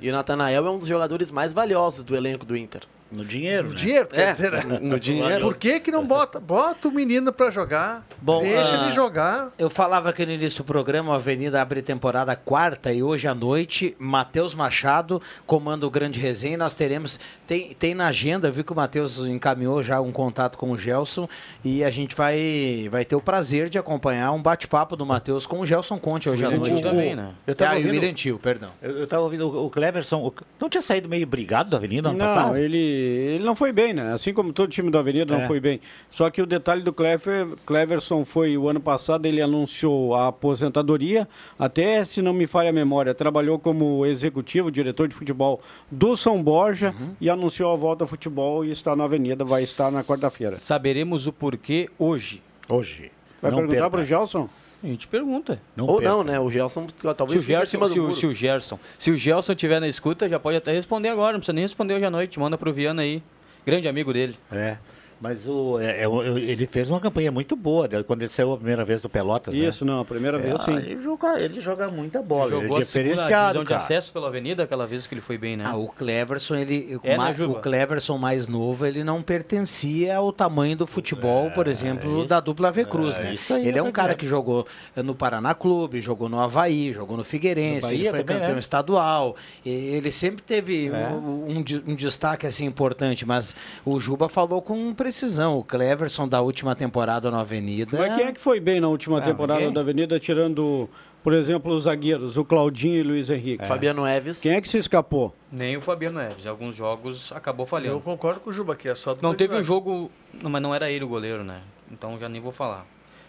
E 0.00 0.08
o 0.08 0.12
Natanael 0.12 0.66
é 0.66 0.70
um 0.70 0.78
dos 0.78 0.88
jogadores 0.88 1.30
mais 1.30 1.52
valiosos 1.52 2.02
do 2.04 2.16
elenco 2.16 2.44
do 2.44 2.56
Inter. 2.56 2.82
No 3.10 3.24
dinheiro. 3.24 3.64
No 3.68 3.70
né? 3.70 3.76
dinheiro, 3.76 4.08
quer 4.08 4.20
É, 4.28 4.32
dizer, 4.32 4.52
né? 4.52 4.78
no 4.80 4.98
dinheiro. 5.00 5.40
Por 5.40 5.56
que 5.56 5.80
que 5.80 5.90
não 5.90 6.06
bota? 6.06 6.38
Bota 6.38 6.88
o 6.88 6.92
menino 6.92 7.32
pra 7.32 7.50
jogar. 7.50 8.06
Bom, 8.22 8.40
deixa 8.40 8.76
ah, 8.78 8.84
ele 8.84 8.92
jogar. 8.92 9.52
Eu 9.58 9.68
falava 9.70 10.10
aqui 10.10 10.24
no 10.26 10.32
início 10.32 10.58
do 10.62 10.66
programa, 10.66 11.12
a 11.12 11.16
Avenida 11.16 11.60
abre 11.60 11.82
temporada 11.82 12.36
quarta 12.36 12.92
e 12.92 13.02
hoje 13.02 13.26
à 13.26 13.34
noite, 13.34 13.96
Matheus 13.98 14.54
Machado 14.54 15.20
comanda 15.46 15.86
o 15.86 15.90
Grande 15.90 16.20
Resenha. 16.20 16.54
e 16.54 16.56
Nós 16.56 16.74
teremos, 16.74 17.18
tem, 17.46 17.74
tem 17.74 17.94
na 17.94 18.08
agenda, 18.08 18.48
eu 18.48 18.52
vi 18.52 18.62
que 18.62 18.72
o 18.72 18.76
Matheus 18.76 19.18
encaminhou 19.26 19.82
já 19.82 20.00
um 20.00 20.12
contato 20.12 20.56
com 20.58 20.70
o 20.70 20.76
Gelson 20.76 21.28
e 21.64 21.82
a 21.82 21.90
gente 21.90 22.14
vai, 22.14 22.88
vai 22.90 23.04
ter 23.04 23.16
o 23.16 23.20
prazer 23.20 23.68
de 23.68 23.78
acompanhar 23.78 24.32
um 24.32 24.42
bate-papo 24.42 24.96
do 24.96 25.06
Matheus 25.06 25.46
com 25.46 25.60
o 25.60 25.66
Gelson 25.66 25.98
Conte 25.98 26.28
hoje 26.28 26.44
à 26.44 26.50
noite. 26.50 26.74
Tio 26.74 26.82
também, 26.82 27.14
né? 27.16 27.30
Eu 27.46 27.54
tava 27.54 27.70
ah, 27.70 27.74
o 27.74 27.76
ouvindo- 27.78 27.92
William 27.94 28.12
Tio, 28.14 28.38
perdão. 28.38 28.70
Eu, 28.82 28.98
eu 28.98 29.06
tava 29.06 29.22
ouvindo 29.22 29.48
o 29.48 29.66
o 29.66 29.70
Cleverson. 29.70 30.18
o- 30.26 30.32
não 30.60 30.68
tinha 30.68 30.82
saído 30.82 31.08
meio 31.08 31.26
brigado 31.26 31.70
da 31.70 31.76
Avenida 31.76 32.08
ano 32.08 32.18
Não, 32.18 32.26
passado? 32.26 32.56
ele, 32.56 32.78
ele 33.00 33.44
não 33.44 33.56
foi 33.56 33.72
bem, 33.72 33.92
né? 33.92 34.12
Assim 34.12 34.32
como 34.32 34.52
todo 34.52 34.70
time 34.70 34.90
da 34.90 34.98
Avenida 35.00 35.32
não 35.34 35.42
É. 35.44 35.46
foi 35.46 35.58
bem. 35.60 35.80
Só 36.08 36.28
que 36.30 36.40
o 36.42 36.46
detalhe 36.46 36.82
do 36.82 36.92
Clever, 36.92 37.46
Cleverson 37.66 38.24
foi 38.24 38.56
o 38.56 38.68
ano 38.68 38.80
passado, 38.80 39.26
ele 39.26 39.40
anunciou 39.42 40.14
a 40.14 40.28
aposentadoria. 40.28 41.26
Até, 41.58 42.04
se 42.04 42.20
não 42.22 42.32
me 42.32 42.46
falha 42.46 42.70
a 42.70 42.72
memória, 42.72 43.14
trabalhou 43.14 43.58
como 43.58 44.04
executivo, 44.06 44.70
diretor 44.70 45.08
de 45.08 45.14
futebol 45.14 45.60
do 45.90 46.16
São 46.16 46.42
Borja 46.42 46.94
Uhum. 46.98 47.14
e 47.20 47.30
anunciou 47.30 47.72
a 47.72 47.76
volta 47.76 48.04
ao 48.04 48.08
futebol 48.08 48.64
e 48.64 48.70
está 48.70 48.94
na 48.94 49.04
Avenida, 49.04 49.44
vai 49.44 49.62
estar 49.62 49.90
na 49.90 50.02
quarta-feira. 50.04 50.56
Saberemos 50.56 51.26
o 51.26 51.32
porquê 51.32 51.88
hoje. 51.98 52.42
Hoje. 52.68 53.10
Vai 53.40 53.50
Não 53.50 53.58
perguntar 53.58 53.76
perca. 53.76 53.90
para 53.90 54.00
o 54.00 54.04
Gelson? 54.04 54.48
A 54.82 54.86
gente 54.86 55.06
pergunta. 55.08 55.60
Não 55.76 55.86
Ou 55.86 55.98
perca. 55.98 56.10
não, 56.10 56.24
né? 56.24 56.40
O 56.40 56.50
Gelson 56.50 56.86
Se 56.88 57.14
talvez 57.14 57.38
o, 57.38 57.40
fique 57.42 57.52
em 57.52 57.56
Gerson, 57.58 57.88
se, 57.88 57.98
o, 57.98 58.02
muro. 58.02 58.14
se 58.14 58.26
o 58.26 58.34
Gerson, 58.34 58.78
se 58.98 59.10
o 59.10 59.16
Gelson 59.16 59.54
tiver 59.54 59.80
na 59.80 59.88
escuta, 59.88 60.28
já 60.28 60.38
pode 60.40 60.56
até 60.56 60.72
responder 60.72 61.08
agora. 61.08 61.32
Não 61.32 61.40
precisa 61.40 61.52
nem 61.52 61.64
responder 61.64 61.94
hoje 61.94 62.04
à 62.04 62.10
noite. 62.10 62.38
Manda 62.40 62.56
pro 62.56 62.72
Viana 62.72 63.02
aí. 63.02 63.22
Grande 63.66 63.88
amigo 63.88 64.12
dele. 64.12 64.36
É. 64.50 64.76
Mas 65.20 65.46
o, 65.46 65.78
é, 65.78 66.02
é, 66.04 66.08
o- 66.08 66.22
ele 66.38 66.66
fez 66.66 66.88
uma 66.88 66.98
campanha 66.98 67.30
muito 67.30 67.54
boa 67.54 67.86
dele, 67.86 68.02
quando 68.04 68.22
ele 68.22 68.30
saiu 68.30 68.52
a 68.54 68.56
primeira 68.56 68.84
vez 68.86 69.02
do 69.02 69.08
Pelotas. 69.10 69.54
né? 69.54 69.60
Isso, 69.60 69.84
não, 69.84 70.00
a 70.00 70.04
primeira 70.04 70.38
É, 70.38 70.40
vez 70.40 70.62
sim. 70.62 70.74
Ele 70.74 71.02
joga, 71.02 71.38
ele 71.38 71.60
joga 71.60 71.88
muita 71.90 72.22
bola, 72.22 72.52
ele 72.54 72.62
Jogou 72.62 72.78
é 72.78 72.82
a 72.82 72.84
segunda 72.86 73.10
diferenciado. 73.10 73.46
divisão 73.58 73.64
de 73.64 73.74
acesso 73.74 74.12
pela 74.12 74.28
Avenida, 74.28 74.62
aquela 74.62 74.86
vez 74.86 75.06
que 75.06 75.12
ele 75.14 75.20
foi 75.20 75.36
bem, 75.36 75.58
né? 75.58 75.64
Ah, 75.66 75.76
o 75.76 75.88
Cleverson, 75.88 76.54
ele, 76.56 76.98
É, 77.02 77.18
né, 77.18 77.34
Juba? 77.34 77.58
o 77.58 77.60
Cleverson 77.60 78.16
mais 78.16 78.48
novo, 78.48 78.86
ele 78.86 79.04
não 79.04 79.22
pertencia 79.22 80.16
ao 80.16 80.32
tamanho 80.32 80.76
do 80.76 80.86
futebol, 80.86 81.50
por 81.50 81.66
exemplo, 81.66 82.24
da 82.26 82.40
dupla 82.40 82.72
V 82.72 82.86
Cruz, 82.86 83.18
é 83.18 83.22
né? 83.24 83.34
isso 83.34 83.52
aí, 83.52 83.68
ele 83.68 83.78
é 83.78 83.82
um 83.82 83.92
cara 83.92 84.14
que 84.14 84.26
jogou 84.26 84.66
no 84.96 85.14
Paraná 85.14 85.54
Clube, 85.54 86.00
jogou 86.00 86.28
no 86.30 86.40
Havaí, 86.40 86.92
jogou 86.94 87.16
no 87.16 87.24
Figueirense, 87.24 87.88
No 87.88 87.92
ele 87.92 88.08
foi 88.10 88.20
também, 88.20 88.36
campeão 88.38 88.54
né? 88.54 88.60
estadual. 88.60 89.36
e 89.66 89.70
Ele 89.70 90.10
sempre 90.10 90.42
teve 90.42 90.86
É. 90.88 91.08
um, 91.08 91.58
um 91.58 91.64
um 91.86 91.94
destaque 91.94 92.46
assim 92.46 92.64
importante, 92.64 93.26
mas 93.26 93.54
o 93.84 94.00
Juba 94.00 94.28
falou 94.28 94.62
com 94.62 94.94
precisão. 95.10 95.58
O 95.58 95.64
Cleverson 95.64 96.28
da 96.28 96.40
última 96.40 96.74
temporada 96.74 97.30
na 97.30 97.40
Avenida. 97.40 97.98
Mas 97.98 98.14
quem 98.16 98.26
é 98.26 98.32
que 98.32 98.40
foi 98.40 98.60
bem 98.60 98.80
na 98.80 98.88
última 98.88 99.18
Ah, 99.18 99.22
temporada 99.22 99.58
ninguém. 99.60 99.74
da 99.74 99.80
Avenida, 99.80 100.18
tirando, 100.20 100.88
por 101.22 101.32
exemplo, 101.32 101.74
os 101.74 101.84
zagueiros, 101.84 102.36
o 102.36 102.44
Claudinho 102.44 102.96
e 102.96 103.00
o 103.02 103.06
Luiz 103.08 103.28
Henrique? 103.28 103.66
Fabiano 103.66 104.04
Neves. 104.04 104.40
Quem 104.40 104.52
é 104.52 104.60
que 104.60 104.68
se 104.68 104.78
escapou? 104.78 105.34
Nem 105.50 105.76
o 105.76 105.80
Fabiano 105.80 106.18
Neves. 106.20 106.44
Em 106.44 106.48
alguns 106.48 106.74
jogos 106.76 107.32
acabou 107.32 107.66
falhando. 107.66 107.96
Eu 107.96 108.00
concordo 108.00 108.40
com 108.40 108.50
o 108.50 108.52
Juba 108.52 108.74
aqui, 108.74 108.88
é 108.88 108.94
só 108.94 109.14
do 109.14 109.22
Não 109.22 109.34
teve 109.34 109.54
um 109.56 109.62
jogo. 109.62 110.10
Não, 110.42 110.48
mas 110.50 110.62
não 110.62 110.74
era 110.74 110.90
ele 110.90 111.04
o 111.04 111.08
goleiro, 111.08 111.42
né? 111.44 111.60
Então 111.90 112.18
já 112.18 112.28
nem 112.28 112.40
vou 112.40 112.52
falar. 112.52 112.86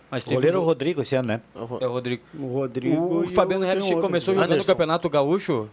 Mas 0.09 0.25
O 0.25 0.29
goleiro 0.29 0.57
é 0.57 0.59
um 0.59 0.61
o 0.61 0.61
jogo- 0.63 0.65
Rodrigo 0.71 1.01
esse 1.01 1.15
ano, 1.15 1.29
né? 1.29 1.41
É 1.55 1.87
o 1.87 1.91
Rodrigo. 1.91 2.21
O 2.37 2.47
Rodrigo. 2.47 3.23
O 3.23 3.27
Fabiano 3.29 3.65
outro. 3.65 4.01
começou 4.01 4.33
jogando 4.35 4.57
no. 4.57 4.65
Campeonato 4.65 5.09
Gaúcho. 5.09 5.69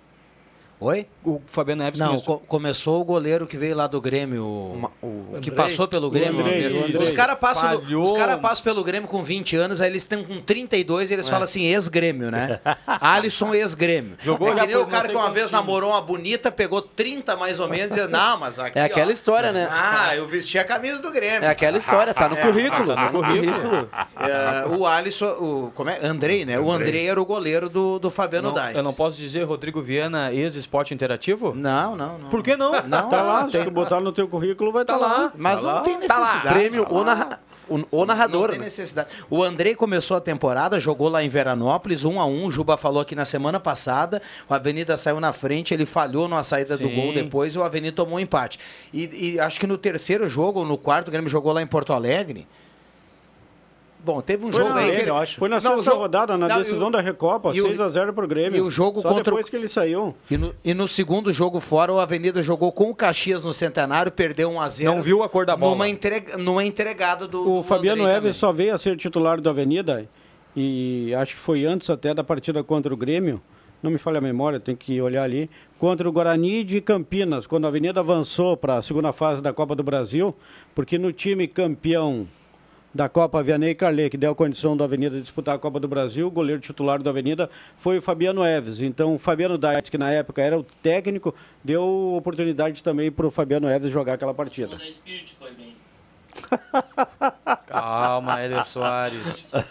Oi? 0.81 1.07
O 1.25 1.43
Fabiano 1.47 1.83
Neves 1.83 1.99
Não, 1.99 2.09
começou. 2.11 2.39
co- 2.39 2.47
começou 2.47 3.01
o 3.01 3.05
goleiro 3.05 3.47
que 3.49 3.57
veio 3.57 3.75
lá 3.75 3.89
do 3.89 4.01
Grêmio, 4.01 4.45
o, 4.45 4.91
o 5.03 5.41
que 5.41 5.51
Andrei. 5.51 5.55
passou 5.57 5.89
pelo 5.89 6.09
Grêmio. 6.09 6.41
Andrei, 6.41 6.67
Andrei. 6.67 6.97
Os 6.97 7.13
caras 7.13 7.37
passam, 7.39 7.83
cara 8.17 8.39
passam 8.39 8.63
pelo 8.63 8.85
Grêmio 8.85 9.09
com 9.09 9.21
20 9.23 9.57
anos, 9.57 9.81
aí 9.81 9.91
eles 9.91 10.05
estão 10.05 10.23
com 10.23 10.41
32 10.41 11.11
e 11.11 11.15
eles 11.15 11.29
falam 11.29 11.43
assim, 11.45 11.65
ex-Grêmio, 11.65 12.31
né? 12.31 12.61
Alisson 12.87 13.53
ex-Grêmio. 13.55 14.17
Jogou 14.23 14.51
é 14.53 14.61
que 14.61 14.67
nem 14.69 14.77
o 14.77 14.87
cara 14.87 15.09
que 15.09 15.15
uma 15.17 15.25
vez 15.31 15.47
times. 15.47 15.51
namorou 15.51 15.91
uma 15.91 16.01
bonita, 16.01 16.51
pegou 16.53 16.81
30 16.81 17.37
mais 17.37 17.59
ou 17.59 17.69
menos 17.69 17.97
e 17.97 18.01
diz, 18.01 18.09
não, 18.09 18.39
mas 18.39 18.61
aqui, 18.61 18.79
É 18.79 18.85
aquela 18.85 19.11
ó, 19.11 19.13
história, 19.13 19.51
né? 19.53 19.69
Ah, 19.71 20.15
eu 20.15 20.29
vesti 20.29 20.59
a 20.61 20.65
camisa 20.65 21.03
do 21.03 21.11
Grêmio. 21.11 21.45
É 21.45 21.49
aquela 21.51 21.77
história, 21.77 22.15
tá 22.15 22.29
no 22.29 22.37
É, 22.37 22.41
currículo. 22.43 22.95
tá 22.95 23.11
no 23.11 23.19
currículo. 23.25 23.91
É, 24.17 24.67
o 24.69 24.87
Alisson, 24.87 25.27
o, 25.41 25.73
como 25.75 25.91
é? 25.91 25.99
Andrei, 26.07 26.45
né? 26.45 26.59
O 26.61 26.71
Andrei 26.71 27.09
era 27.09 27.21
o 27.21 27.25
goleiro 27.27 27.69
do, 27.69 27.99
do 27.99 28.11
Fabiano 28.11 28.49
Não, 28.49 28.55
Dais. 28.55 28.77
eu 28.77 28.83
não 28.85 28.95
posso 28.95 29.19
dizer 29.19 29.43
Rodrigo 29.43 29.83
Viana, 29.83 30.33
ex-esporte 30.69 30.93
interativo? 30.95 31.55
Não, 31.55 31.97
não, 31.97 32.19
não. 32.19 32.29
Por 32.29 32.43
que 32.43 32.57
não? 32.57 32.73
Não, 32.83 33.09
Tá 33.09 33.23
lá, 33.23 33.41
tem- 33.45 33.61
se 33.61 33.65
tu 33.65 33.71
botar 33.71 34.01
no 34.01 34.13
teu 34.13 34.29
currículo, 34.29 34.71
vai 34.71 34.83
estar 34.83 34.99
Tá 34.99 35.01
lá. 35.01 35.17
lá. 35.25 35.33
Mas 35.35 35.63
não 35.63 35.83
tem 35.83 35.99
Tá 36.01 36.15
lá, 36.15 36.21
necessidade. 36.21 36.55
prêmio 36.55 36.87
o, 36.91 37.03
narra- 37.05 37.39
o, 37.91 38.05
narrador. 38.05 38.43
Não 38.43 38.49
tem 38.51 38.59
né? 38.59 38.65
necessidade. 38.67 39.09
O 39.31 39.43
Andrei 39.43 39.75
começou 39.75 40.17
a 40.17 40.21
temporada, 40.21 40.79
jogou 40.79 41.09
lá 41.09 41.23
em 41.25 41.29
Veranópolis, 41.29 42.05
um 42.05 42.21
a 42.21 42.27
um. 42.27 42.47
O 42.47 42.51
Juba 42.51 42.77
falou 42.77 43.01
aqui 43.01 43.15
na 43.15 43.25
semana 43.25 43.59
passada. 43.59 44.21
O 44.49 44.55
Avenida 44.55 44.97
saiu 44.97 45.19
na 45.21 45.33
frente, 45.33 45.73
ele 45.73 45.87
falhou 45.87 46.29
numa 46.29 46.43
saída 46.43 46.77
do 46.77 46.87
Sim. 46.89 46.95
gol 46.95 47.13
depois 47.15 47.55
e 47.55 47.59
o 47.59 47.63
Avenida 47.63 47.97
tomou 47.97 48.17
um 48.17 48.21
empate. 48.21 48.59
E, 48.93 49.33
e 49.35 49.41
acho 49.41 49.59
que 49.59 49.67
no 49.67 49.79
terceiro 49.79 50.29
jogo, 50.29 50.61
ou 50.61 50.67
no 50.67 50.77
quarto, 50.77 51.09
o 51.09 51.11
Grêmio 51.11 51.31
jogou 51.31 51.53
lá 51.53 51.63
em 51.63 51.67
Porto 51.67 51.93
Alegre. 51.93 52.47
Bom, 54.09 54.23
teve 54.23 54.43
um 54.43 54.51
Foi 54.51 54.63
jogo 54.63 54.73
na, 54.75 54.81
aí 54.81 54.91
que 54.91 54.97
ele- 55.03 55.11
eu 55.11 55.17
acho. 55.19 55.37
foi 55.39 55.51
na 55.51 55.57
Não, 55.57 55.61
sexta 55.61 55.83
jogo- 55.85 55.97
rodada, 55.99 56.39
na 56.39 56.49
Não, 56.49 56.57
e 56.57 56.59
decisão 56.61 56.89
o- 56.89 56.91
da 56.91 57.03
Recopa, 57.03 57.53
e 57.55 57.61
o- 57.61 57.67
6x0 57.67 58.11
pro 58.15 58.27
Grêmio. 58.27 58.57
e 58.57 58.61
o 58.63 58.71
jogo 58.71 59.03
Só 59.03 59.09
contra 59.09 59.21
o- 59.21 59.25
depois 59.25 59.51
que 59.51 59.55
ele 59.57 59.69
saiu. 59.69 60.15
E 60.31 60.39
no, 60.39 60.55
e 60.65 60.73
no 60.73 60.89
segundo 60.89 61.31
jogo 61.31 61.61
fora, 61.61 61.93
o 61.93 62.01
Avenida 62.01 62.43
jogou 62.43 62.73
com 62.73 62.89
o 62.89 62.95
Caxias 62.95 63.45
no 63.45 63.53
Centenário, 63.53 64.11
perdeu 64.11 64.49
1 64.51 64.61
a 64.63 64.67
0 64.71 64.95
Não 64.95 65.03
viu 65.03 65.23
a 65.23 65.29
cor 65.29 65.45
da 65.45 65.55
bola. 65.55 65.73
Numa, 65.73 65.87
entrega, 65.91 66.39
numa 66.39 66.65
entregada 66.65 67.29
do. 67.29 67.43
O 67.43 67.57
do 67.59 67.63
Fabiano 67.63 68.09
Eves 68.09 68.35
só 68.37 68.51
veio 68.51 68.75
a 68.75 68.79
ser 68.79 68.97
titular 68.97 69.43
do 69.43 69.51
Avenida 69.51 70.09
e 70.57 71.13
acho 71.15 71.35
que 71.35 71.41
foi 71.41 71.67
antes 71.67 71.91
até 71.91 72.15
da 72.15 72.25
partida 72.25 72.65
contra 72.65 72.93
o 72.95 72.97
Grêmio. 72.97 73.43
Não 73.83 73.91
me 73.91 73.99
falha 73.99 74.19
a 74.19 74.23
memória, 74.23 74.59
tem 74.59 74.75
que 74.75 75.01
olhar 75.03 75.23
ali. 75.23 75.49
Contra 75.79 76.09
o 76.09 76.11
Guarani 76.13 76.65
de 76.65 76.81
Campinas, 76.81 77.47
quando 77.47 77.67
a 77.67 77.69
Avenida 77.69 78.01
avançou 78.01 78.57
para 78.57 78.79
a 78.79 78.83
segunda 78.83 79.13
fase 79.13 79.41
da 79.43 79.53
Copa 79.53 79.77
do 79.77 79.83
Brasil, 79.85 80.35
porque 80.75 80.99
no 80.99 81.13
time 81.13 81.47
campeão 81.47 82.27
da 82.99 83.09
Copa 83.09 83.41
Vianney 83.45 83.77
Carlet, 83.77 84.11
que 84.11 84.17
deu 84.17 84.33
a 84.33 84.35
condição 84.35 84.77
da 84.77 84.85
Avenida 84.85 85.21
disputar 85.21 85.55
a 85.55 85.59
Copa 85.59 85.79
do 85.79 85.87
Brasil, 85.87 86.27
o 86.27 86.31
goleiro 86.33 86.61
titular 86.61 87.01
da 87.01 87.11
Avenida 87.11 87.49
foi 87.77 87.99
o 87.99 88.03
Fabiano 88.03 88.45
Eves. 88.45 88.81
Então 88.81 89.15
o 89.15 89.19
Fabiano 89.21 89.57
Dias, 89.57 89.89
que 89.89 89.97
na 89.97 90.11
época 90.11 90.43
era 90.43 90.59
o 90.59 90.65
técnico, 90.65 91.33
deu 91.63 92.15
oportunidade 92.17 92.83
também 92.83 93.13
para 93.13 93.25
o 93.25 93.31
Fabiano 93.31 93.71
Eves 93.71 93.93
jogar 93.93 94.15
aquela 94.15 94.35
partida. 94.35 94.77
Calma, 97.69 98.41
Éder 98.41 98.67
Soares. 98.67 99.53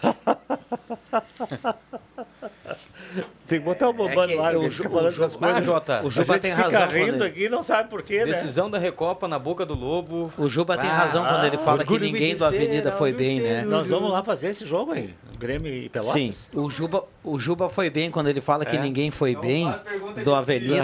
Tem 3.48 3.58
que 3.58 3.64
botar 3.64 3.88
o 3.88 3.92
Bobão 3.94 4.24
É 4.24 4.38
ar, 4.38 4.56
o 4.56 4.70
fica 4.70 4.90
falando 4.90 5.14
essas 5.14 5.34
coisas. 5.34 5.56
Ah, 5.62 5.64
Jota, 5.64 6.00
O 6.04 6.10
Juba 6.10 6.38
tem 6.38 6.50
fica 6.50 6.62
razão. 6.64 6.82
quando 6.82 6.92
rindo 6.92 7.14
ele- 7.14 7.24
aqui 7.24 7.44
e 7.44 7.48
não 7.48 7.62
sabe 7.62 7.88
por 7.88 8.02
quê, 8.02 8.18
né? 8.18 8.24
Decisão 8.26 8.70
da 8.70 8.78
Recopa 8.78 9.26
na 9.26 9.38
boca 9.38 9.64
do 9.64 9.74
Lobo. 9.74 10.30
O 10.36 10.48
Juba 10.48 10.76
tem 10.76 10.90
Ah, 10.90 10.94
razão 10.96 11.24
quando 11.24 11.44
ele 11.46 11.56
fala 11.56 11.82
que 11.82 11.98
ninguém 11.98 12.36
do 12.36 12.44
Avenida 12.44 12.92
foi 12.92 13.12
bem, 13.12 13.40
né? 13.40 13.64
Nós 13.64 13.88
vamos 13.88 14.12
lá 14.12 14.22
fazer 14.22 14.48
esse 14.48 14.66
jogo 14.66 14.92
aí, 14.92 15.14
Grêmio 15.38 15.72
e 15.72 15.88
Pelotas? 15.88 16.12
Sim, 16.12 16.34
o 16.52 16.68
Juba, 16.70 17.04
o 17.24 17.38
Juba 17.38 17.70
foi 17.70 17.88
bem 17.88 18.10
quando 18.10 18.28
ele 18.28 18.42
fala 18.42 18.66
que 18.66 18.76
É? 18.76 18.78
ninguém 18.80 19.10
foi 19.10 19.34
bem 19.34 19.72
do 20.22 20.34
Avenida, 20.34 20.82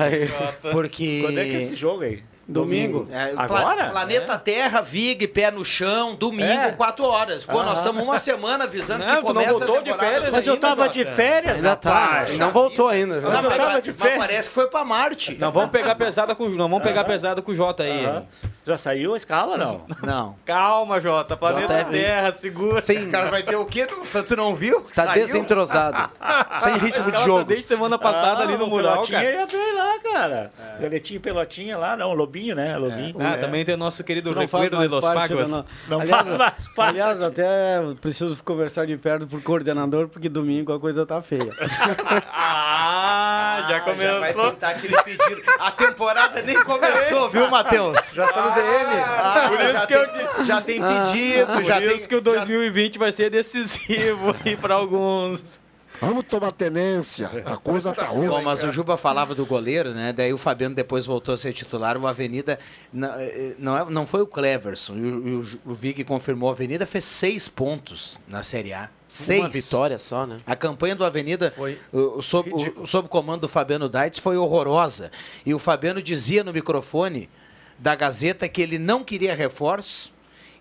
porque 0.73 1.21
Quando 1.23 1.39
é 1.39 1.45
que 1.45 1.51
é 1.57 1.59
esse 1.59 1.77
jogo 1.77 2.03
aí? 2.03 2.23
Domingo. 2.47 3.09
É, 3.11 3.33
Agora? 3.37 3.75
Pla- 3.77 3.91
Planeta 3.91 4.39
Terra, 4.39 4.81
Vig, 4.81 5.27
pé 5.29 5.51
no 5.51 5.65
chão, 5.65 6.15
domingo, 6.15 6.45
É. 6.63 6.71
4 6.73 7.05
horas. 7.05 7.45
Pô, 7.45 7.63
nós 7.63 7.71
Ah. 7.71 7.75
estamos 7.75 8.03
uma 8.03 8.19
semana 8.19 8.65
avisando 8.65 9.01
Não, 9.01 9.07
que 9.07 9.13
tu 9.13 9.17
não 9.17 9.23
começa 9.27 9.51
voltou 9.53 9.79
a 9.79 9.83
de 9.83 9.93
férias 9.95 10.31
Mas 10.31 10.47
eu 10.47 10.57
tava 10.59 10.89
de 10.89 11.01
Jota? 11.01 11.15
férias, 11.15 11.57
Ainda 11.57 11.77
tá, 11.77 12.27
não 12.39 12.51
voltou 12.51 12.89
ainda. 12.89 13.21
Não, 13.21 13.43
mas, 13.43 13.57
tava 13.57 13.81
de 13.81 13.91
mas 13.93 14.01
férias. 14.01 14.19
parece 14.19 14.49
que 14.49 14.55
foi 14.55 14.67
pra 14.69 14.85
Marte. 14.85 15.37
Não 15.39 15.51
vamos 15.51 15.71
pegar 15.71 15.95
pesada 15.95 16.35
com, 16.35 16.49
não 16.49 16.69
vamos 16.69 16.83
pegar 16.83 17.05
pesada 17.05 17.41
com 17.41 17.53
o 17.53 17.55
Jota 17.57 17.83
aí. 17.83 18.23
Já 18.67 18.79
saiu 18.79 19.13
a 19.13 19.17
escala, 19.19 19.59
não? 19.59 19.83
Não. 20.03 20.37
Calma, 20.47 20.99
Jota. 20.99 21.37
Planeta 21.37 21.83
JF. 21.85 21.91
Terra, 21.91 22.33
segura. 22.33 22.81
O 22.83 23.11
cara 23.11 23.31
vai 23.31 23.43
dizer 23.43 23.57
o 23.57 23.67
quê? 23.67 23.85
Tu, 23.87 24.23
tu 24.25 24.37
não 24.37 24.55
viu? 24.55 24.81
Tá 24.81 25.05
Saiu? 25.07 25.27
desentrosado. 25.27 26.11
Sem 26.65 26.79
ritmo 26.79 27.11
de 27.13 27.25
jogo. 27.25 27.45
Desde 27.45 27.67
semana 27.67 27.99
passada 27.99 28.43
ali 28.43 28.57
no 28.57 28.65
o 28.65 28.69
mural, 28.69 29.03
Pelotinha 29.03 29.21
cara. 29.23 29.33
ia 29.35 29.47
bem 29.47 29.75
lá, 29.75 29.99
cara. 30.03 30.51
Galetinho 30.81 31.21
Pelotinha 31.21 31.77
lá, 31.77 31.95
não, 31.95 32.13
Lobinho, 32.35 32.57
né? 32.57 32.77
Lobinho. 32.77 33.15
Ah, 33.21 33.35
É. 33.35 33.37
também 33.37 33.65
tem 33.65 33.75
o 33.77 33.79
nosso 33.79 34.03
querido 34.03 34.31
Isso 34.31 34.39
Recuerdo 34.39 34.79
de 34.79 34.89
los 34.89 35.05
Pagos. 35.05 35.51
no- 35.51 35.65
Não 35.89 36.01
aliás, 36.01 36.27
faz 36.27 36.39
mais 36.39 36.69
parte. 36.75 36.91
aliás, 36.91 37.23
até 37.23 37.81
preciso 38.01 38.37
conversar 38.45 38.87
de 38.87 38.97
perto 38.97 39.27
por 39.27 39.41
coordenador, 39.41 40.09
porque 40.09 40.29
domingo 40.29 40.73
a 40.73 40.81
coisa 40.81 41.07
tá 41.07 41.23
feia. 41.23 41.49
Ah, 42.37 43.67
já 43.69 43.79
Já 43.79 43.85
vai 43.85 43.95
começou. 44.33 44.51
tentar 44.51 44.69
aquele 44.71 45.01
pedido. 45.03 45.43
A 45.61 45.71
temporada 45.71 46.43
nem 46.43 46.61
começou, 46.65 47.31
viu, 47.31 47.49
Matheus? 47.49 48.11
Já 48.13 48.27
tá 48.33 48.43
no 48.43 48.51
DM. 48.51 48.95
Ah, 49.07 49.47
Por 49.49 49.61
isso 49.61 49.73
já 49.73 49.87
que 49.87 49.95
eu 49.95 50.09
tem- 50.09 50.45
Já 50.47 50.61
tem 50.61 50.81
pedido, 50.83 51.47
Por 51.53 51.65
já 51.65 51.81
isso 51.81 51.97
tem... 52.01 52.09
que 52.09 52.17
o 52.17 52.21
2020 52.21 52.99
vai 52.99 53.13
ser 53.13 53.31
decisivo 53.31 54.35
aí 54.45 54.57
pra 54.57 54.75
alguns. 54.75 55.61
Vamos 56.01 56.25
tomar 56.25 56.53
tenência. 56.53 57.31
A 57.47 57.57
coisa 57.57 57.93
tá 57.93 58.07
ruim. 58.07 58.29
Bom, 58.29 58.43
mas 58.43 58.63
o 58.63 58.73
Juba 58.73 58.97
falava 58.97 59.35
do 59.35 59.47
goleiro, 59.47 59.95
né? 59.95 60.13
Daí 60.13 60.33
o 60.33 60.39
Fabiano 60.39 60.75
depois 60.75 61.07
voltou 61.07 61.35
a 61.35 61.39
ser 61.39 61.53
titular. 61.53 61.97
O 61.97 62.07
Avenida 62.07 62.59
não, 62.93 63.09
eh, 63.19 63.55
não, 63.59 63.79
é- 63.79 63.91
não 63.91 64.07
foi 64.07 64.21
o 64.21 64.27
Cleverson. 64.27 64.93
O, 64.95 65.41
o, 65.41 65.47
o 65.71 65.75
Vig 65.75 66.05
confirmou. 66.05 66.49
A 66.51 66.53
Avenida 66.53 66.85
fez 66.85 67.05
seis 67.05 67.49
pontos 67.49 68.19
na 68.29 68.43
Série 68.43 68.73
A. 68.73 68.91
Seis. 69.09 69.41
Uma 69.41 69.49
vitória 69.49 69.99
só, 69.99 70.27
né? 70.27 70.41
A 70.47 70.57
campanha 70.57 70.97
do 70.97 71.05
Avenida, 71.05 71.55
o- 71.93 72.19
o- 72.19 72.23
sob, 72.23 72.51
o- 72.53 72.87
sob 72.87 73.07
o 73.07 73.09
comando 73.09 73.43
do 73.43 73.49
Fabiano 73.49 73.89
Daitz, 73.89 74.19
foi 74.19 74.37
horrorosa. 74.37 75.11
E 75.47 75.55
o 75.55 75.59
Fabiano 75.59 76.03
dizia 76.03 76.43
no 76.45 76.53
microfone 76.53 77.31
da 77.79 77.95
Gazeta 77.95 78.49
que 78.49 78.61
ele 78.61 78.79
não 78.79 79.03
queria 79.05 79.35
reforço, 79.35 80.13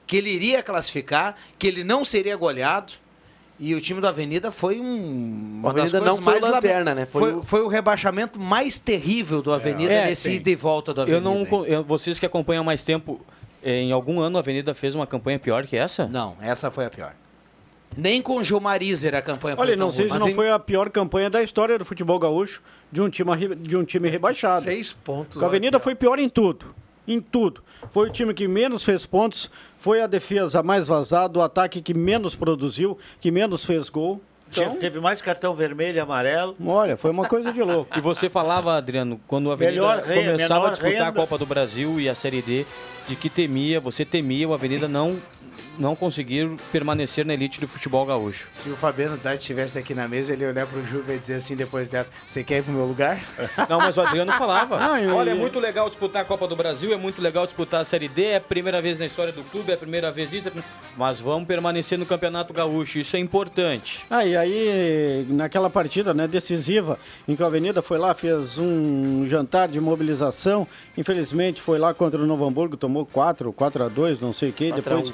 que 0.05 0.15
ele 0.17 0.29
iria 0.29 0.61
classificar, 0.63 1.36
que 1.57 1.65
ele 1.67 1.84
não 1.84 2.05
seria 2.05 2.36
goleado. 2.38 2.93
E 3.60 3.76
o 3.76 3.80
time 3.82 4.01
do 4.01 4.08
Avenida 4.08 4.51
foi 4.51 4.80
um. 4.80 5.62
O 5.64 5.70
Avenida 5.70 6.01
não 6.01 6.18
foi 6.22 6.39
o 6.39 6.41
lanterna, 6.47 6.95
né? 6.95 7.06
Foi 7.06 7.22
Foi, 7.22 7.34
o- 7.36 7.43
foi 7.43 7.62
o 7.62 7.68
rebaixamento 7.68 8.39
mais 8.39 8.80
terrível 8.80 9.41
do 9.41 9.54
Avenida 9.54 9.93
É, 9.93 10.06
nesse 10.08 10.24
sim. 10.24 10.36
ida 10.38 10.49
e 10.49 10.56
volta 10.56 10.93
do 10.93 11.01
Avenida. 11.01 11.24
Eu 11.30 11.45
não, 11.45 11.66
eu- 11.66 11.84
vocês 11.84 12.18
que 12.20 12.26
acompanham 12.26 12.62
há 12.62 12.66
mais 12.66 12.82
tempo, 12.84 13.22
eh, 13.64 13.82
em 13.84 13.91
algum 13.91 14.20
ano 14.20 14.38
a 14.38 14.39
Avenida 14.39 14.74
fez 14.74 14.95
uma 14.95 15.06
campanha 15.06 15.38
pior 15.39 15.66
que 15.68 15.78
essa? 15.78 16.08
Não, 16.08 16.36
essa 16.41 16.72
foi 16.72 16.86
a 16.86 16.89
pior. 16.89 17.14
Nem 17.95 18.24
com 18.24 18.38
o 18.38 18.43
Gilmarizer 18.43 19.14
a 19.14 19.22
campanha 19.22 19.56
foi 19.56 19.68
Olha, 19.68 19.78
tão 19.78 19.86
não 19.86 19.93
sei 19.93 20.08
ruim. 20.08 20.20
se 20.20 20.26
não 20.28 20.34
foi 20.34 20.49
a 20.49 20.58
pior 20.58 20.89
campanha 20.89 21.30
da 21.30 21.43
história 21.43 21.78
do 21.78 21.86
futebol 21.86 22.18
gaúcho 22.18 22.60
de 22.91 22.99
um 23.01 23.08
time, 23.10 23.56
de 23.56 23.78
um 23.78 23.84
time 23.84 24.10
rebaixado. 24.10 24.64
Seis 24.64 24.91
pontos. 24.91 25.41
A 25.41 25.45
Avenida 25.45 25.80
foi 25.80 25.93
pior 25.93 26.18
em 26.18 26.28
tudo. 26.28 26.74
Em 27.08 27.20
tudo. 27.20 27.64
Foi 27.91 28.08
o 28.08 28.12
time 28.12 28.34
que 28.34 28.47
menos 28.47 28.84
fez 28.84 29.06
pontos, 29.06 29.51
foi 29.78 30.01
a 30.01 30.08
defesa 30.08 30.64
mais 30.64 30.88
vazada, 30.88 31.38
o 31.38 31.41
ataque 31.41 31.82
que 31.82 31.93
menos 31.93 32.36
produziu, 32.36 32.97
que 33.20 33.30
menos 33.32 33.66
fez 33.66 33.89
gol. 33.89 34.22
Então, 34.49 34.76
Teve 34.76 34.99
mais 34.99 35.22
cartão 35.22 35.56
vermelho 35.56 35.97
e 35.97 35.99
amarelo. 35.99 36.56
olha, 36.66 36.95
foi 36.95 37.10
uma 37.10 37.28
coisa 37.28 37.51
de 37.51 37.62
louco. 37.62 37.97
E 37.97 38.01
você 38.01 38.30
falava, 38.30 38.76
Adriano, 38.76 39.20
quando 39.28 39.49
a 39.49 39.54
Avenida 39.54 39.74
Melhor 39.74 39.97
renda, 40.04 40.32
começava 40.32 40.68
a 40.68 40.70
disputar 40.70 41.01
a 41.01 41.06
renda. 41.06 41.12
Copa 41.20 41.38
do 41.38 41.45
Brasil 41.45 41.99
e 41.99 42.08
a 42.08 42.14
Série 42.16 42.41
D, 42.41 42.66
de 43.08 43.16
que 43.16 43.30
temia, 43.30 43.80
você 43.80 44.06
temia 44.06 44.47
o 44.47 44.54
Avenida 44.54 44.88
não, 44.88 45.20
não 45.78 45.95
conseguir 45.95 46.49
permanecer 46.71 47.26
na 47.26 47.34
elite 47.34 47.59
do 47.59 47.67
futebol 47.67 48.05
gaúcho. 48.05 48.47
Se 48.51 48.69
o 48.69 48.76
Fabiano 48.76 49.17
Dati 49.17 49.38
estivesse 49.39 49.78
aqui 49.80 49.93
na 49.93 50.07
mesa, 50.07 50.34
ele 50.34 50.43
ia 50.43 50.49
olhar 50.49 50.67
pro 50.67 50.84
Juba 50.86 51.13
e 51.13 51.19
dizer 51.19 51.36
assim 51.36 51.55
depois 51.55 51.89
dessa: 51.89 52.11
Você 52.28 52.43
quer 52.43 52.59
ir 52.59 52.63
pro 52.63 52.74
meu 52.74 52.86
lugar? 52.86 53.21
Não, 53.69 53.80
mas 53.80 53.97
o 53.97 54.01
Adriano 54.01 54.32
falava. 54.34 54.78
Não, 54.80 54.97
eu- 54.97 55.15
Olha, 55.15 55.32
é 55.32 55.34
muito 55.36 55.59
legal 55.59 55.88
disputar 55.89 56.21
a 56.21 56.26
Copa 56.26 56.47
do 56.47 56.55
Brasil, 56.55 56.93
é 56.93 56.97
muito 56.97 57.21
legal 57.21 57.45
disputar 57.45 57.82
a 57.82 57.86
Série 57.86 58.07
D, 58.07 58.24
é 58.26 58.36
a 58.38 58.41
primeira 58.41 58.82
vez 58.82 58.99
na 58.99 59.05
história 59.05 59.32
do 59.34 59.43
clube, 59.43 59.71
é 59.71 59.76
a 59.76 59.78
primeira 59.78 60.11
vez 60.11 60.32
isso, 60.34 60.47
é 60.49 60.51
mas 60.97 61.19
vamos 61.19 61.47
permanecer 61.47 61.97
no 61.97 62.05
Campeonato 62.05 62.53
Gaúcho, 62.53 62.99
isso 62.99 63.15
é 63.15 63.19
importante. 63.19 64.05
Ah, 64.09 64.26
e 64.26 64.36
aí, 64.38 65.26
naquela 65.30 65.69
partida 65.69 66.13
né, 66.13 66.28
decisiva, 66.28 66.99
em 67.28 67.36
que 67.36 67.41
a 67.43 67.47
Avenida 67.47 67.82
foi 67.82 67.97
lá, 67.97 68.13
fez 68.13 68.57
um 68.57 69.26
jantar 69.28 69.67
de 69.67 69.80
mobilização, 69.82 70.67
infelizmente 70.97 71.61
foi 71.61 71.78
lá 71.80 71.93
contra 71.93 72.21
o 72.21 72.26
Novo 72.28 72.45
Hamburgo, 72.45 72.78
tomou 72.78 73.05
4, 73.05 73.51
4 73.53 73.84
a 73.86 73.88
2 73.88 74.19
não 74.19 74.34
sei 74.34 74.49
o 74.49 74.53
quê, 74.53 74.69
4 74.69 74.93
a 74.93 74.95
depois 74.97 75.09
1. 75.09 75.13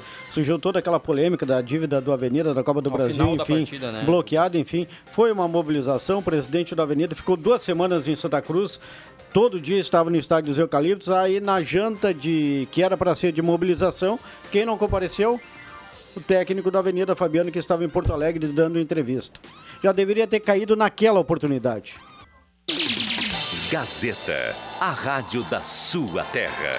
Surgiu 0.50 0.58
toda 0.58 0.78
aquela 0.80 0.98
polêmica 0.98 1.46
da 1.46 1.60
dívida 1.60 2.00
do 2.00 2.12
Avenida, 2.12 2.52
da 2.52 2.64
Copa 2.64 2.80
do 2.80 2.90
Ao 2.90 2.96
Brasil, 2.96 3.34
enfim, 3.34 3.58
partida, 3.58 3.92
né? 3.92 4.02
bloqueado, 4.04 4.58
enfim. 4.58 4.86
Foi 5.06 5.30
uma 5.30 5.46
mobilização, 5.46 6.18
o 6.18 6.22
presidente 6.22 6.74
da 6.74 6.82
Avenida 6.82 7.14
ficou 7.14 7.36
duas 7.36 7.62
semanas 7.62 8.08
em 8.08 8.16
Santa 8.16 8.42
Cruz, 8.42 8.80
todo 9.32 9.60
dia 9.60 9.78
estava 9.78 10.10
no 10.10 10.16
estádio 10.16 10.50
dos 10.50 10.58
Eucaliptos, 10.58 11.08
aí 11.08 11.38
na 11.38 11.62
janta 11.62 12.12
de 12.12 12.66
que 12.72 12.82
era 12.82 12.96
para 12.96 13.14
ser 13.14 13.32
de 13.32 13.42
mobilização, 13.42 14.18
quem 14.50 14.64
não 14.64 14.76
compareceu? 14.76 15.40
o 16.16 16.20
técnico 16.20 16.72
da 16.72 16.80
Avenida 16.80 17.14
Fabiano, 17.14 17.52
que 17.52 17.58
estava 17.60 17.84
em 17.84 17.88
Porto 17.88 18.12
Alegre 18.12 18.48
dando 18.48 18.80
entrevista. 18.80 19.38
Já 19.80 19.92
deveria 19.92 20.26
ter 20.26 20.40
caído 20.40 20.74
naquela 20.74 21.20
oportunidade. 21.20 21.94
Gazeta, 23.70 24.56
a 24.80 24.90
rádio 24.90 25.44
da 25.44 25.60
sua 25.60 26.24
terra. 26.24 26.72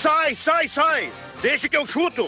Sai, 0.00 0.34
sai, 0.34 0.66
sai! 0.66 1.12
Deixa 1.42 1.68
que 1.68 1.76
eu 1.76 1.84
chuto! 1.84 2.26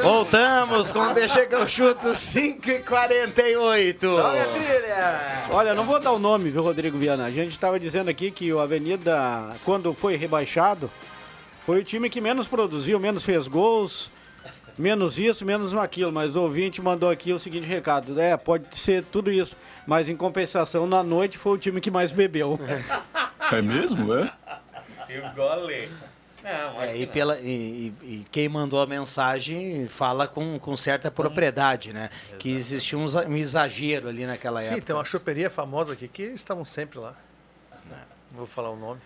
Voltamos 0.00 0.92
com 0.92 1.00
o 1.00 1.14
Deixa 1.14 1.44
que 1.46 1.54
eu 1.56 1.66
chuto 1.66 2.14
5 2.14 2.70
e 2.70 2.78
48 2.78 4.06
Olha, 5.50 5.74
não 5.74 5.82
vou 5.82 5.98
dar 5.98 6.12
o 6.12 6.20
nome, 6.20 6.48
viu, 6.48 6.62
Rodrigo 6.62 6.96
Viana? 6.96 7.24
A 7.24 7.30
gente 7.32 7.50
estava 7.50 7.80
dizendo 7.80 8.08
aqui 8.08 8.30
que 8.30 8.52
o 8.52 8.60
Avenida, 8.60 9.50
quando 9.64 9.92
foi 9.92 10.14
rebaixado, 10.14 10.88
foi 11.64 11.80
o 11.80 11.84
time 11.84 12.08
que 12.10 12.20
menos 12.20 12.46
produziu, 12.46 12.98
menos 13.00 13.24
fez 13.24 13.48
gols, 13.48 14.10
menos 14.78 15.18
isso, 15.18 15.44
menos 15.44 15.74
aquilo. 15.74 16.12
Mas 16.12 16.36
o 16.36 16.42
ouvinte 16.42 16.80
mandou 16.82 17.10
aqui 17.10 17.32
o 17.32 17.38
seguinte 17.38 17.66
recado: 17.66 18.18
é, 18.20 18.36
pode 18.36 18.76
ser 18.76 19.04
tudo 19.04 19.30
isso, 19.30 19.56
mas 19.86 20.08
em 20.08 20.16
compensação, 20.16 20.86
na 20.86 21.02
noite 21.02 21.38
foi 21.38 21.52
o 21.52 21.58
time 21.58 21.80
que 21.80 21.90
mais 21.90 22.12
bebeu. 22.12 22.58
É 23.52 23.60
mesmo, 23.62 24.14
é? 24.14 24.32
E 25.08 25.18
o 25.18 25.34
gole. 25.34 25.88
Não, 26.42 26.82
É, 26.82 26.94
e, 26.94 27.06
pela, 27.06 27.38
e, 27.40 27.94
e- 28.02 28.06
e 28.06 28.26
quem 28.30 28.50
mandou 28.50 28.78
a 28.82 28.86
mensagem 28.86 29.88
fala 29.88 30.28
com, 30.28 30.58
com 30.58 30.76
certa 30.76 31.10
propriedade, 31.10 31.90
né? 31.90 32.10
Que 32.38 32.50
existia 32.54 32.98
um, 32.98 33.06
um 33.28 33.34
exagero 33.36 34.10
ali 34.10 34.26
naquela 34.26 34.60
Sim, 34.60 34.68
época. 34.74 34.82
tem 34.82 34.94
uma 34.94 35.04
choperia 35.06 35.48
famosa 35.48 35.94
aqui 35.94 36.06
que 36.06 36.22
estavam 36.24 36.62
sempre 36.62 36.98
lá. 36.98 37.14
Não 38.30 38.36
vou 38.38 38.46
falar 38.46 38.68
o 38.70 38.76
nome. 38.76 39.00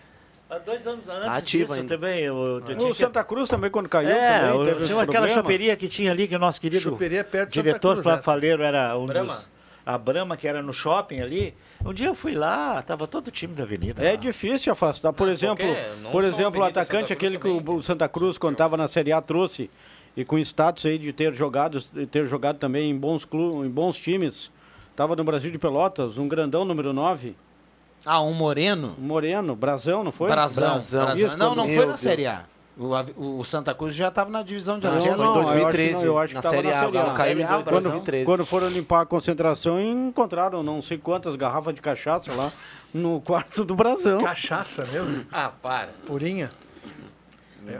Há 0.49 0.57
dois 0.57 0.85
anos 0.87 1.07
antes 1.07 1.27
Ativa 1.27 1.63
disso 1.65 1.73
ainda. 1.79 1.95
também. 1.95 2.19
Eu, 2.21 2.63
eu 2.67 2.77
O 2.89 2.93
Santa 2.93 3.23
Cruz 3.23 3.47
também, 3.49 3.69
quando 3.69 3.87
caiu, 3.87 4.09
é, 4.09 4.39
também 4.39 4.67
eu- 4.69 4.83
tinha 4.83 5.01
aquela 5.01 5.27
choperia 5.27 5.75
que 5.75 5.87
tinha 5.87 6.11
ali, 6.11 6.27
que 6.27 6.35
o 6.35 6.39
nosso 6.39 6.59
querido 6.59 6.81
Choperia 6.81 7.23
perto 7.23 7.51
diretor 7.53 7.93
Cruz, 8.01 8.07
essa. 8.07 8.21
Faleiro 8.23 8.63
era 8.63 8.97
um 8.97 9.05
Brahma. 9.05 9.35
dos... 9.35 9.59
A 9.85 9.97
Brama, 9.97 10.37
que 10.37 10.47
era 10.47 10.61
no 10.61 10.71
shopping 10.73 11.19
ali. 11.19 11.55
Um 11.83 11.91
dia 11.93 12.07
eu 12.07 12.13
fui 12.13 12.33
lá, 12.35 12.79
tava 12.83 13.07
todo 13.07 13.27
o 13.29 13.31
time 13.31 13.55
da 13.55 13.63
Avenida. 13.63 14.03
É 14.03 14.11
lá. 14.11 14.15
difícil 14.17 14.71
afastar. 14.71 15.11
Por 15.13 15.27
exemplo, 15.29 15.65
qualquer- 15.65 15.95
não 16.03 16.11
por 16.11 16.21
só 16.23 16.29
exemplo 16.29 16.61
o 16.61 16.63
atacante, 16.63 17.11
aquele 17.13 17.39
que 17.39 17.47
o 17.47 17.81
Santa 17.81 18.07
Cruz, 18.07 18.37
quando 18.37 18.53
estava 18.53 18.77
na 18.77 18.87
Série 18.87 19.11
A, 19.11 19.19
trouxe, 19.21 19.69
e 20.15 20.23
com 20.25 20.37
status 20.37 20.85
aí 20.85 20.97
de 20.99 21.11
ter 21.13 21.33
jogado, 21.33 21.79
de 21.79 22.05
ter 22.05 22.27
jogado 22.27 22.57
também 22.57 22.89
em 22.91 22.95
bons 22.97 23.25
clubes, 23.25 23.67
em 23.67 23.69
bons 23.71 23.97
times. 23.97 24.51
Estava 24.91 25.15
no 25.15 25.23
Brasil 25.23 25.49
de 25.49 25.57
Pelotas, 25.57 26.17
um 26.19 26.27
grandão 26.27 26.63
número 26.65 26.91
9, 26.93 27.35
Ah, 28.05 28.21
um 28.21 28.33
Moreno? 28.33 28.95
um 28.99 29.05
Moreno, 29.05 29.55
Brasão, 29.55 30.03
não 30.03 30.11
foi? 30.11 30.29
Brasão. 30.29 30.71
Brasão. 30.71 31.05
Brasão. 31.05 31.27
Isso, 31.27 31.37
não, 31.37 31.53
não 31.55 31.65
foi 31.65 31.77
na 31.79 31.85
Deus. 31.85 31.99
Série 31.99 32.25
A. 32.27 32.43
O, 32.77 33.39
o 33.39 33.43
Santa 33.43 33.73
Cruz 33.73 33.93
já 33.93 34.07
estava 34.07 34.29
na 34.29 34.41
divisão 34.41 34.79
de 34.79 34.85
Não, 34.87 34.91
acesso. 34.93 35.07
em 35.07 35.17
não, 35.17 35.35
eu 35.35 35.41
acho 35.41 35.51
que 35.51 35.59
2013. 35.59 35.93
não, 35.93 36.01
eu 36.03 36.17
acho 36.17 36.27
que 36.29 36.35
na 36.35 36.41
tava 36.41 36.55
Série 36.55 36.67
na 36.69 36.73
A. 36.73 36.79
Série 36.85 36.97
A. 36.97 37.03
caiu 37.11 37.11
em 37.11 37.41
Série 37.41 37.43
A, 37.43 37.57
o 37.57 37.63
2013. 37.63 38.25
Quando 38.25 38.45
foram 38.45 38.69
limpar 38.69 39.01
a 39.01 39.05
concentração, 39.05 39.81
encontraram 39.81 40.63
não 40.63 40.81
sei 40.81 40.97
quantas 40.97 41.35
garrafas 41.35 41.75
de 41.75 41.81
cachaça 41.81 42.31
lá 42.33 42.53
no 42.93 43.19
quarto 43.19 43.65
do 43.65 43.75
Brasão. 43.75 44.23
Cachaça 44.23 44.85
mesmo? 44.85 45.25
Ah, 45.29 45.51
para. 45.61 45.89
Purinha? 46.07 46.49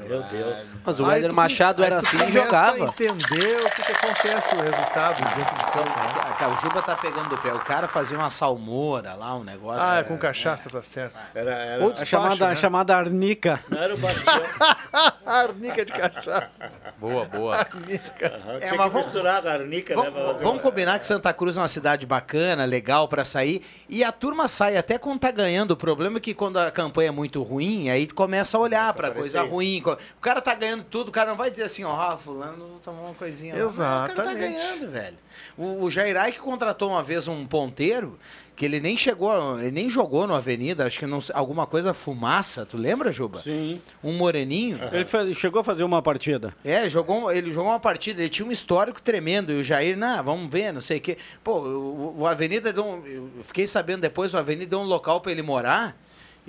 Meu 0.08 0.24
Deus. 0.24 0.72
Mas 0.86 1.00
o 1.00 1.06
Aí 1.06 1.20
Éder 1.20 1.30
tu- 1.30 1.36
Machado 1.36 1.84
era 1.84 1.96
aí 1.98 2.02
tu 2.02 2.08
assim 2.08 2.18
e 2.18 2.20
começa 2.20 2.44
jogava. 2.46 2.76
a 2.76 2.80
entender 2.80 3.58
o 3.66 3.70
que, 3.72 3.82
que 3.84 3.92
acontece, 3.92 4.56
o 4.56 4.62
resultado 4.62 5.36
dentro 5.36 5.56
de 5.56 5.66
campo. 5.66 5.90
né? 5.90 6.48
O 6.58 6.62
Juba 6.62 6.82
tá 6.82 6.96
pegando 6.96 7.30
do 7.30 7.38
pé. 7.38 7.54
O 7.54 7.60
cara 7.60 7.88
fazia 7.88 8.18
uma 8.18 8.30
salmoura 8.32 9.14
lá, 9.14 9.36
um 9.36 9.44
negócio. 9.44 9.82
Ah, 9.82 9.96
era- 9.98 10.04
com 10.04 10.18
cachaça, 10.18 10.70
tá 10.70 10.82
certo. 10.82 11.16
Era, 11.34 11.52
era, 11.52 11.84
Ou 11.84 11.90
A 11.90 11.94
despacho, 11.94 12.10
chamada, 12.12 12.50
né? 12.50 12.56
chamada 12.56 12.96
arnica. 12.98 13.60
não 13.70 13.78
era 13.82 13.94
o 13.94 13.98
Bastião. 13.98 14.42
Arnica 15.26 15.86
de 15.86 15.94
cachaça. 15.94 16.72
Boa, 16.98 17.26
boa. 17.26 17.56
Arnica. 17.58 18.28
Aham, 18.44 18.56
É, 18.56 18.60
Tinha 18.60 18.60
mas 18.60 18.70
que 18.72 18.78
vamos- 18.78 18.94
misturar 19.08 19.48
a 19.48 19.52
arnica, 19.54 19.96
né? 19.96 20.02
Vamos, 20.02 20.14
pra 20.14 20.34
fazer 20.34 20.44
vamos 20.44 20.62
combinar 20.62 21.00
que 21.00 21.06
Santa 21.06 21.34
Cruz 21.34 21.58
é 21.58 21.62
uma 21.62 21.68
cidade 21.68 22.06
bacana, 22.06 22.66
legal 22.66 23.08
pra 23.08 23.24
sair. 23.24 23.62
E 23.88 24.04
a 24.04 24.12
turma 24.12 24.48
sai 24.48 24.78
até 24.78 24.98
quando 24.98 25.20
tá 25.20 25.32
ganhando. 25.32 25.72
O 25.72 25.78
problema 25.78 26.18
é 26.18 26.20
que 26.22 26.34
quando 26.34 26.58
a 26.58 26.72
campanha 26.72 27.10
é 27.10 27.12
muito 27.12 27.42
ruim, 27.44 27.90
aí 27.90 28.08
começa 28.08 28.58
a 28.58 28.60
olhar 28.60 28.94
pra 28.94 29.12
coisa 29.12 29.44
isso. 29.44 29.50
O 29.82 30.22
cara 30.22 30.42
tá 30.42 30.54
ganhando 30.56 30.84
tudo, 30.84 31.10
o 31.10 31.12
cara 31.12 31.30
não 31.30 31.38
vai 31.38 31.50
dizer 31.52 31.64
assim, 31.64 31.84
ó, 31.84 31.92
ah, 32.00 32.18
fulano 32.18 32.80
tomou 32.84 33.06
uma 33.06 33.14
coisinha. 33.14 33.56
lá. 33.56 33.64
Mas 33.64 33.74
O 33.76 33.78
cara 33.78 34.08
tá 34.14 34.22
Exatamente. 34.24 34.40
ganhando, 34.56 34.92
velho. 34.92 35.18
O, 35.58 35.84
o 35.84 35.92
Jairai 35.92 36.32
que 36.32 36.40
contratou 36.40 36.90
uma 36.90 37.04
vez 37.04 37.28
um 37.28 37.46
ponteiro, 37.46 38.20
que 38.56 38.66
ele 38.66 38.82
nem 38.82 38.98
chegou, 38.98 39.58
ele 39.58 39.72
nem 39.72 39.90
jogou 39.90 40.28
no 40.28 40.36
Avenida, 40.36 40.86
acho 40.86 41.00
que 41.00 41.06
não, 41.06 41.22
alguma 41.34 41.66
coisa 41.66 41.94
fumaça, 41.94 42.66
tu 42.66 42.76
lembra, 42.76 43.10
Juba? 43.10 43.40
Sim. 43.42 43.82
Um 44.04 44.12
moreninho. 44.18 44.78
Ele 44.92 45.06
fez- 45.06 45.38
chegou 45.38 45.62
a 45.62 45.64
fazer 45.64 45.84
uma 45.86 46.02
partida. 46.02 46.54
É, 46.66 46.90
jogou, 46.90 47.32
ele 47.32 47.54
jogou 47.54 47.72
uma 47.72 47.80
partida, 47.80 48.20
ele 48.22 48.30
tinha 48.30 48.46
um 48.46 48.52
histórico 48.52 49.02
tremendo, 49.02 49.54
e 49.54 49.62
o 49.62 49.64
Jair, 49.64 49.96
não, 49.98 50.22
vamos 50.22 50.52
ver, 50.52 50.74
não 50.74 50.82
sei 50.82 50.98
o 50.98 51.02
quê. 51.02 51.18
Pô, 51.42 51.60
o, 51.60 52.16
o 52.20 52.28
Avenida 52.28 52.74
deu 52.74 52.86
um, 52.86 53.06
eu 53.08 53.30
fiquei 53.44 53.66
sabendo 53.66 54.02
depois, 54.02 54.34
o 54.34 54.38
Avenida 54.38 54.72
deu 54.72 54.80
um 54.80 54.84
local 54.84 55.22
pra 55.22 55.32
ele 55.32 55.42
morar, 55.42 55.96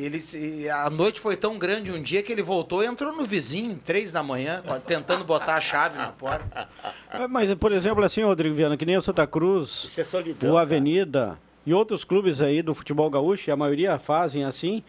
ele, 0.05 0.21
se- 0.21 0.69
a 0.69 0.89
noite 0.91 1.21
foi 1.21 1.37
tão 1.37 1.59
grande 1.59 1.91
um 1.93 2.01
dia 2.03 2.23
que 2.23 2.33
ele 2.33 2.43
voltou 2.43 2.83
e 2.83 2.87
entrou 2.87 3.13
no 3.15 3.25
vizinho, 3.25 3.79
três 3.85 4.11
da 4.13 4.23
manhã, 4.23 4.63
tentando 4.87 5.25
botar 5.25 5.55
a 5.55 5.61
chave 5.61 5.97
na 5.99 6.09
porta. 6.13 6.69
É, 7.13 7.27
Mas, 7.27 7.53
por 7.55 7.73
exemplo, 7.73 8.05
assim, 8.05 8.23
Rodrigo 8.23 8.55
Viana, 8.55 8.77
que 8.77 8.87
nem 8.87 8.97
o 8.97 9.03
Santa 9.03 9.27
Cruz, 9.27 9.97
é 9.99 10.05
solidão. 10.05 10.53
o 10.53 10.59
Avenida 10.59 11.39
e 11.67 11.75
outros 11.75 12.05
clubes 12.05 12.41
aí 12.41 12.63
do 12.63 12.75
futebol 12.75 13.09
gaúcho, 13.11 13.53
a 13.53 13.57
maioria 13.57 13.99
fazem 13.99 14.45
assim, 14.45 14.83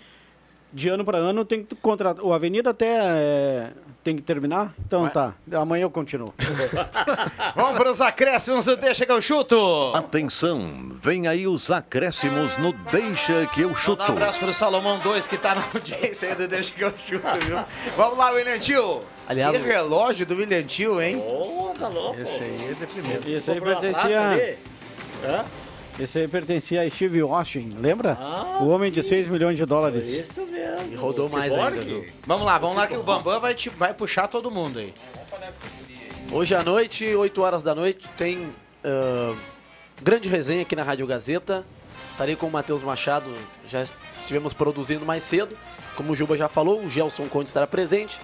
de 0.74 0.90
ano 0.90 1.04
para 1.04 1.18
ano 1.18 1.44
tem 1.44 1.64
que 1.64 1.76
contratar. 1.76 2.24
O 2.24 2.34
Avenida 2.34 2.70
até 2.70 2.88
é, 2.88 3.72
tem 4.04 4.16
que 4.16 4.22
terminar? 4.22 4.74
Então 4.86 5.08
tá, 5.10 5.34
amanhã 5.54 5.84
eu 5.84 5.92
continuo. 5.92 6.34
Vamos 7.56 7.78
para 7.78 7.92
os 7.92 8.02
acréscimos 8.02 8.66
do 8.66 8.76
Deixa 8.78 9.06
que 9.06 9.12
eu 9.12 9.22
chuto. 9.22 9.92
Atenção, 9.94 10.90
vem 10.92 11.28
aí 11.28 11.48
os 11.48 11.70
acréscimos 11.70 12.58
no 12.58 12.74
Deixa 12.92 13.46
que 13.48 13.62
eu 13.62 13.76
chuto. 13.76 14.02
Manda 14.02 14.14
um 14.14 14.18
abraço 14.18 14.40
pro 14.40 14.54
Salomão 14.54 15.00
2 15.00 15.28
que 15.28 15.38
tá 15.38 15.56
na 15.56 15.64
audiência 15.74 16.30
aí 16.30 16.36
do 16.36 16.48
Deixa 16.48 16.74
que 16.74 16.84
eu 16.84 16.94
chuto, 16.98 17.46
viu? 17.46 17.60
Vamos 17.98 18.18
lá, 18.18 18.32
William 18.32 18.60
Tio. 18.60 19.02
Aliás, 19.28 19.56
que 19.56 19.64
relógio 19.64 20.26
do 20.26 20.36
William 20.36 20.64
Tio, 20.64 21.02
hein? 21.02 21.18
Ô, 21.18 21.74
tá 21.78 21.88
louco. 21.88 22.20
Esse 22.20 22.44
aí 22.44 22.54
é 22.54 22.74
deprimente. 22.74 23.32
Esse 23.32 23.52
aí 23.52 23.62
pertencia? 23.62 24.58
Hã? 25.24 25.46
Esse 26.04 26.20
aí 26.20 26.28
pertencia 26.28 26.82
a 26.82 26.90
Steve 26.90 27.22
Austin, 27.22 27.78
lembra? 27.80 28.18
Ah, 28.20 28.60
o 28.62 28.68
homem 28.70 28.92
de 28.92 29.02
6 29.04 29.28
milhões 29.28 29.58
de 29.58 29.66
dólares. 29.66 30.12
Isso 30.12 30.42
mesmo. 30.46 30.92
E 30.92 30.96
rodou 30.96 31.30
mais 31.30 31.52
Cyborg? 31.52 31.80
ainda, 31.80 31.86
Du. 31.92 32.06
Vamos 32.26 32.46
lá, 32.46 32.58
vamos 32.58 32.76
lá 32.76 32.88
que 32.88 32.96
o 32.96 33.04
Bambam 33.04 33.40
vai, 33.40 33.54
te- 33.56 33.70
vai 33.70 33.94
puxar 33.94 34.28
todo 34.28 34.50
mundo 34.52 34.80
aí. 34.80 34.94
Hoje 36.32 36.56
à 36.56 36.64
noite, 36.64 37.06
8 37.16 37.42
horas 37.42 37.64
da 37.64 37.76
noite, 37.76 38.08
tem 38.18 38.50
ah, 38.84 39.36
grande 40.02 40.30
resenha 40.30 40.62
aqui 40.62 40.76
na 40.76 40.84
Rádio 40.84 41.06
Gazeta. 41.08 41.66
Estarei 42.12 42.36
com 42.36 42.46
o 42.48 42.52
Matheus 42.52 42.84
Machado, 42.84 43.34
já 43.68 43.84
estivemos 44.12 44.54
produzindo 44.54 45.06
mais 45.06 45.24
cedo. 45.24 45.58
Como 45.96 46.14
o 46.14 46.16
Juba 46.16 46.38
já 46.38 46.48
falou, 46.48 46.82
o 46.82 46.90
Gelson 46.90 47.26
Conde 47.28 47.50
estará 47.50 47.66
presente. 47.66 48.20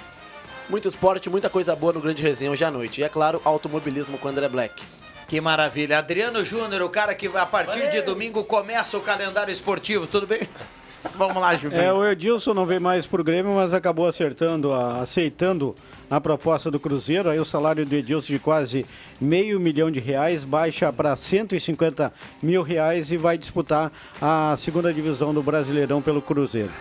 Muito 0.70 0.88
esporte, 0.88 1.30
muita 1.30 1.50
coisa 1.50 1.76
boa 1.76 1.94
no 1.94 2.02
Grande 2.02 2.22
Resenha 2.22 2.52
hoje 2.52 2.64
à 2.64 2.70
noite. 2.70 3.00
E 3.02 3.04
é 3.04 3.10
claro, 3.10 3.42
automobilismo 3.46 4.18
com 4.18 4.28
o 4.28 4.32
André 4.32 4.48
Black. 4.50 4.84
Que 5.28 5.42
maravilha. 5.42 5.98
Adriano 5.98 6.44
Júnior, 6.46 6.82
o 6.82 6.90
cara 6.90 7.14
que 7.14 7.28
a 7.28 7.46
partir 7.46 7.90
de 7.92 8.02
domingo 8.02 8.44
começa 8.44 8.98
o 8.98 9.02
calendário 9.02 9.52
esportivo, 9.52 10.08
tudo 10.08 10.26
bem? 10.26 10.42
Vamos 11.16 11.38
lá, 11.38 11.56
Jubinho. 11.56 11.82
É, 11.82 11.94
o 11.94 12.06
Edilson 12.06 12.54
não 12.54 12.66
veio 12.66 12.82
mais 12.82 13.06
pro 13.06 13.24
Grêmio, 13.24 13.54
mas 13.54 13.74
acabou 13.74 14.08
acertando, 14.08 14.74
a- 14.74 15.02
aceitando 15.02 15.76
a 16.10 16.20
proposta 16.20 16.72
do 16.72 16.80
Cruzeiro. 16.80 17.30
Aí 17.30 17.40
o 17.40 17.46
salário 17.46 17.86
do 17.86 17.94
Edilson 17.96 18.34
de 18.34 18.40
quase 18.40 18.86
meio 19.22 19.60
milhão 19.60 19.92
de 19.92 20.00
reais 20.00 20.44
baixa 20.44 20.92
para 20.92 21.16
150 21.16 22.12
mil 22.42 22.62
reais 22.64 23.12
e 23.12 23.18
vai 23.18 23.38
disputar 23.38 23.92
a 24.22 24.56
segunda 24.58 24.94
divisão 24.94 25.34
do 25.34 25.44
Brasileirão 25.44 26.02
pelo 26.02 26.22
Cruzeiro. 26.22 26.72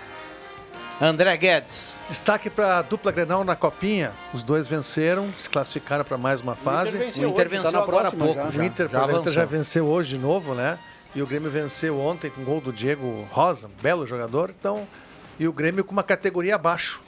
André 1.00 1.36
Guedes. 1.36 1.94
Destaque 2.08 2.48
para 2.48 2.78
a 2.78 2.82
dupla 2.82 3.12
Grenal 3.12 3.44
na 3.44 3.54
Copinha. 3.54 4.12
Os 4.32 4.42
dois 4.42 4.66
venceram, 4.66 5.30
se 5.36 5.48
classificaram 5.48 6.04
para 6.04 6.16
mais 6.16 6.40
uma 6.40 6.54
fase. 6.54 6.96
O 6.96 7.28
Inter 7.28 7.48
venceu 7.48 7.70
tá 7.70 7.78
na 7.78 7.84
agora 7.84 8.08
há 8.08 8.12
pouco. 8.12 8.34
já. 8.34 8.50
Já, 8.50 8.60
O 8.60 8.64
Inter, 8.64 8.88
já 8.88 9.02
avançou. 9.02 9.32
já 9.32 9.44
venceu 9.44 9.86
hoje 9.86 10.16
de 10.16 10.18
novo, 10.18 10.54
né? 10.54 10.78
E 11.14 11.20
o 11.20 11.26
Grêmio 11.26 11.50
venceu 11.50 12.00
ontem 12.00 12.30
com 12.30 12.42
gol 12.44 12.60
do 12.60 12.72
Diego 12.72 13.26
Rosa, 13.30 13.68
um 13.68 13.82
belo 13.82 14.06
jogador. 14.06 14.50
Então, 14.58 14.88
e 15.38 15.46
o 15.46 15.52
Grêmio 15.52 15.84
com 15.84 15.92
uma 15.92 16.02
categoria 16.02 16.54
abaixo. 16.54 17.02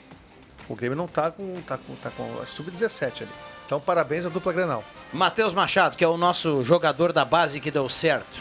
O 0.67 0.75
Grêmio 0.75 0.95
não 0.95 1.07
tá 1.07 1.31
com 1.31 1.55
tá 1.65 1.77
com 1.77 1.95
tá 1.95 2.11
com 2.11 2.41
a 2.41 2.45
sub-17 2.45 3.23
ali. 3.23 3.31
Então, 3.65 3.79
parabéns 3.79 4.23
à 4.25 4.29
dupla 4.29 4.53
Grenal. 4.53 4.83
Matheus 5.11 5.53
Machado, 5.53 5.97
que 5.97 6.03
é 6.03 6.07
o 6.07 6.17
nosso 6.17 6.63
jogador 6.63 7.11
da 7.11 7.25
base 7.25 7.59
que 7.59 7.71
deu 7.71 7.89
certo. 7.89 8.37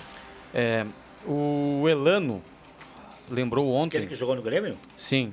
É, 0.54 0.84
o 1.26 1.86
Elano 1.88 2.42
lembrou 3.30 3.70
ontem. 3.72 3.98
Aquele 3.98 4.10
que 4.12 4.18
jogou 4.18 4.34
no 4.36 4.42
Grêmio? 4.42 4.76
Sim. 4.96 5.32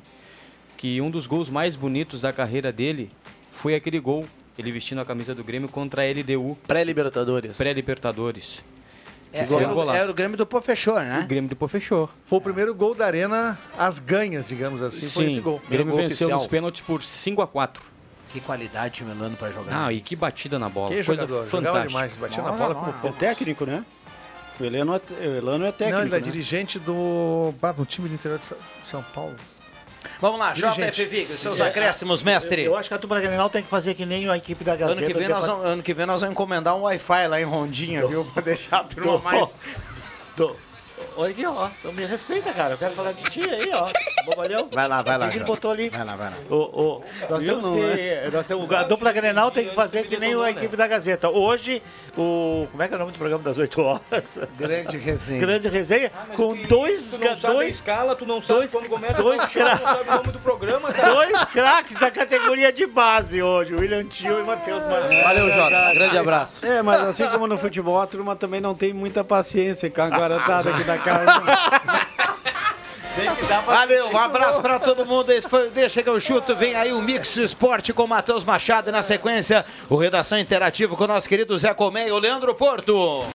Que 0.78 1.00
um 1.02 1.10
dos 1.10 1.26
gols 1.28 1.50
mais 1.50 1.76
bonitos 1.76 2.22
da 2.22 2.32
carreira 2.34 2.72
dele 2.72 3.10
foi 3.52 3.76
aquele 3.76 4.00
gol, 4.00 4.26
ele 4.58 4.72
vestindo 4.72 5.00
a 5.02 5.06
camisa 5.06 5.34
do 5.34 5.44
Grêmio 5.44 5.70
contra 5.70 6.02
a 6.02 6.06
LDU. 6.06 6.58
Pré-Libertadores. 6.68 7.56
Pré-Libertadores. 7.58 8.64
É, 9.34 9.40
era, 9.40 9.98
era 9.98 10.12
o 10.12 10.14
Grêmio 10.14 10.38
do 10.38 10.46
Pô 10.46 10.62
Fechou, 10.62 10.96
O 10.96 11.00
né? 11.00 11.26
Grêmio 11.28 11.50
do 11.50 11.56
Pô 11.58 11.68
fechou. 11.68 12.10
Foi 12.26 12.38
o 12.38 12.42
primeiro 12.42 12.74
gol 12.74 12.96
da 12.96 13.06
Arena 13.06 13.60
às 13.78 14.00
ganhas, 14.00 14.48
digamos 14.48 14.82
assim, 14.82 15.06
foi 15.08 15.26
esse 15.26 15.42
gol. 15.42 15.62
O 15.66 15.70
Grêmio 15.70 15.88
Gol 15.94 15.98
venceu 15.98 16.28
oficial. 16.28 16.40
nos 16.40 16.48
pênaltis 16.48 16.82
por 16.82 17.04
5 17.04 17.42
a 17.42 17.48
4 17.48 17.84
Que 18.32 18.40
qualidade 18.40 19.04
Melano 19.04 19.36
pra 19.36 19.50
jogar. 19.52 19.88
Ah, 19.88 19.92
e 19.92 20.00
que 20.00 20.16
batida 20.16 20.58
na 20.58 20.70
bola. 20.70 20.88
Que 20.90 21.04
Coisa 21.04 21.24
jogador, 21.24 21.50
jogava 21.50 21.50
fantástica. 21.50 21.88
demais, 21.88 22.18
batia 22.18 22.44
na 22.44 22.52
bola 22.54 22.74
não, 22.76 22.82
como 22.82 22.94
não. 23.04 23.10
É 23.10 23.12
técnico, 23.12 23.66
né? 23.66 23.84
O 24.60 24.64
Elano 24.64 24.96
é, 24.96 25.28
o 25.28 25.36
Elano 25.36 25.66
é 25.66 25.72
técnico. 25.72 25.98
Não, 26.00 26.06
ele 26.06 26.16
é 26.16 26.20
né? 26.20 26.24
dirigente 26.24 26.80
do, 26.80 27.54
do 27.76 27.86
time 27.86 28.08
do 28.08 28.16
interior 28.16 28.40
de 28.40 28.46
São 28.84 29.04
Paulo. 29.14 29.36
Vamos 30.22 30.40
lá. 30.40 30.54
JF 30.54 31.06
Vig, 31.06 31.38
seus 31.38 31.60
É, 31.60 31.68
acréscimos, 31.68 32.24
mestre. 32.24 32.62
Eu, 32.64 32.72
eu 32.74 32.78
acho 32.78 32.88
que 32.88 32.94
a 32.96 32.98
dupla 32.98 33.20
Grenal 33.20 33.50
tem 33.50 33.64
que 33.64 33.70
fazer 33.70 33.96
que 33.96 34.06
nem 34.06 34.30
a 34.30 34.38
equipe 34.38 34.64
da 34.64 34.76
Gazeta. 34.76 35.00
Ano 35.00 35.08
que, 35.08 35.14
vem 35.14 35.28
nós 35.28 35.42
depois- 35.42 35.46
vamos, 35.60 35.66
ano 35.66 35.84
que 35.84 35.94
vem 35.94 36.06
nós 36.06 36.22
vamos 36.22 36.34
encomendar 36.34 36.76
um 36.76 36.82
Wi-Fi 36.84 37.28
lá 37.28 37.42
em 37.42 37.44
Rondinha, 37.44 38.08
viu? 38.08 38.24
Pra 38.26 38.42
deixar 38.42 38.78
a 38.80 38.84
turma 38.84 39.12
Tô. 39.18 39.20
mais. 39.20 39.56
Tô. 40.38 40.56
Olha 41.18 41.32
aqui, 41.32 41.46
ó. 41.46 41.70
Então 41.80 41.94
me 41.94 42.06
respeita, 42.06 42.52
cara. 42.52 42.74
Eu 42.74 42.78
quero 42.78 42.94
falar 42.94 43.12
de 43.14 43.24
ti 43.24 43.42
aí, 43.50 43.70
ó. 43.74 43.90
Bobalhão. 44.26 44.68
Vai 44.72 44.88
lá, 44.88 45.02
vai 45.02 45.18
lá. 45.18 45.30
Quem 45.30 45.40
que 45.40 45.46
botou 45.46 45.72
ali? 45.72 45.90
Vai 45.90 46.04
lá, 46.04 46.16
vai 46.16 46.30
lá. 46.30 46.36
O, 46.50 46.56
o, 46.56 47.04
nós 47.30 47.44
temos 47.44 47.64
não 47.64 47.74
que. 47.76 48.30
Nós 48.34 48.46
temos, 48.46 48.72
a 48.72 48.84
dupla 48.84 49.12
Grenal 49.12 49.52
tem 49.52 49.68
que 49.70 49.76
fazer 49.76 50.06
que 50.08 50.18
nem 50.18 50.34
a 50.42 50.50
equipe 50.52 50.76
da 50.76 50.88
Gazeta. 50.88 51.30
Hoje, 51.30 51.82
o. 52.18 52.68
Como 52.72 52.84
é 52.84 52.88
que 52.88 52.94
é 52.94 52.98
o 52.98 53.00
nome 53.00 53.12
do 53.12 53.18
programa 53.18 53.44
das 53.44 53.58
8 53.58 53.82
horas? 53.82 54.40
Grande 54.58 54.98
resenha. 54.98 55.40
Grande 55.40 55.68
resenha 55.70 56.10
com 56.36 56.56
dois. 56.56 57.12
Tu 57.12 57.18
não 57.18 57.38
sabe 57.38 57.46
a 57.46 57.58
dois 57.58 57.76
escala, 57.76 58.16
tu 58.16 58.26
não 58.26 58.42
sabe 58.42 58.60
dois- 58.60 58.72
quando 58.72 58.90
começa 58.90 59.14
dois 59.22 59.42
sabe 59.42 60.02
o 60.10 60.12
nome 60.12 60.32
do 60.32 60.40
programa, 60.40 60.92
cara. 60.92 61.14
Dois 61.14 61.46
craques 61.46 61.96
da 61.98 62.10
categoria 62.12 62.72
de 62.72 62.86
base 62.86 63.42
hoje, 63.42 63.74
o 63.74 63.80
William 63.80 64.04
Tio 64.06 64.40
e 64.40 64.42
o 64.42 64.46
Matheus 64.46 64.82
Martins. 64.84 65.24
Valeu, 65.24 65.50
Jota. 65.52 65.94
Grande 65.94 66.18
abraço. 66.18 66.66
É, 66.66 66.82
mas 66.82 67.02
assim 67.06 67.28
como 67.28 67.48
no 67.48 67.58
futebol, 67.58 68.02
a 68.02 68.08
turma 68.08 68.36
também 68.36 68.60
não 68.62 68.74
tem 68.74 68.94
muita 68.94 69.24
paciência 69.24 69.90
com 69.90 70.02
a 70.02 70.10
garotada 70.10 70.70
aqui 70.72 70.84
da 70.86 70.98
casa. 70.98 71.42
Valeu, 73.66 74.10
um 74.10 74.18
abraço 74.18 74.62
pra 74.62 74.78
todo 74.78 75.06
mundo. 75.06 75.32
Esse 75.32 75.48
foi 75.48 75.68
o 75.68 75.72
Deixa 75.72 76.04
que 76.04 76.10
eu 76.10 76.20
chuto. 76.20 76.54
Vem 76.56 76.76
aí 76.76 76.92
o 76.92 77.02
Mix 77.02 77.38
Esporte 77.38 77.94
com 77.94 78.04
o 78.04 78.08
Matheus 78.08 78.44
Machado. 78.44 78.90
E 78.90 78.92
na 78.92 79.02
sequência, 79.02 79.66
o 79.90 79.96
Redação 79.96 80.38
Interativo 80.38 80.98
com 80.98 81.06
o 81.06 81.08
nosso 81.08 81.28
querido 81.28 81.58
Zé 81.58 81.74
Colmeia 81.74 82.10
e 82.10 82.12
o 82.12 82.20
Leandro 82.20 82.54
Porto. 82.54 83.22